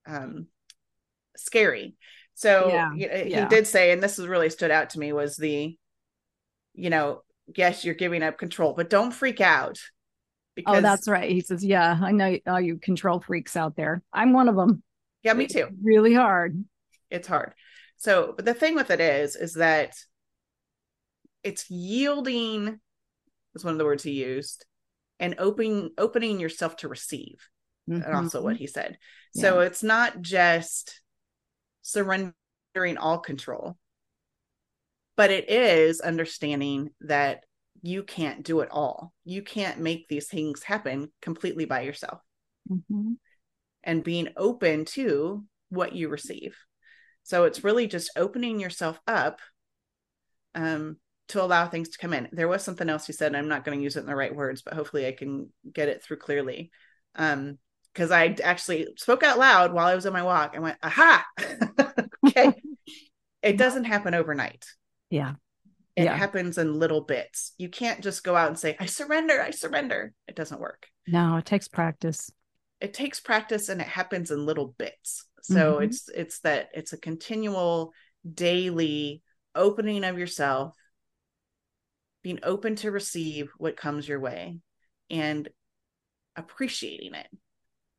um 0.06 0.46
scary. 1.36 1.96
So 2.34 2.68
yeah, 2.68 2.90
he 2.94 3.30
yeah. 3.30 3.48
did 3.48 3.66
say, 3.66 3.92
and 3.92 4.02
this 4.02 4.18
really 4.18 4.50
stood 4.50 4.70
out 4.70 4.90
to 4.90 4.98
me, 4.98 5.12
was 5.12 5.36
the, 5.36 5.76
you 6.74 6.90
know, 6.90 7.22
yes, 7.54 7.84
you're 7.84 7.94
giving 7.94 8.22
up 8.22 8.38
control, 8.38 8.74
but 8.74 8.90
don't 8.90 9.12
freak 9.12 9.40
out. 9.40 9.78
Oh, 10.56 10.62
because, 10.62 10.78
oh, 10.78 10.80
that's 10.80 11.08
right. 11.08 11.30
He 11.30 11.42
says, 11.42 11.64
yeah, 11.64 11.98
I 12.02 12.12
know 12.12 12.38
all 12.46 12.60
you 12.60 12.78
control 12.78 13.20
freaks 13.20 13.56
out 13.56 13.76
there. 13.76 14.02
I'm 14.12 14.32
one 14.32 14.48
of 14.48 14.56
them. 14.56 14.82
Yeah, 15.22 15.34
me 15.34 15.46
too. 15.46 15.66
It's 15.70 15.76
really 15.82 16.14
hard. 16.14 16.64
It's 17.10 17.28
hard. 17.28 17.52
So 17.98 18.32
but 18.34 18.44
the 18.44 18.54
thing 18.54 18.74
with 18.74 18.90
it 18.90 19.00
is, 19.00 19.36
is 19.36 19.54
that 19.54 19.94
it's 21.42 21.70
yielding 21.70 22.80
is 23.54 23.64
one 23.64 23.72
of 23.72 23.78
the 23.78 23.84
words 23.84 24.02
he 24.02 24.12
used, 24.12 24.64
and 25.20 25.34
opening 25.38 25.90
opening 25.98 26.40
yourself 26.40 26.76
to 26.76 26.88
receive. 26.88 27.36
Mm-hmm. 27.88 28.02
And 28.02 28.14
also 28.14 28.42
what 28.42 28.56
he 28.56 28.66
said. 28.66 28.98
Yeah. 29.34 29.42
So 29.42 29.60
it's 29.60 29.84
not 29.84 30.20
just 30.20 31.00
surrendering 31.82 32.34
all 32.98 33.18
control, 33.18 33.76
but 35.16 35.30
it 35.30 35.48
is 35.48 36.00
understanding 36.00 36.90
that 37.02 37.44
you 37.86 38.02
can't 38.02 38.42
do 38.42 38.60
it 38.60 38.68
all. 38.72 39.12
You 39.24 39.42
can't 39.42 39.78
make 39.78 40.08
these 40.08 40.26
things 40.26 40.64
happen 40.64 41.12
completely 41.22 41.66
by 41.66 41.82
yourself. 41.82 42.20
Mm-hmm. 42.68 43.12
And 43.84 44.02
being 44.02 44.30
open 44.36 44.84
to 44.86 45.44
what 45.68 45.94
you 45.94 46.08
receive. 46.08 46.56
So 47.22 47.44
it's 47.44 47.62
really 47.62 47.86
just 47.86 48.10
opening 48.16 48.58
yourself 48.58 48.98
up 49.06 49.38
um, 50.56 50.96
to 51.28 51.40
allow 51.40 51.68
things 51.68 51.90
to 51.90 51.98
come 51.98 52.12
in. 52.12 52.28
There 52.32 52.48
was 52.48 52.64
something 52.64 52.88
else 52.88 53.06
you 53.06 53.14
said, 53.14 53.36
I'm 53.36 53.48
not 53.48 53.64
going 53.64 53.78
to 53.78 53.82
use 53.82 53.94
it 53.94 54.00
in 54.00 54.06
the 54.06 54.16
right 54.16 54.34
words, 54.34 54.62
but 54.62 54.74
hopefully 54.74 55.06
I 55.06 55.12
can 55.12 55.50
get 55.72 55.88
it 55.88 56.02
through 56.02 56.18
clearly. 56.18 56.72
Um, 57.14 57.58
because 57.94 58.10
I 58.10 58.36
actually 58.44 58.88
spoke 58.98 59.22
out 59.22 59.38
loud 59.38 59.72
while 59.72 59.86
I 59.86 59.94
was 59.94 60.04
on 60.04 60.12
my 60.12 60.22
walk. 60.22 60.52
I 60.54 60.58
went, 60.58 60.76
aha. 60.82 61.24
okay. 62.26 62.52
it 63.42 63.56
doesn't 63.56 63.84
happen 63.84 64.12
overnight. 64.12 64.66
Yeah. 65.08 65.34
It 65.96 66.04
yeah. 66.04 66.16
happens 66.16 66.58
in 66.58 66.78
little 66.78 67.00
bits. 67.00 67.52
You 67.56 67.70
can't 67.70 68.02
just 68.02 68.22
go 68.22 68.36
out 68.36 68.48
and 68.48 68.58
say, 68.58 68.76
I 68.78 68.86
surrender, 68.86 69.40
I 69.40 69.50
surrender. 69.50 70.12
It 70.28 70.36
doesn't 70.36 70.60
work. 70.60 70.86
No, 71.08 71.36
it 71.36 71.46
takes 71.46 71.68
practice. 71.68 72.30
It 72.80 72.92
takes 72.92 73.18
practice 73.18 73.70
and 73.70 73.80
it 73.80 73.86
happens 73.86 74.30
in 74.30 74.44
little 74.44 74.74
bits 74.76 75.24
so 75.46 75.74
mm-hmm. 75.74 75.84
it's 75.84 76.08
it's 76.08 76.40
that 76.40 76.68
it's 76.74 76.92
a 76.92 76.98
continual 76.98 77.92
daily 78.34 79.22
opening 79.54 80.04
of 80.04 80.18
yourself 80.18 80.74
being 82.22 82.40
open 82.42 82.74
to 82.74 82.90
receive 82.90 83.50
what 83.56 83.76
comes 83.76 84.08
your 84.08 84.18
way 84.18 84.58
and 85.08 85.48
appreciating 86.34 87.14
it 87.14 87.28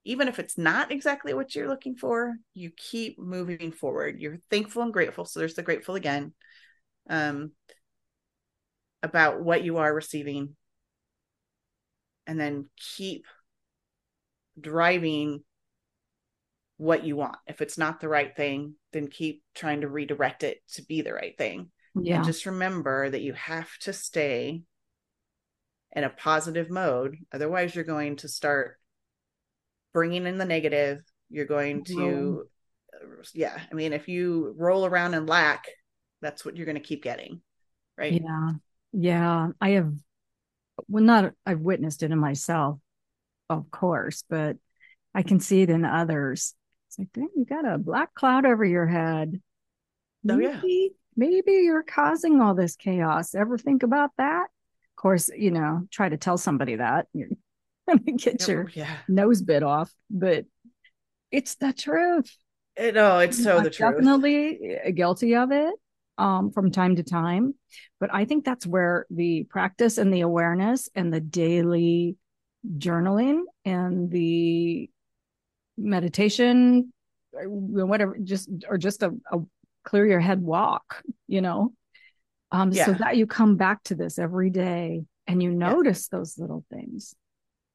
even 0.04 0.28
if 0.28 0.39
it's 0.39 0.58
not 0.58 0.91
exactly 0.91 1.34
what 1.34 1.56
you're 1.56 1.70
looking 1.70 1.95
for 1.95 2.36
you 2.54 2.70
keep 2.76 3.18
moving 3.18 3.72
forward 3.72 4.20
you're 4.20 4.39
thankful 4.50 4.84
and 4.84 4.93
grateful 4.93 5.24
so 5.24 5.39
there's 5.39 5.56
the 5.56 5.64
grateful 5.64 5.95
again 5.95 6.34
um 7.10 7.52
about 9.04 9.41
what 9.41 9.64
you 9.64 9.78
are 9.78 9.93
receiving 9.93 10.56
and 12.26 12.39
then 12.39 12.66
keep 12.95 13.26
driving 14.60 15.43
what 16.78 17.04
you 17.04 17.16
want. 17.16 17.38
If 17.48 17.62
it's 17.62 17.78
not 17.78 18.00
the 18.00 18.10
right 18.10 18.36
thing, 18.36 18.76
then 18.93 19.08
keep 19.08 19.43
trying 19.56 19.82
to 19.82 19.88
redirect 19.88 20.43
it 20.43 20.60
to 20.74 20.84
be 20.84 21.02
the 21.02 21.14
right 21.14 21.38
thing. 21.38 21.72
Yeah. 21.95 22.18
And 22.18 22.26
just 22.26 22.45
remember 22.45 23.10
that 23.10 23.22
you 23.22 23.34
have 23.34 23.70
to 23.80 23.93
stay 23.93 24.62
in 25.95 26.04
a 26.04 26.10
positive 26.10 26.70
mode. 26.70 27.18
Otherwise, 27.34 27.74
you're 27.74 27.84
going 27.84 28.18
to 28.18 28.28
start 28.28 28.78
bringing 29.93 30.28
in 30.28 30.38
the 30.38 30.45
negative. 30.45 31.00
You're 31.30 31.45
going 31.45 31.86
to, 31.86 32.43
yeah. 33.34 33.58
I 33.72 33.74
mean, 33.74 33.93
if 33.93 34.08
you 34.08 34.54
roll 34.58 34.86
around 34.86 35.14
in 35.16 35.26
lack, 35.26 35.66
that's 36.22 36.45
what 36.45 36.56
you're 36.56 36.66
going 36.66 36.76
to 36.76 36.82
keep 36.82 37.04
getting. 37.04 37.41
Right. 37.98 38.14
Yeah. 38.14 38.52
Yeah. 39.00 39.50
I 39.62 39.70
have, 39.72 39.93
well, 40.88 41.04
not, 41.04 41.34
I've 41.45 41.62
witnessed 41.62 42.04
it 42.04 42.12
in 42.12 42.20
myself, 42.20 42.80
of 43.50 43.70
course, 43.72 44.24
but 44.30 44.58
I 45.14 45.24
can 45.24 45.39
see 45.39 45.62
it 45.62 45.70
in 45.70 45.86
others 45.86 46.56
it's 46.88 46.98
like, 46.98 47.12
dang, 47.14 47.30
you 47.36 47.45
got 47.45 47.66
a 47.66 47.78
black 47.78 48.14
cloud 48.14 48.45
over 48.45 48.64
your 48.64 48.88
head. 48.88 49.41
Maybe, 50.24 50.48
oh, 50.48 50.62
yeah. 50.64 50.88
maybe 51.16 51.52
you're 51.52 51.84
causing 51.84 52.41
all 52.41 52.56
this 52.56 52.76
chaos. 52.76 53.36
Ever 53.36 53.58
think 53.58 53.84
about 53.84 54.12
that? 54.18 54.43
Of 54.45 55.02
course, 55.02 55.30
you 55.36 55.52
know, 55.52 55.88
try 55.91 56.10
to 56.10 56.18
tell 56.18 56.38
somebody 56.38 56.78
that. 56.78 57.08
You're 57.14 57.30
gonna 57.88 58.18
get 58.18 58.50
oh, 58.50 58.52
your 58.52 58.72
yeah. 58.74 58.98
nose 59.08 59.41
bit 59.41 59.64
off, 59.64 59.93
but 60.10 60.45
it's 61.32 61.56
the 61.56 61.72
truth. 61.72 62.36
It, 62.76 62.98
oh, 62.98 63.20
it's 63.20 63.41
so 63.41 63.58
I'm 63.58 63.64
the 63.64 63.70
truth. 63.70 63.91
Definitely 63.91 64.60
eh, 64.84 64.91
guilty 64.91 65.36
of 65.36 65.52
it 65.52 65.74
um, 66.18 66.51
from 66.51 66.72
time 66.72 66.95
to 66.95 67.03
time. 67.03 67.53
But 67.99 68.13
I 68.13 68.26
think 68.26 68.45
that's 68.45 68.65
where 68.65 69.05
the 69.09 69.43
practice 69.43 69.97
and 69.97 70.13
the 70.13 70.22
awareness 70.22 70.89
and 70.95 71.13
the 71.13 71.22
daily 71.22 72.18
journaling 72.78 73.41
and 73.65 74.11
the 74.11 74.89
meditation 75.78 76.91
whatever 77.32 78.18
just 78.24 78.49
or 78.68 78.78
just 78.78 79.03
a, 79.03 79.13
a 79.32 79.38
clear 79.86 80.05
your 80.05 80.20
head 80.20 80.41
walk 80.41 81.03
you 81.28 81.39
know 81.39 81.72
um 82.51 82.72
yeah. 82.72 82.86
so 82.86 82.93
that 82.93 83.15
you 83.15 83.28
come 83.28 83.57
back 83.57 83.84
to 83.84 83.95
this 83.95 84.18
every 84.18 84.49
day 84.49 85.03
and 85.28 85.41
you 85.41 85.51
notice 85.51 86.09
yeah. 86.11 86.18
those 86.18 86.38
little 86.38 86.65
things 86.72 87.13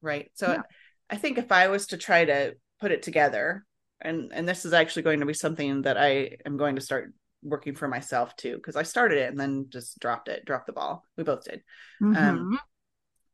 right 0.01 0.29
so 0.33 0.51
yeah. 0.51 0.61
i 1.09 1.15
think 1.15 1.37
if 1.37 1.51
i 1.51 1.69
was 1.69 1.87
to 1.87 1.97
try 1.97 2.25
to 2.25 2.53
put 2.81 2.91
it 2.91 3.01
together 3.01 3.65
and 4.01 4.31
and 4.33 4.47
this 4.47 4.65
is 4.65 4.73
actually 4.73 5.03
going 5.03 5.21
to 5.21 5.25
be 5.25 5.33
something 5.33 5.83
that 5.83 5.97
i 5.97 6.31
am 6.45 6.57
going 6.57 6.75
to 6.75 6.81
start 6.81 7.13
working 7.43 7.75
for 7.75 7.87
myself 7.87 8.35
too 8.35 8.55
because 8.55 8.75
i 8.75 8.83
started 8.83 9.17
it 9.17 9.29
and 9.29 9.39
then 9.39 9.67
just 9.69 9.99
dropped 9.99 10.27
it 10.27 10.45
dropped 10.45 10.67
the 10.67 10.73
ball 10.73 11.03
we 11.17 11.23
both 11.23 11.43
did 11.43 11.61
um, 12.01 12.13
mm-hmm. 12.13 12.37
um 12.37 12.59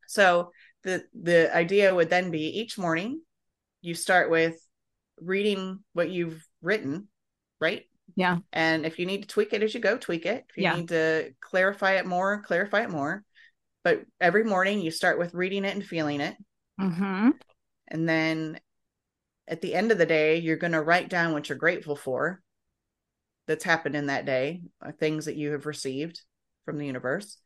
so 0.08 0.52
the 0.84 1.04
the 1.22 1.56
idea 1.56 1.94
would 1.94 2.10
then 2.10 2.32
be 2.32 2.60
each 2.60 2.78
morning 2.78 3.22
you 3.82 3.94
start 3.94 4.30
with 4.30 4.60
reading 5.22 5.80
what 5.94 6.10
you've 6.10 6.46
written, 6.62 7.08
right? 7.60 7.84
Yeah. 8.16 8.38
And 8.52 8.86
if 8.86 9.00
you 9.00 9.06
need 9.06 9.22
to 9.24 9.28
tweak 9.28 9.54
it 9.54 9.64
as 9.64 9.74
you 9.74 9.80
go, 9.80 9.98
tweak 9.98 10.26
it. 10.26 10.46
If 10.50 10.58
you 10.58 10.64
yeah. 10.64 10.76
need 10.76 10.90
to 10.90 11.32
clarify 11.40 11.94
it 11.94 12.06
more, 12.06 12.42
clarify 12.42 12.84
it 12.84 12.90
more. 12.90 13.24
But 13.84 14.04
every 14.20 14.44
morning 14.44 14.82
you 14.82 14.92
start 14.92 15.20
with 15.20 15.34
reading 15.34 15.66
it 15.66 15.76
and 15.76 15.86
feeling 15.86 16.22
it. 16.22 16.36
Mm-hmm. 16.80 17.30
And 17.88 18.10
then 18.10 18.60
at 19.48 19.62
the 19.62 19.74
end 19.74 19.92
of 19.92 19.98
the 19.98 20.06
day, 20.06 20.38
you're 20.38 20.58
going 20.58 20.74
to 20.74 20.82
write 20.82 21.10
down 21.10 21.34
what 21.34 21.50
you're 21.50 21.58
grateful 21.58 21.96
for 21.96 22.42
that's 23.50 23.64
happened 23.64 23.96
in 23.96 24.06
that 24.06 24.28
day, 24.28 24.62
uh, 24.80 24.92
things 24.92 25.26
that 25.26 25.36
you 25.36 25.54
have 25.54 25.66
received 25.66 26.22
from 26.66 26.78
the 26.78 26.86
universe, 26.86 27.40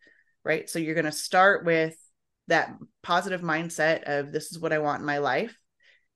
right? 0.44 0.70
So 0.70 0.78
you're 0.78 0.96
going 0.96 1.06
to 1.06 1.14
start 1.14 1.64
with 1.64 1.96
that 2.50 2.76
positive 3.02 3.40
mindset 3.40 4.04
of 4.04 4.34
this 4.34 4.52
is 4.52 4.60
what 4.60 4.74
I 4.74 4.80
want 4.80 5.00
in 5.00 5.06
my 5.06 5.20
life 5.20 5.58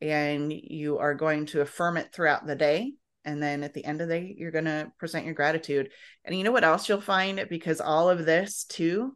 and 0.02 0.52
you 0.52 0.98
are 0.98 1.16
going 1.16 1.46
to 1.48 1.62
affirm 1.62 1.96
it 1.96 2.12
throughout 2.12 2.46
the 2.46 2.54
day 2.54 2.96
and 3.24 3.42
then 3.42 3.64
at 3.64 3.74
the 3.74 3.86
end 3.86 4.02
of 4.02 4.10
the 4.10 4.20
day 4.20 4.36
you're 4.38 4.52
going 4.52 4.66
to 4.66 4.92
present 5.00 5.24
your 5.24 5.34
gratitude. 5.34 5.90
And 6.26 6.38
you 6.38 6.44
know 6.44 6.52
what 6.52 6.66
else 6.66 6.90
you'll 6.90 7.00
find? 7.00 7.48
Because 7.50 7.80
all 7.80 8.10
of 8.10 8.26
this 8.26 8.66
too 8.66 9.16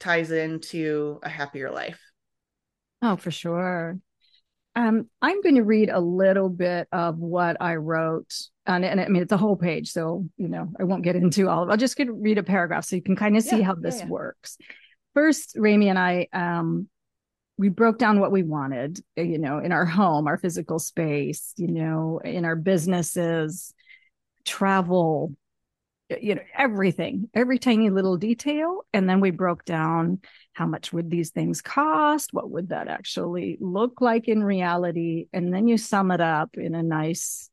ties 0.00 0.32
into 0.32 1.20
a 1.22 1.28
happier 1.28 1.70
life. 1.70 2.00
Oh 3.02 3.14
for 3.14 3.30
sure 3.30 4.00
um, 4.76 5.08
i'm 5.20 5.40
going 5.42 5.56
to 5.56 5.64
read 5.64 5.88
a 5.88 6.00
little 6.00 6.48
bit 6.48 6.86
of 6.92 7.18
what 7.18 7.56
i 7.60 7.74
wrote 7.74 8.32
and, 8.66 8.84
and 8.84 9.00
i 9.00 9.08
mean 9.08 9.22
it's 9.22 9.32
a 9.32 9.36
whole 9.36 9.56
page 9.56 9.90
so 9.90 10.24
you 10.36 10.48
know 10.48 10.68
i 10.78 10.84
won't 10.84 11.02
get 11.02 11.16
into 11.16 11.48
all 11.48 11.62
of 11.62 11.68
it 11.68 11.72
i'll 11.72 11.78
just 11.78 11.98
read 11.98 12.38
a 12.38 12.42
paragraph 12.42 12.84
so 12.84 12.94
you 12.94 13.02
can 13.02 13.16
kind 13.16 13.36
of 13.36 13.42
see 13.42 13.58
yeah, 13.58 13.64
how 13.64 13.74
this 13.74 13.98
yeah, 13.98 14.04
yeah. 14.04 14.10
works 14.10 14.58
first 15.14 15.54
Remi 15.58 15.88
and 15.88 15.98
i 15.98 16.28
um, 16.32 16.88
we 17.58 17.68
broke 17.68 17.98
down 17.98 18.20
what 18.20 18.32
we 18.32 18.42
wanted, 18.42 19.00
you 19.16 19.38
know, 19.38 19.58
in 19.58 19.72
our 19.72 19.86
home, 19.86 20.26
our 20.26 20.36
physical 20.36 20.78
space, 20.78 21.54
you 21.56 21.68
know, 21.68 22.20
in 22.22 22.44
our 22.44 22.56
businesses, 22.56 23.72
travel, 24.44 25.34
you 26.08 26.36
know 26.36 26.42
everything 26.56 27.28
every 27.34 27.58
tiny 27.58 27.90
little 27.90 28.16
detail. 28.16 28.82
And 28.92 29.08
then 29.08 29.20
we 29.20 29.30
broke 29.30 29.64
down 29.64 30.20
how 30.52 30.66
much 30.66 30.92
would 30.92 31.10
these 31.10 31.30
things 31.30 31.60
cost? 31.60 32.32
What 32.32 32.50
would 32.50 32.68
that 32.70 32.88
actually 32.88 33.58
look 33.60 34.00
like 34.00 34.28
in 34.28 34.42
reality? 34.42 35.26
And 35.32 35.52
then 35.52 35.68
you 35.68 35.78
sum 35.78 36.10
it 36.10 36.20
up 36.20 36.56
in 36.56 36.74
a 36.74 36.82
nice 36.82 37.50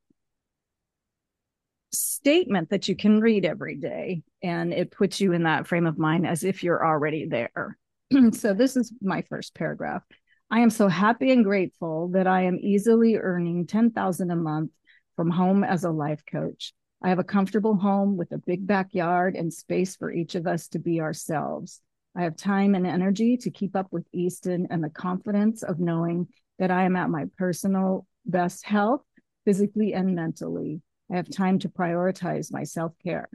statement 1.92 2.70
that 2.70 2.88
you 2.88 2.96
can 2.96 3.20
read 3.20 3.46
every 3.46 3.76
day. 3.76 4.24
And 4.42 4.74
it 4.74 4.92
puts 4.92 5.20
you 5.20 5.34
in 5.34 5.44
that 5.44 5.68
frame 5.68 5.86
of 5.86 5.98
mind 5.98 6.26
as 6.28 6.44
if 6.44 6.64
you're 6.64 6.86
already 6.86 7.28
there. 7.28 7.78
So 8.34 8.54
this 8.54 8.78
is 8.78 8.94
my 9.02 9.24
first 9.24 9.56
paragraph. 9.56 10.04
I 10.52 10.60
am 10.60 10.70
so 10.70 10.88
happy 10.88 11.32
and 11.32 11.44
grateful 11.44 12.10
that 12.10 12.28
i 12.28 12.44
am 12.44 12.60
easily 12.62 13.16
earning 13.16 13.66
10,000 13.66 14.30
a 14.30 14.36
month 14.36 14.70
from 15.16 15.32
home 15.32 15.64
as 15.64 15.84
a 15.84 15.90
life 15.90 16.22
coach 16.32 16.74
I 17.04 17.10
have 17.10 17.20
a 17.20 17.24
comfortable 17.24 17.76
home 17.76 18.16
with 18.16 18.32
a 18.32 18.38
big 18.38 18.66
backyard 18.66 19.36
and 19.36 19.54
space 19.54 19.98
for 19.98 20.10
each 20.10 20.36
of 20.36 20.48
us 20.48 20.70
to 20.70 20.80
be 20.80 21.02
ourselves. 21.02 21.82
I 22.16 22.24
have 22.24 22.38
time 22.38 22.76
and 22.76 22.88
energy 22.88 23.36
to 23.38 23.52
keep 23.52 23.76
up 23.76 23.88
with 23.92 24.08
Easton 24.14 24.68
and 24.70 24.82
the 24.82 24.90
confidence 24.90 25.64
of 25.64 25.80
knowing 25.80 26.30
that 26.60 26.72
I 26.72 26.84
am 26.84 26.96
at 26.96 27.10
my 27.10 27.26
personal 27.38 28.08
best 28.26 28.66
health, 28.66 29.02
physically 29.44 29.94
and 29.94 30.16
mentally. 30.16 30.82
I 31.12 31.18
have 31.18 31.30
time 31.30 31.60
to 31.60 31.70
prioritize 31.70 32.54
my 32.54 32.64
self 32.64 32.94
care. 33.04 33.30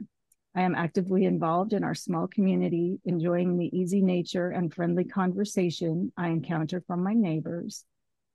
I 0.55 0.61
am 0.61 0.73
actively 0.73 1.25
involved 1.25 1.73
in 1.73 1.83
our 1.83 1.93
small 1.93 2.27
community, 2.27 2.99
enjoying 3.05 3.55
the 3.55 3.77
easy 3.77 4.01
nature 4.01 4.49
and 4.49 4.73
friendly 4.73 5.03
conversation 5.03 6.11
I 6.17 6.29
encounter 6.29 6.81
from 6.87 7.03
my 7.03 7.13
neighbors. 7.13 7.85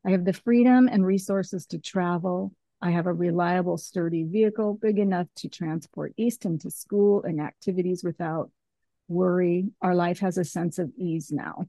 I 0.06 0.10
have 0.10 0.24
the 0.24 0.32
freedom 0.32 0.88
and 0.88 1.04
resources 1.04 1.66
to 1.66 1.78
travel, 1.78 2.52
I 2.84 2.90
have 2.90 3.06
a 3.06 3.12
reliable, 3.14 3.78
sturdy 3.78 4.24
vehicle 4.24 4.74
big 4.74 4.98
enough 4.98 5.26
to 5.36 5.48
transport 5.48 6.12
Easton 6.18 6.58
to 6.58 6.70
school 6.70 7.22
and 7.22 7.40
activities 7.40 8.04
without 8.04 8.50
worry. 9.08 9.70
Our 9.80 9.94
life 9.94 10.18
has 10.18 10.36
a 10.36 10.44
sense 10.44 10.78
of 10.78 10.92
ease 10.98 11.32
now. 11.32 11.64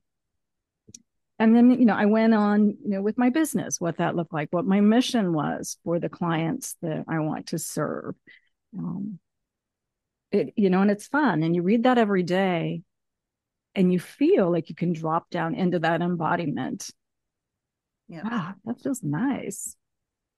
And 1.39 1.55
then, 1.55 1.71
you 1.71 1.85
know, 1.85 1.95
I 1.95 2.05
went 2.05 2.33
on, 2.33 2.67
you 2.67 2.89
know, 2.89 3.01
with 3.01 3.17
my 3.17 3.29
business, 3.29 3.79
what 3.79 3.97
that 3.97 4.17
looked 4.17 4.33
like, 4.33 4.49
what 4.51 4.65
my 4.65 4.81
mission 4.81 5.31
was 5.31 5.77
for 5.85 5.99
the 5.99 6.09
clients 6.09 6.75
that 6.81 7.05
I 7.07 7.19
want 7.19 7.47
to 7.47 7.59
serve. 7.59 8.15
Um, 8.77 9.17
it, 10.31 10.51
you 10.57 10.69
know, 10.69 10.81
and 10.81 10.91
it's 10.91 11.07
fun. 11.07 11.43
And 11.43 11.55
you 11.55 11.61
read 11.61 11.83
that 11.83 11.97
every 11.97 12.23
day 12.23 12.81
and 13.73 13.91
you 13.91 13.99
feel 13.99 14.51
like 14.51 14.67
you 14.67 14.75
can 14.75 14.91
drop 14.91 15.29
down 15.29 15.55
into 15.55 15.79
that 15.79 16.01
embodiment. 16.01 16.89
Yeah. 18.09 18.23
Wow, 18.23 18.53
that 18.65 18.81
feels 18.81 19.01
nice. 19.01 19.77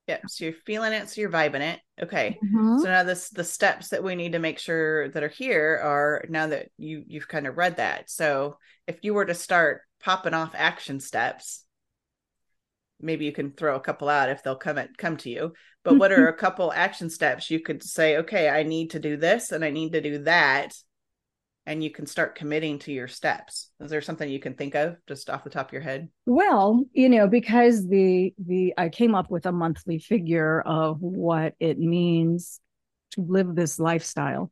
Yep. 0.08 0.22
So 0.30 0.46
you're 0.46 0.54
feeling 0.66 0.94
it, 0.94 1.10
so 1.10 1.20
you're 1.20 1.30
vibing 1.30 1.74
it. 1.74 1.80
Okay. 2.02 2.38
Mm-hmm. 2.44 2.80
So 2.80 2.86
now 2.86 3.04
this 3.04 3.30
the 3.30 3.44
steps 3.44 3.90
that 3.90 4.04
we 4.04 4.16
need 4.16 4.34
to 4.34 4.40
make 4.40 4.58
sure 4.58 5.10
that 5.10 5.24
are 5.24 5.28
here 5.28 5.80
are 5.84 6.26
now 6.30 6.48
that 6.48 6.70
you 6.78 7.04
you've 7.08 7.28
kind 7.28 7.46
of 7.46 7.58
read 7.58 7.78
that. 7.78 8.10
So 8.10 8.58
if 8.88 9.00
you 9.02 9.14
were 9.14 9.26
to 9.26 9.34
start 9.34 9.82
popping 10.02 10.34
off 10.34 10.54
action 10.56 11.02
steps, 11.02 11.66
maybe 13.02 13.26
you 13.26 13.34
can 13.34 13.52
throw 13.52 13.76
a 13.76 13.82
couple 13.82 14.08
out 14.08 14.30
if 14.30 14.44
they'll 14.44 14.56
come 14.56 14.78
at, 14.78 14.98
come 14.98 15.18
to 15.18 15.30
you. 15.30 15.54
But 15.84 15.98
what 15.98 16.12
are 16.12 16.28
a 16.28 16.38
couple 16.38 16.72
action 16.72 17.10
steps 17.10 17.50
you 17.50 17.60
could 17.60 17.84
say, 17.84 18.18
okay, 18.18 18.50
I 18.50 18.64
need 18.64 18.92
to 18.92 19.00
do 19.00 19.18
this 19.18 19.52
and 19.52 19.64
I 19.64 19.72
need 19.72 19.94
to 19.94 20.02
do 20.02 20.24
that 20.24 20.74
and 21.68 21.84
you 21.84 21.92
can 21.92 22.08
start 22.08 22.34
committing 22.34 22.80
to 22.80 22.94
your 22.94 23.10
steps. 23.10 23.70
Is 23.82 23.92
there 23.92 24.02
something 24.02 24.28
you 24.28 24.40
can 24.40 24.56
think 24.56 24.74
of 24.74 24.96
just 25.06 25.30
off 25.30 25.44
the 25.44 25.50
top 25.50 25.68
of 25.68 25.74
your 25.74 25.82
head? 25.82 26.10
Well 26.26 26.84
you 26.94 27.10
know 27.10 27.28
because 27.28 27.88
the 27.88 28.34
the 28.44 28.74
i 28.78 28.90
came 28.90 29.14
up 29.14 29.30
with 29.30 29.46
a 29.46 29.52
monthly 29.52 30.00
figure 30.00 30.62
of 30.62 31.00
what 31.02 31.54
it 31.60 31.78
means 31.78 32.60
to 33.12 33.22
live 33.22 33.54
this 33.54 33.78
lifestyle. 33.80 34.52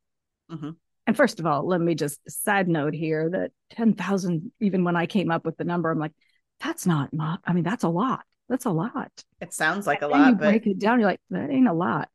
Mm-hmm. 0.52 0.72
and 1.08 1.18
first 1.18 1.40
of 1.40 1.48
all 1.48 1.68
let 1.68 1.82
me 1.82 1.96
just 1.96 2.20
side 2.30 2.68
note 2.68 2.94
here 2.94 3.32
that 3.32 3.50
10,000 3.72 4.52
even 4.60 4.84
when 4.84 4.96
i 4.96 5.08
came 5.08 5.32
up 5.32 5.44
with 5.44 5.58
the 5.58 5.64
number 5.64 5.90
i'm 5.90 5.98
like 5.98 6.12
that's 6.60 6.86
not 6.86 7.12
much 7.12 7.40
i 7.46 7.54
mean 7.54 7.64
that's 7.64 7.84
a 7.84 7.90
lot. 7.90 8.22
That's 8.48 8.66
a 8.66 8.70
lot. 8.70 9.12
It 9.42 9.54
sounds 9.54 9.88
like 9.88 10.04
a 10.04 10.08
lot 10.08 10.28
you 10.28 10.36
but 10.36 10.50
break 10.50 10.68
it 10.68 10.78
down 10.78 11.00
you're 11.00 11.10
like 11.10 11.20
that 11.32 11.50
ain't 11.50 11.68
a 11.68 11.74
lot. 11.74 12.10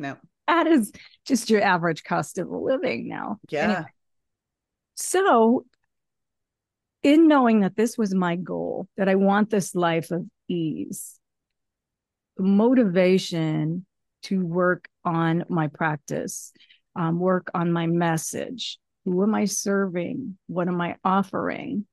No. 0.00 0.16
That 0.48 0.66
is 0.66 0.90
just 1.24 1.48
your 1.48 1.62
average 1.62 2.02
cost 2.02 2.38
of 2.38 2.48
living 2.50 3.08
now. 3.08 3.38
Yeah. 3.48 3.62
Anyway, 3.62 3.86
so, 4.96 5.66
in 7.02 7.28
knowing 7.28 7.60
that 7.60 7.76
this 7.76 7.96
was 7.96 8.14
my 8.14 8.34
goal, 8.34 8.88
that 8.96 9.08
I 9.08 9.14
want 9.14 9.50
this 9.50 9.74
life 9.74 10.10
of 10.10 10.26
ease, 10.48 11.20
motivation 12.38 13.86
to 14.22 14.44
work 14.44 14.88
on 15.04 15.44
my 15.48 15.68
practice, 15.68 16.52
um, 16.96 17.20
work 17.20 17.50
on 17.54 17.70
my 17.70 17.86
message. 17.86 18.78
Who 19.04 19.22
am 19.22 19.34
I 19.34 19.44
serving? 19.44 20.38
What 20.48 20.66
am 20.66 20.80
I 20.80 20.96
offering? 21.04 21.86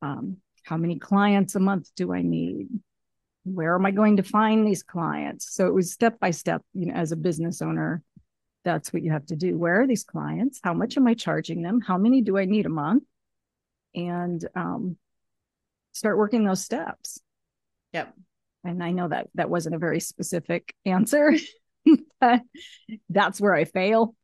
Um, 0.00 0.38
how 0.64 0.78
many 0.78 0.98
clients 0.98 1.54
a 1.54 1.60
month 1.60 1.90
do 1.96 2.12
I 2.12 2.22
need? 2.22 2.68
Where 3.44 3.74
am 3.74 3.86
I 3.86 3.90
going 3.90 4.16
to 4.16 4.22
find 4.22 4.66
these 4.66 4.82
clients? 4.82 5.54
So 5.54 5.66
it 5.66 5.74
was 5.74 5.92
step 5.92 6.18
by 6.18 6.30
step, 6.30 6.62
you 6.72 6.86
know, 6.86 6.94
as 6.94 7.12
a 7.12 7.16
business 7.16 7.62
owner, 7.62 8.02
that's 8.64 8.92
what 8.92 9.02
you 9.02 9.12
have 9.12 9.26
to 9.26 9.36
do. 9.36 9.56
Where 9.56 9.82
are 9.82 9.86
these 9.86 10.04
clients? 10.04 10.60
How 10.62 10.74
much 10.74 10.96
am 10.96 11.06
I 11.06 11.14
charging 11.14 11.62
them? 11.62 11.80
How 11.80 11.98
many 11.98 12.22
do 12.22 12.36
I 12.36 12.44
need 12.44 12.66
a 12.66 12.70
month? 12.70 13.04
And 13.94 14.46
um, 14.54 14.96
start 15.92 16.18
working 16.18 16.44
those 16.44 16.62
steps. 16.62 17.20
Yep. 17.92 18.14
And 18.64 18.82
I 18.82 18.90
know 18.90 19.08
that 19.08 19.28
that 19.34 19.50
wasn't 19.50 19.74
a 19.74 19.78
very 19.78 20.00
specific 20.00 20.74
answer, 20.84 21.32
but 22.20 22.42
that's 23.08 23.40
where 23.40 23.54
I 23.54 23.64
fail. 23.64 24.14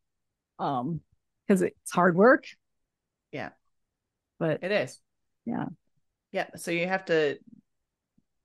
Um, 0.59 1.01
because 1.47 1.61
it's 1.61 1.91
hard 1.91 2.15
work. 2.15 2.45
Yeah. 3.31 3.49
But 4.39 4.63
it 4.63 4.71
is. 4.71 4.99
Yeah. 5.45 5.65
Yeah. 6.31 6.47
So 6.55 6.71
you 6.71 6.87
have 6.87 7.05
to 7.05 7.37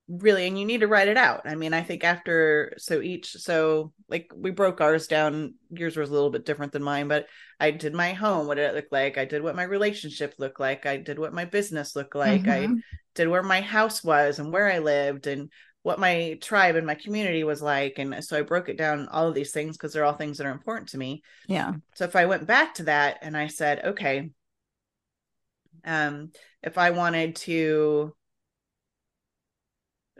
really 0.07 0.47
and 0.47 0.59
you 0.59 0.65
need 0.65 0.81
to 0.81 0.87
write 0.87 1.07
it 1.07 1.17
out. 1.17 1.41
I 1.45 1.55
mean 1.55 1.73
i 1.73 1.81
think 1.81 2.03
after 2.03 2.73
so 2.77 3.01
each 3.01 3.31
so 3.33 3.93
like 4.09 4.31
we 4.35 4.51
broke 4.51 4.81
ours 4.81 5.07
down. 5.07 5.55
Yours 5.69 5.95
was 5.95 6.09
a 6.09 6.13
little 6.13 6.29
bit 6.29 6.45
different 6.45 6.73
than 6.73 6.83
mine 6.83 7.07
but 7.07 7.27
i 7.59 7.71
did 7.71 7.93
my 7.93 8.13
home 8.13 8.47
what 8.47 8.55
did 8.55 8.69
it 8.69 8.75
look 8.75 8.87
like? 8.91 9.17
I 9.17 9.25
did 9.25 9.41
what 9.41 9.55
my 9.55 9.63
relationship 9.63 10.35
looked 10.37 10.59
like. 10.59 10.85
I 10.85 10.97
did 10.97 11.17
what 11.17 11.33
my 11.33 11.45
business 11.45 11.95
looked 11.95 12.15
like. 12.15 12.43
Mm-hmm. 12.43 12.75
i 12.75 12.81
did 13.15 13.27
where 13.27 13.43
my 13.43 13.61
house 13.61 14.03
was 14.03 14.39
and 14.39 14.51
where 14.51 14.71
i 14.71 14.79
lived 14.79 15.27
and 15.27 15.49
what 15.83 15.99
my 15.99 16.37
tribe 16.41 16.75
and 16.75 16.85
my 16.85 16.95
community 16.95 17.43
was 17.43 17.61
like. 17.61 17.97
And 17.97 18.23
so 18.23 18.37
i 18.37 18.41
broke 18.41 18.69
it 18.69 18.77
down 18.77 19.07
all 19.07 19.27
of 19.27 19.35
these 19.35 19.51
things 19.51 19.77
because 19.77 19.93
they're 19.93 20.05
all 20.05 20.13
things 20.13 20.37
that 20.37 20.47
are 20.47 20.51
important 20.51 20.89
to 20.89 20.97
me. 20.97 21.23
Yeah. 21.47 21.73
So 21.95 22.05
if 22.05 22.15
i 22.15 22.25
went 22.25 22.47
back 22.47 22.75
to 22.75 22.83
that 22.83 23.19
and 23.21 23.37
i 23.37 23.47
said 23.47 23.85
okay 23.85 24.29
um 25.85 26.31
if 26.61 26.77
i 26.77 26.91
wanted 26.91 27.35
to 27.37 28.13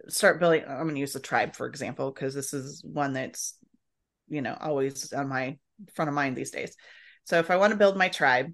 start 0.07 0.39
building 0.39 0.63
i'm 0.67 0.83
going 0.83 0.95
to 0.95 0.99
use 0.99 1.13
the 1.13 1.19
tribe 1.19 1.55
for 1.55 1.67
example 1.67 2.11
because 2.11 2.33
this 2.33 2.53
is 2.53 2.83
one 2.83 3.13
that's 3.13 3.55
you 4.27 4.41
know 4.41 4.57
always 4.59 5.11
on 5.13 5.27
my 5.27 5.57
front 5.93 6.09
of 6.09 6.15
mind 6.15 6.35
these 6.35 6.51
days. 6.51 6.75
So 7.25 7.39
if 7.39 7.51
i 7.51 7.57
want 7.57 7.71
to 7.71 7.77
build 7.77 7.97
my 7.97 8.09
tribe 8.09 8.53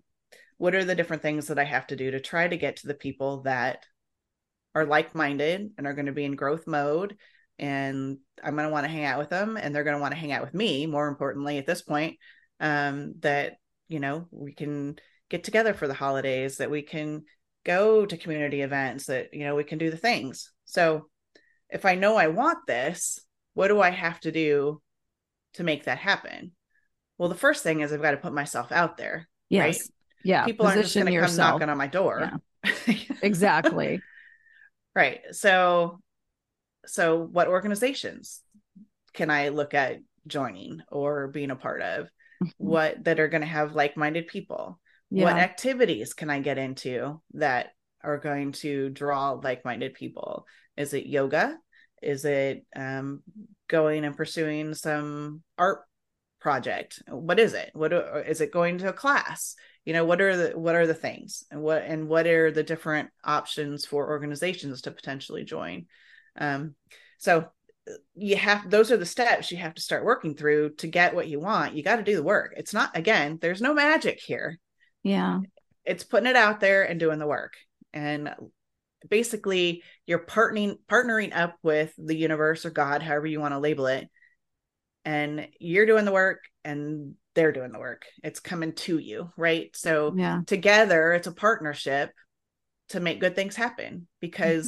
what 0.58 0.74
are 0.74 0.84
the 0.84 0.96
different 0.96 1.22
things 1.22 1.48
that 1.48 1.60
i 1.60 1.64
have 1.64 1.88
to 1.88 1.96
do 1.96 2.12
to 2.12 2.20
try 2.20 2.48
to 2.48 2.58
get 2.58 2.78
to 2.78 2.88
the 2.88 2.94
people 2.94 3.44
that 3.44 3.86
are 4.76 4.86
like-minded 4.86 5.72
and 5.78 5.88
are 5.88 5.94
going 5.94 6.08
to 6.08 6.12
be 6.12 6.26
in 6.26 6.36
growth 6.36 6.68
mode? 6.68 7.18
And 7.60 8.18
i'm 8.44 8.56
going 8.56 8.68
to 8.68 8.74
want 8.74 8.86
to 8.86 8.92
hang 8.92 9.06
out 9.06 9.20
with 9.20 9.30
them 9.30 9.58
and 9.58 9.74
they're 9.74 9.84
going 9.84 9.96
to 9.96 10.02
want 10.02 10.14
to 10.14 10.20
hang 10.20 10.32
out 10.32 10.44
with 10.44 10.54
me 10.54 10.86
more 10.86 11.08
importantly 11.08 11.58
at 11.58 11.66
this 11.66 11.82
point 11.82 12.18
um, 12.60 13.16
that 13.20 13.58
you 13.88 14.00
know 14.00 14.28
we 14.32 14.54
can 14.54 14.96
get 15.30 15.44
together 15.44 15.74
for 15.74 15.88
the 15.88 15.94
holidays 15.94 16.58
that 16.58 16.72
we 16.72 16.82
can 16.82 17.24
go 17.66 18.06
to 18.06 18.18
community 18.18 18.62
events 18.62 19.08
that 19.08 19.34
you 19.34 19.44
know 19.44 19.56
we 19.56 19.64
can 19.64 19.78
do 19.78 19.92
the 19.92 19.98
things. 19.98 20.52
So 20.66 21.10
if 21.70 21.86
I 21.86 21.96
know 21.96 22.16
I 22.16 22.28
want 22.28 22.60
this, 22.68 23.20
what 23.54 23.68
do 23.70 23.82
I 23.82 23.90
have 23.90 24.20
to 24.22 24.32
do 24.32 24.82
to 25.56 25.64
make 25.64 25.86
that 25.86 25.98
happen? 25.98 26.52
Well, 27.18 27.30
the 27.30 27.36
first 27.36 27.64
thing 27.64 27.82
is 27.82 27.92
I've 27.92 28.02
got 28.02 28.12
to 28.12 28.18
put 28.18 28.34
myself 28.34 28.72
out 28.72 28.98
there. 28.98 29.28
Yes. 29.50 29.66
Right? 29.66 29.82
Yeah. 30.24 30.46
People 30.46 30.66
Position 30.66 30.78
aren't 30.78 30.86
just 30.86 30.96
going 31.04 31.06
to 31.08 31.28
come 31.28 31.38
knocking 31.38 31.70
on 31.70 31.78
my 31.78 31.88
door. 31.88 32.32
Yeah. 32.66 32.96
exactly. 33.22 34.02
right. 34.96 35.22
So, 35.32 36.00
so 36.86 37.20
what 37.20 37.48
organizations 37.48 38.42
can 39.14 39.30
I 39.30 39.50
look 39.50 39.74
at 39.74 40.00
joining 40.28 40.82
or 40.92 41.28
being 41.28 41.52
a 41.52 41.56
part 41.56 41.82
of? 41.82 42.06
Mm-hmm. 42.44 42.50
What 42.58 43.04
that 43.06 43.20
are 43.20 43.30
going 43.30 43.42
to 43.42 43.48
have 43.48 43.76
like-minded 43.76 44.28
people? 44.28 44.80
Yeah. 45.10 45.24
What 45.24 45.38
activities 45.38 46.14
can 46.14 46.30
I 46.30 46.40
get 46.40 46.58
into 46.58 47.20
that 47.34 47.70
are 48.04 48.18
going 48.18 48.52
to 48.54 48.90
draw 48.90 49.32
like-minded 49.32 49.96
people? 49.96 50.46
Is 50.78 50.94
it 50.94 51.06
yoga? 51.06 51.58
Is 52.02 52.26
it 52.26 52.66
um, 52.76 53.24
going 53.68 54.06
and 54.06 54.16
pursuing 54.16 54.74
some 54.74 55.42
art 55.58 55.82
project? 56.40 57.02
What 57.08 57.40
is 57.40 57.54
it? 57.54 57.72
What 57.74 57.92
is 58.28 58.42
it 58.42 58.52
going 58.52 58.78
to 58.80 58.90
a 58.90 58.94
class? 58.94 59.56
You 59.86 59.94
know, 59.94 60.06
what 60.06 60.22
are 60.22 60.36
the 60.36 60.58
what 60.58 60.76
are 60.76 60.86
the 60.86 60.94
things 60.94 61.44
and 61.50 61.62
what 61.62 61.84
and 61.84 62.08
what 62.08 62.28
are 62.28 62.52
the 62.52 62.64
different 62.64 63.10
options 63.24 63.86
for 63.86 64.10
organizations 64.10 64.82
to 64.84 64.92
potentially 64.92 65.44
join? 65.44 65.86
Um, 66.38 66.76
so 67.18 67.48
you 68.16 68.36
have 68.36 68.70
those 68.70 68.92
are 68.92 68.98
the 68.98 69.06
steps 69.06 69.52
you 69.52 69.58
have 69.58 69.74
to 69.76 69.82
start 69.82 70.04
working 70.04 70.36
through 70.36 70.72
to 70.76 70.88
get 70.88 71.16
what 71.16 71.28
you 71.28 71.40
want 71.40 71.74
you 71.74 71.84
got 71.84 71.98
to 71.98 72.04
do 72.04 72.16
the 72.16 72.24
work 72.24 72.54
it's 72.58 72.74
not 72.74 72.96
again 72.96 73.38
there's 73.42 73.62
no 73.62 73.74
magic 73.74 74.20
here 74.20 74.60
yeah 75.04 75.40
it's 75.86 76.04
putting 76.04 76.30
it 76.30 76.36
out 76.36 76.60
there 76.60 76.84
and 76.84 77.00
doing 77.00 77.20
the 77.20 77.28
work 77.28 77.54
and 77.94 78.30
basically 79.10 79.84
you're 80.06 80.26
partnering 80.26 80.78
partnering 80.90 81.36
up 81.36 81.56
with 81.62 81.94
the 81.98 82.16
universe 82.16 82.66
or 82.66 82.72
god 82.72 83.04
however 83.04 83.28
you 83.28 83.40
want 83.40 83.54
to 83.54 83.60
label 83.60 83.88
it 83.88 84.10
and 85.06 85.48
you're 85.60 85.86
doing 85.86 86.06
the 86.06 86.12
work 86.12 86.44
and 86.66 87.16
they're 87.34 87.54
doing 87.54 87.72
the 87.72 87.80
work. 87.80 88.06
It's 88.24 88.40
coming 88.40 88.74
to 88.74 88.98
you 88.98 89.32
right? 89.38 89.70
So 89.76 90.14
yeah. 90.18 90.42
together 90.46 91.14
it's 91.14 91.28
a 91.28 91.32
partnership 91.32 92.12
to 92.90 93.00
make 93.00 93.20
good 93.20 93.36
things 93.36 93.56
happen 93.56 94.08
because 94.22 94.66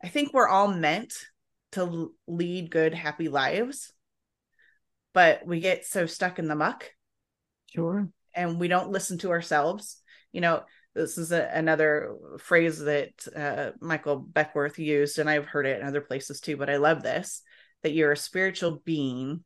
mm-hmm. 0.00 0.06
i 0.06 0.10
think 0.10 0.32
we're 0.32 0.48
all 0.48 0.68
meant 0.68 1.12
to 1.72 2.12
lead 2.28 2.70
good 2.70 2.94
happy 2.94 3.28
lives 3.28 3.92
but 5.12 5.44
we 5.46 5.60
get 5.60 5.84
so 5.84 6.06
stuck 6.06 6.38
in 6.38 6.46
the 6.46 6.54
muck 6.54 6.90
sure. 7.74 8.08
and 8.34 8.60
we 8.60 8.68
don't 8.68 8.90
listen 8.90 9.18
to 9.18 9.30
ourselves. 9.30 10.00
You 10.32 10.42
know 10.42 10.62
this 10.96 11.18
is 11.18 11.30
a, 11.30 11.50
another 11.52 12.16
phrase 12.38 12.80
that 12.80 13.12
uh, 13.36 13.70
michael 13.80 14.16
Beckworth 14.16 14.78
used 14.78 15.18
and 15.18 15.28
i've 15.28 15.46
heard 15.46 15.66
it 15.66 15.80
in 15.80 15.86
other 15.86 16.00
places 16.00 16.40
too 16.40 16.56
but 16.56 16.70
i 16.70 16.76
love 16.76 17.02
this 17.02 17.42
that 17.82 17.92
you're 17.92 18.12
a 18.12 18.16
spiritual 18.16 18.82
being 18.84 19.44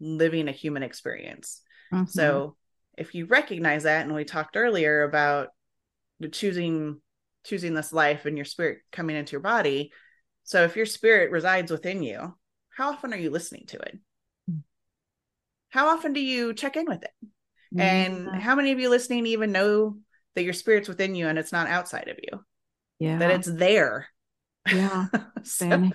living 0.00 0.48
a 0.48 0.52
human 0.52 0.82
experience 0.82 1.62
mm-hmm. 1.92 2.04
so 2.06 2.56
if 2.96 3.14
you 3.14 3.26
recognize 3.26 3.84
that 3.84 4.04
and 4.04 4.14
we 4.14 4.24
talked 4.24 4.56
earlier 4.56 5.04
about 5.04 5.48
choosing 6.32 7.00
choosing 7.44 7.74
this 7.74 7.92
life 7.92 8.26
and 8.26 8.36
your 8.36 8.44
spirit 8.44 8.78
coming 8.90 9.16
into 9.16 9.32
your 9.32 9.40
body 9.40 9.92
so 10.42 10.64
if 10.64 10.76
your 10.76 10.86
spirit 10.86 11.30
resides 11.30 11.70
within 11.70 12.02
you 12.02 12.34
how 12.70 12.90
often 12.90 13.12
are 13.12 13.18
you 13.18 13.30
listening 13.30 13.64
to 13.66 13.78
it 13.78 13.98
mm. 14.50 14.60
how 15.70 15.88
often 15.88 16.12
do 16.12 16.20
you 16.20 16.52
check 16.52 16.76
in 16.76 16.86
with 16.86 17.02
it 17.02 17.10
mm-hmm. 17.74 17.80
and 17.80 18.42
how 18.42 18.56
many 18.56 18.72
of 18.72 18.80
you 18.80 18.90
listening 18.90 19.26
even 19.26 19.52
know 19.52 19.96
that 20.38 20.44
your 20.44 20.52
spirit's 20.52 20.86
within 20.86 21.16
you 21.16 21.26
and 21.26 21.36
it's 21.36 21.50
not 21.50 21.66
outside 21.66 22.06
of 22.06 22.16
you. 22.22 22.44
Yeah. 23.00 23.18
That 23.18 23.32
it's 23.32 23.50
there. 23.50 24.06
Yeah. 24.72 25.06
So, 25.42 25.90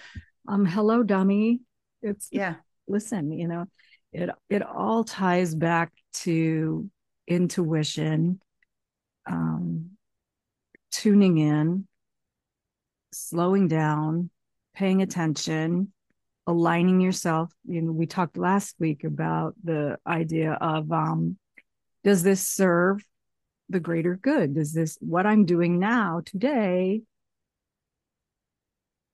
um 0.48 0.66
hello 0.66 1.04
dummy. 1.04 1.62
It's 2.02 2.28
yeah. 2.30 2.56
listen 2.88 3.32
you 3.32 3.48
know 3.48 3.66
it 4.12 4.30
it 4.50 4.62
all 4.62 5.06
ties 5.06 5.56
back 5.56 5.94
to 6.14 6.90
intuition 7.26 8.42
um 9.30 9.92
tuning 10.92 11.38
in 11.38 11.88
slowing 13.14 13.70
down 13.70 14.30
paying 14.76 15.02
attention 15.02 15.94
aligning 16.48 17.00
yourself. 17.00 17.50
You 17.66 17.82
know 17.82 17.94
we 17.94 18.08
talked 18.08 18.38
last 18.38 18.76
week 18.78 19.06
about 19.06 19.56
the 19.64 20.00
idea 20.06 20.52
of 20.54 20.92
um 20.92 21.38
does 22.04 22.24
this 22.24 22.46
serve 22.46 23.02
the 23.74 23.80
greater 23.82 24.16
good. 24.16 24.56
Does 24.56 24.72
this 24.74 24.98
what 25.02 25.26
i'm 25.26 25.46
doing 25.46 25.80
now 25.80 26.22
today 26.26 27.02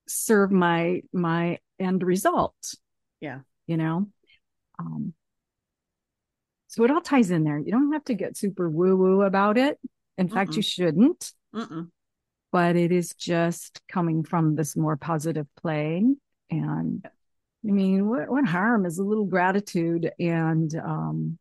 serve 0.07 0.51
my 0.51 1.01
my 1.11 1.57
end 1.79 2.03
result? 2.03 2.75
Yeah. 3.21 3.39
You 3.67 3.77
know? 3.77 4.09
Um 4.77 5.13
so 6.67 6.83
it 6.83 6.91
all 6.91 7.01
ties 7.01 7.31
in 7.31 7.43
there. 7.43 7.57
You 7.57 7.71
don't 7.71 7.93
have 7.93 8.03
to 8.05 8.13
get 8.13 8.37
super 8.37 8.69
woo 8.69 8.95
woo 8.95 9.23
about 9.23 9.57
it. 9.57 9.79
In 10.17 10.27
Mm-mm. 10.29 10.33
fact 10.33 10.55
you 10.55 10.61
shouldn't. 10.61 11.31
Mm-mm. 11.55 11.89
but 12.51 12.75
it 12.75 12.91
is 12.91 13.13
just 13.15 13.81
coming 13.87 14.23
from 14.23 14.55
this 14.55 14.75
more 14.77 14.97
positive 14.97 15.47
plane. 15.61 16.17
And 16.51 17.03
i 17.05 17.71
mean 17.71 18.07
what, 18.07 18.29
what 18.29 18.45
harm 18.45 18.85
is 18.85 18.99
a 18.99 19.03
little 19.03 19.25
gratitude 19.25 20.11
and 20.19 20.73
um 20.75 21.37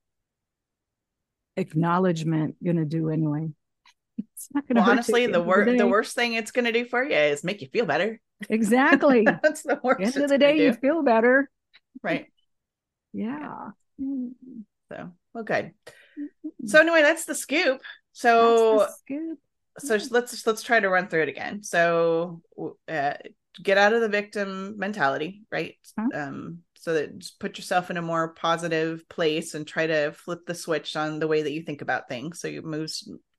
acknowledgement 1.58 2.56
going 2.62 2.76
to 2.76 2.84
do 2.84 3.10
anyway 3.10 3.48
it's 4.18 4.48
not 4.54 4.66
going 4.66 4.76
to 4.76 4.82
well, 4.82 4.90
honestly 4.90 5.26
the 5.26 5.42
worst 5.42 5.78
the 5.78 5.86
worst 5.86 6.14
thing 6.14 6.34
it's 6.34 6.50
going 6.50 6.64
to 6.64 6.72
do 6.72 6.84
for 6.84 7.04
you 7.04 7.16
is 7.16 7.44
make 7.44 7.60
you 7.60 7.68
feel 7.68 7.86
better 7.86 8.20
Exactly. 8.48 9.24
That's 9.42 9.62
the 9.62 9.80
worst. 9.82 10.16
End 10.16 10.24
of 10.24 10.30
the 10.30 10.38
day, 10.38 10.64
you 10.64 10.72
feel 10.72 11.02
better. 11.02 11.50
Right. 12.02 12.26
Yeah. 13.14 13.70
So, 13.98 15.12
well, 15.32 15.42
good. 15.42 15.72
So 16.66 16.78
anyway, 16.78 17.00
that's 17.00 17.24
the 17.24 17.34
scoop. 17.34 17.80
So, 18.12 18.80
the 18.80 18.92
scoop. 18.92 19.38
so 19.78 19.94
yeah. 19.94 20.04
let's 20.10 20.46
let's 20.46 20.62
try 20.62 20.78
to 20.78 20.90
run 20.90 21.08
through 21.08 21.22
it 21.22 21.30
again. 21.30 21.62
So, 21.62 22.42
uh, 22.86 23.14
get 23.60 23.78
out 23.78 23.94
of 23.94 24.02
the 24.02 24.10
victim 24.10 24.78
mentality, 24.78 25.42
right? 25.50 25.76
Huh? 25.98 26.08
Um, 26.14 26.58
so 26.80 26.94
that 26.94 27.18
just 27.18 27.40
put 27.40 27.58
yourself 27.58 27.90
in 27.90 27.96
a 27.96 28.02
more 28.02 28.34
positive 28.34 29.08
place 29.08 29.54
and 29.54 29.66
try 29.66 29.86
to 29.86 30.12
flip 30.12 30.46
the 30.46 30.54
switch 30.54 30.96
on 30.96 31.18
the 31.18 31.28
way 31.28 31.42
that 31.42 31.52
you 31.52 31.62
think 31.62 31.82
about 31.82 32.08
things. 32.08 32.40
So 32.40 32.48
you 32.48 32.62
move 32.62 32.90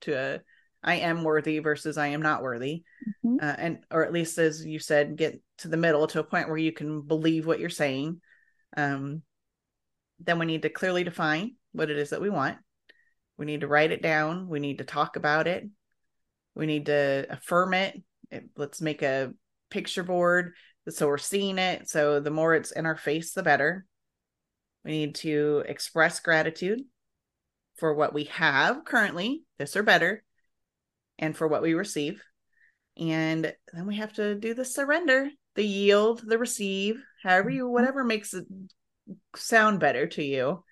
to 0.02 0.12
a 0.12 0.40
I 0.82 0.96
am 0.96 1.24
worthy 1.24 1.58
versus 1.58 1.98
I 1.98 2.08
am 2.08 2.22
not 2.22 2.42
worthy. 2.42 2.84
Mm-hmm. 3.24 3.36
Uh, 3.44 3.54
and, 3.58 3.78
or 3.90 4.04
at 4.04 4.12
least 4.12 4.38
as 4.38 4.64
you 4.64 4.78
said, 4.78 5.16
get 5.16 5.40
to 5.58 5.68
the 5.68 5.76
middle 5.76 6.06
to 6.06 6.20
a 6.20 6.24
point 6.24 6.48
where 6.48 6.56
you 6.56 6.72
can 6.72 7.02
believe 7.02 7.46
what 7.46 7.60
you're 7.60 7.68
saying. 7.68 8.20
Um, 8.76 9.22
then 10.20 10.38
we 10.38 10.46
need 10.46 10.62
to 10.62 10.70
clearly 10.70 11.04
define 11.04 11.56
what 11.72 11.90
it 11.90 11.98
is 11.98 12.10
that 12.10 12.20
we 12.20 12.30
want. 12.30 12.58
We 13.36 13.46
need 13.46 13.60
to 13.60 13.68
write 13.68 13.92
it 13.92 14.02
down. 14.02 14.48
We 14.48 14.60
need 14.60 14.78
to 14.78 14.84
talk 14.84 15.16
about 15.16 15.46
it. 15.46 15.68
We 16.54 16.66
need 16.66 16.86
to 16.86 17.26
affirm 17.28 17.74
it. 17.74 18.02
it 18.30 18.44
let's 18.56 18.80
make 18.80 19.02
a 19.02 19.32
picture 19.70 20.02
board 20.02 20.54
so 20.92 21.06
we're 21.06 21.18
seeing 21.18 21.58
it. 21.58 21.88
So 21.88 22.20
the 22.20 22.30
more 22.30 22.54
it's 22.54 22.72
in 22.72 22.86
our 22.86 22.96
face, 22.96 23.32
the 23.32 23.42
better. 23.42 23.86
We 24.84 24.92
need 24.92 25.14
to 25.16 25.64
express 25.66 26.20
gratitude 26.20 26.80
for 27.76 27.94
what 27.94 28.14
we 28.14 28.24
have 28.24 28.84
currently, 28.84 29.44
this 29.58 29.76
or 29.76 29.82
better 29.82 30.22
and 31.18 31.36
for 31.36 31.46
what 31.48 31.62
we 31.62 31.74
receive. 31.74 32.22
And 32.98 33.54
then 33.72 33.86
we 33.86 33.96
have 33.96 34.12
to 34.14 34.34
do 34.34 34.54
the 34.54 34.64
surrender, 34.64 35.28
the 35.54 35.64
yield, 35.64 36.22
the 36.26 36.38
receive, 36.38 37.02
however 37.22 37.50
you, 37.50 37.64
mm-hmm. 37.64 37.72
whatever 37.72 38.04
makes 38.04 38.34
it 38.34 38.44
sound 39.36 39.80
better 39.80 40.06
to 40.06 40.22
you. 40.22 40.64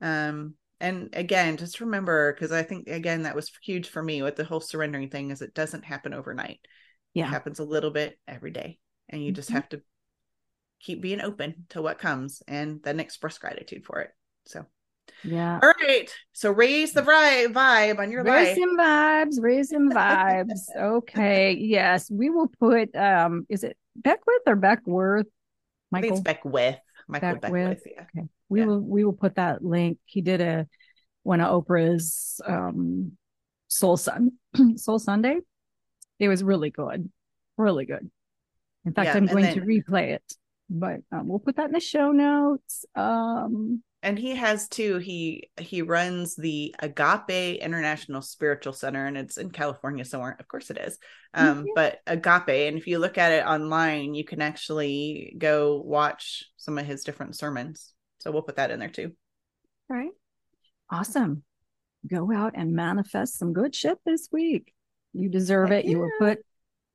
Um, 0.00 0.54
and 0.80 1.10
again, 1.14 1.56
just 1.56 1.80
remember, 1.80 2.32
because 2.32 2.52
I 2.52 2.62
think, 2.62 2.88
again, 2.88 3.22
that 3.22 3.36
was 3.36 3.50
huge 3.62 3.88
for 3.88 4.02
me 4.02 4.22
with 4.22 4.36
the 4.36 4.44
whole 4.44 4.60
surrendering 4.60 5.08
thing 5.08 5.30
is 5.30 5.40
it 5.40 5.54
doesn't 5.54 5.84
happen 5.84 6.12
overnight. 6.12 6.60
Yeah. 7.14 7.26
It 7.26 7.30
happens 7.30 7.58
a 7.58 7.64
little 7.64 7.90
bit 7.90 8.18
every 8.28 8.50
day. 8.50 8.78
And 9.08 9.22
you 9.22 9.28
mm-hmm. 9.28 9.36
just 9.36 9.50
have 9.50 9.68
to 9.70 9.82
keep 10.80 11.00
being 11.00 11.20
open 11.20 11.66
to 11.70 11.82
what 11.82 11.98
comes 11.98 12.42
and 12.46 12.82
then 12.82 13.00
express 13.00 13.38
gratitude 13.38 13.84
for 13.84 14.00
it. 14.00 14.10
So 14.46 14.66
yeah. 15.22 15.58
All 15.62 15.72
right. 15.80 16.10
So 16.32 16.50
raise 16.50 16.92
the 16.92 17.02
vibe 17.02 17.52
vibe 17.52 17.98
on 17.98 18.10
your 18.10 18.22
raise 18.22 18.56
some 18.58 18.76
vibes. 18.78 19.36
Raise 19.40 19.70
some 19.70 19.90
vibes. 19.90 20.60
okay. 20.76 21.54
Yes, 21.54 22.10
we 22.10 22.30
will 22.30 22.48
put. 22.60 22.94
Um, 22.94 23.46
is 23.48 23.64
it 23.64 23.76
Beckwith 23.96 24.42
or 24.46 24.56
Beckworth? 24.56 25.26
Michael 25.90 25.96
I 25.96 26.00
think 26.00 26.12
it's 26.12 26.20
Beckwith. 26.20 26.78
Michael 27.08 27.36
Beckwith. 27.36 27.52
Beckwith 27.52 27.82
yeah. 27.86 28.02
Okay. 28.02 28.28
We 28.48 28.60
yeah. 28.60 28.66
will. 28.66 28.80
We 28.80 29.04
will 29.04 29.12
put 29.12 29.36
that 29.36 29.64
link. 29.64 29.98
He 30.04 30.20
did 30.20 30.40
a 30.40 30.66
one 31.22 31.40
of 31.40 31.64
Oprah's 31.64 32.40
um 32.46 33.12
Soul 33.68 33.96
Sun 33.96 34.32
Soul 34.76 34.98
Sunday. 34.98 35.38
It 36.18 36.28
was 36.28 36.44
really 36.44 36.70
good. 36.70 37.10
Really 37.56 37.86
good. 37.86 38.10
In 38.84 38.92
fact, 38.92 39.06
yeah, 39.06 39.16
I'm 39.16 39.26
going 39.26 39.44
then, 39.44 39.54
to 39.54 39.60
replay 39.62 40.10
it, 40.10 40.32
but 40.68 41.00
um, 41.10 41.28
we'll 41.28 41.38
put 41.38 41.56
that 41.56 41.66
in 41.66 41.72
the 41.72 41.80
show 41.80 42.12
notes. 42.12 42.84
Um, 42.94 43.82
and 44.04 44.18
he 44.18 44.36
has 44.36 44.68
too 44.68 44.98
he 44.98 45.48
he 45.58 45.80
runs 45.80 46.36
the 46.36 46.74
agape 46.78 47.58
international 47.58 48.20
spiritual 48.20 48.74
center 48.74 49.06
and 49.06 49.16
it's 49.16 49.38
in 49.38 49.50
california 49.50 50.04
somewhere. 50.04 50.36
Of 50.38 50.46
course 50.46 50.70
it 50.70 50.76
is. 50.76 50.98
Um 51.32 51.46
mm-hmm. 51.46 51.66
but 51.74 52.00
agape 52.06 52.68
and 52.68 52.76
if 52.76 52.86
you 52.86 52.98
look 52.98 53.16
at 53.16 53.32
it 53.32 53.46
online 53.46 54.14
you 54.14 54.22
can 54.22 54.42
actually 54.42 55.34
go 55.38 55.80
watch 55.82 56.44
some 56.58 56.76
of 56.76 56.84
his 56.84 57.02
different 57.02 57.34
sermons. 57.34 57.94
So 58.18 58.30
we'll 58.30 58.42
put 58.42 58.56
that 58.56 58.70
in 58.70 58.78
there 58.78 58.90
too. 58.90 59.12
All 59.90 59.96
right. 59.96 60.12
Awesome. 60.90 61.42
Go 62.06 62.30
out 62.30 62.52
and 62.54 62.74
manifest 62.74 63.38
some 63.38 63.54
good 63.54 63.74
shit 63.74 63.98
this 64.04 64.28
week. 64.30 64.72
You 65.14 65.30
deserve 65.30 65.70
Heck 65.70 65.84
it. 65.84 65.86
Yeah. 65.86 65.92
you 65.92 65.98
were 65.98 66.12
put 66.18 66.38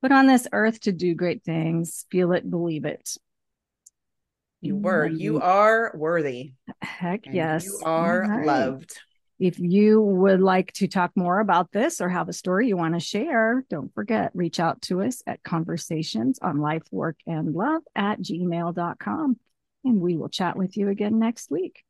put 0.02 0.12
on 0.12 0.28
this 0.28 0.47
earth 0.52 0.80
to 0.82 0.91
do 0.91 1.16
great 1.16 1.43
things 1.43 2.06
feel 2.10 2.32
it 2.32 2.50
believe 2.50 2.86
it 2.86 3.18
you 4.62 4.76
were. 4.76 5.08
Mm-hmm. 5.08 5.18
You 5.18 5.41
are 5.41 5.91
worthy. 5.95 6.54
Heck 6.82 7.26
yes. 7.26 7.66
You 7.66 7.80
are 7.84 8.22
right. 8.22 8.45
loved. 8.45 8.97
If 9.39 9.58
you 9.58 10.02
would 10.02 10.41
like 10.41 10.74
to 10.74 10.88
talk 10.88 11.12
more 11.16 11.39
about 11.39 11.72
this 11.72 12.02
or 12.02 12.10
have 12.10 12.28
a 12.28 12.34
story 12.34 12.68
you 12.68 12.76
want 12.76 12.95
to 12.95 13.00
share, 13.00 13.64
don't 13.70 13.93
forget, 13.93 14.32
reach 14.34 14.60
out 14.60 14.82
to 14.84 15.02
us 15.02 15.24
at 15.26 15.43
conversations 15.43 16.39
on 16.41 16.58
life, 16.58 16.84
work, 16.91 17.18
and 17.26 17.54
love 17.54 17.82
at 17.95 18.20
gmail.com. 18.20 19.39
And 19.86 20.02
we 20.02 20.18
will 20.18 20.28
chat 20.28 20.58
with 20.58 20.76
you 20.76 20.89
again 20.89 21.20
next 21.20 21.50
week. 21.50 21.84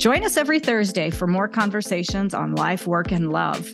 Join 0.00 0.24
us 0.24 0.38
every 0.38 0.60
Thursday 0.60 1.10
for 1.10 1.26
more 1.26 1.46
conversations 1.46 2.32
on 2.32 2.54
life, 2.54 2.86
work, 2.86 3.12
and 3.12 3.30
love. 3.30 3.70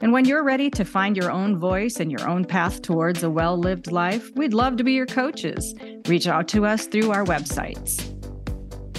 And 0.00 0.12
when 0.12 0.24
you're 0.24 0.44
ready 0.44 0.70
to 0.70 0.84
find 0.84 1.16
your 1.16 1.32
own 1.32 1.58
voice 1.58 1.98
and 1.98 2.12
your 2.12 2.28
own 2.28 2.44
path 2.44 2.80
towards 2.80 3.24
a 3.24 3.28
well 3.28 3.58
lived 3.58 3.90
life, 3.90 4.30
we'd 4.36 4.54
love 4.54 4.76
to 4.76 4.84
be 4.84 4.92
your 4.92 5.06
coaches. 5.06 5.74
Reach 6.06 6.28
out 6.28 6.46
to 6.50 6.64
us 6.64 6.86
through 6.86 7.10
our 7.10 7.24
websites. 7.24 8.08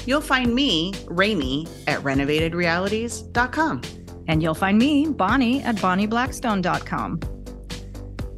You'll 0.06 0.20
find 0.20 0.54
me, 0.54 0.92
Remi, 1.06 1.66
at 1.88 2.02
renovatedrealities.com. 2.02 3.82
And 4.28 4.44
you'll 4.44 4.54
find 4.54 4.78
me, 4.78 5.08
Bonnie, 5.08 5.64
at 5.64 5.78
bonnieblackstone.com. 5.78 7.20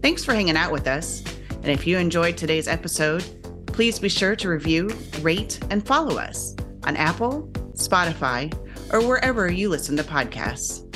Thanks 0.04 0.24
for 0.24 0.36
hanging 0.36 0.58
out 0.58 0.72
with 0.72 0.86
us. 0.86 1.24
And 1.50 1.70
if 1.70 1.88
you 1.88 1.98
enjoyed 1.98 2.38
today's 2.38 2.68
episode, 2.68 3.26
please 3.66 3.98
be 3.98 4.10
sure 4.10 4.36
to 4.36 4.48
review, 4.48 4.96
rate, 5.22 5.60
and 5.72 5.84
follow 5.84 6.20
us 6.20 6.56
on 6.84 6.96
Apple, 6.96 7.52
Spotify, 7.78 8.54
or 8.92 9.06
wherever 9.08 9.52
you 9.52 9.70
listen 9.70 9.98
to 9.98 10.04
podcasts. 10.04 10.87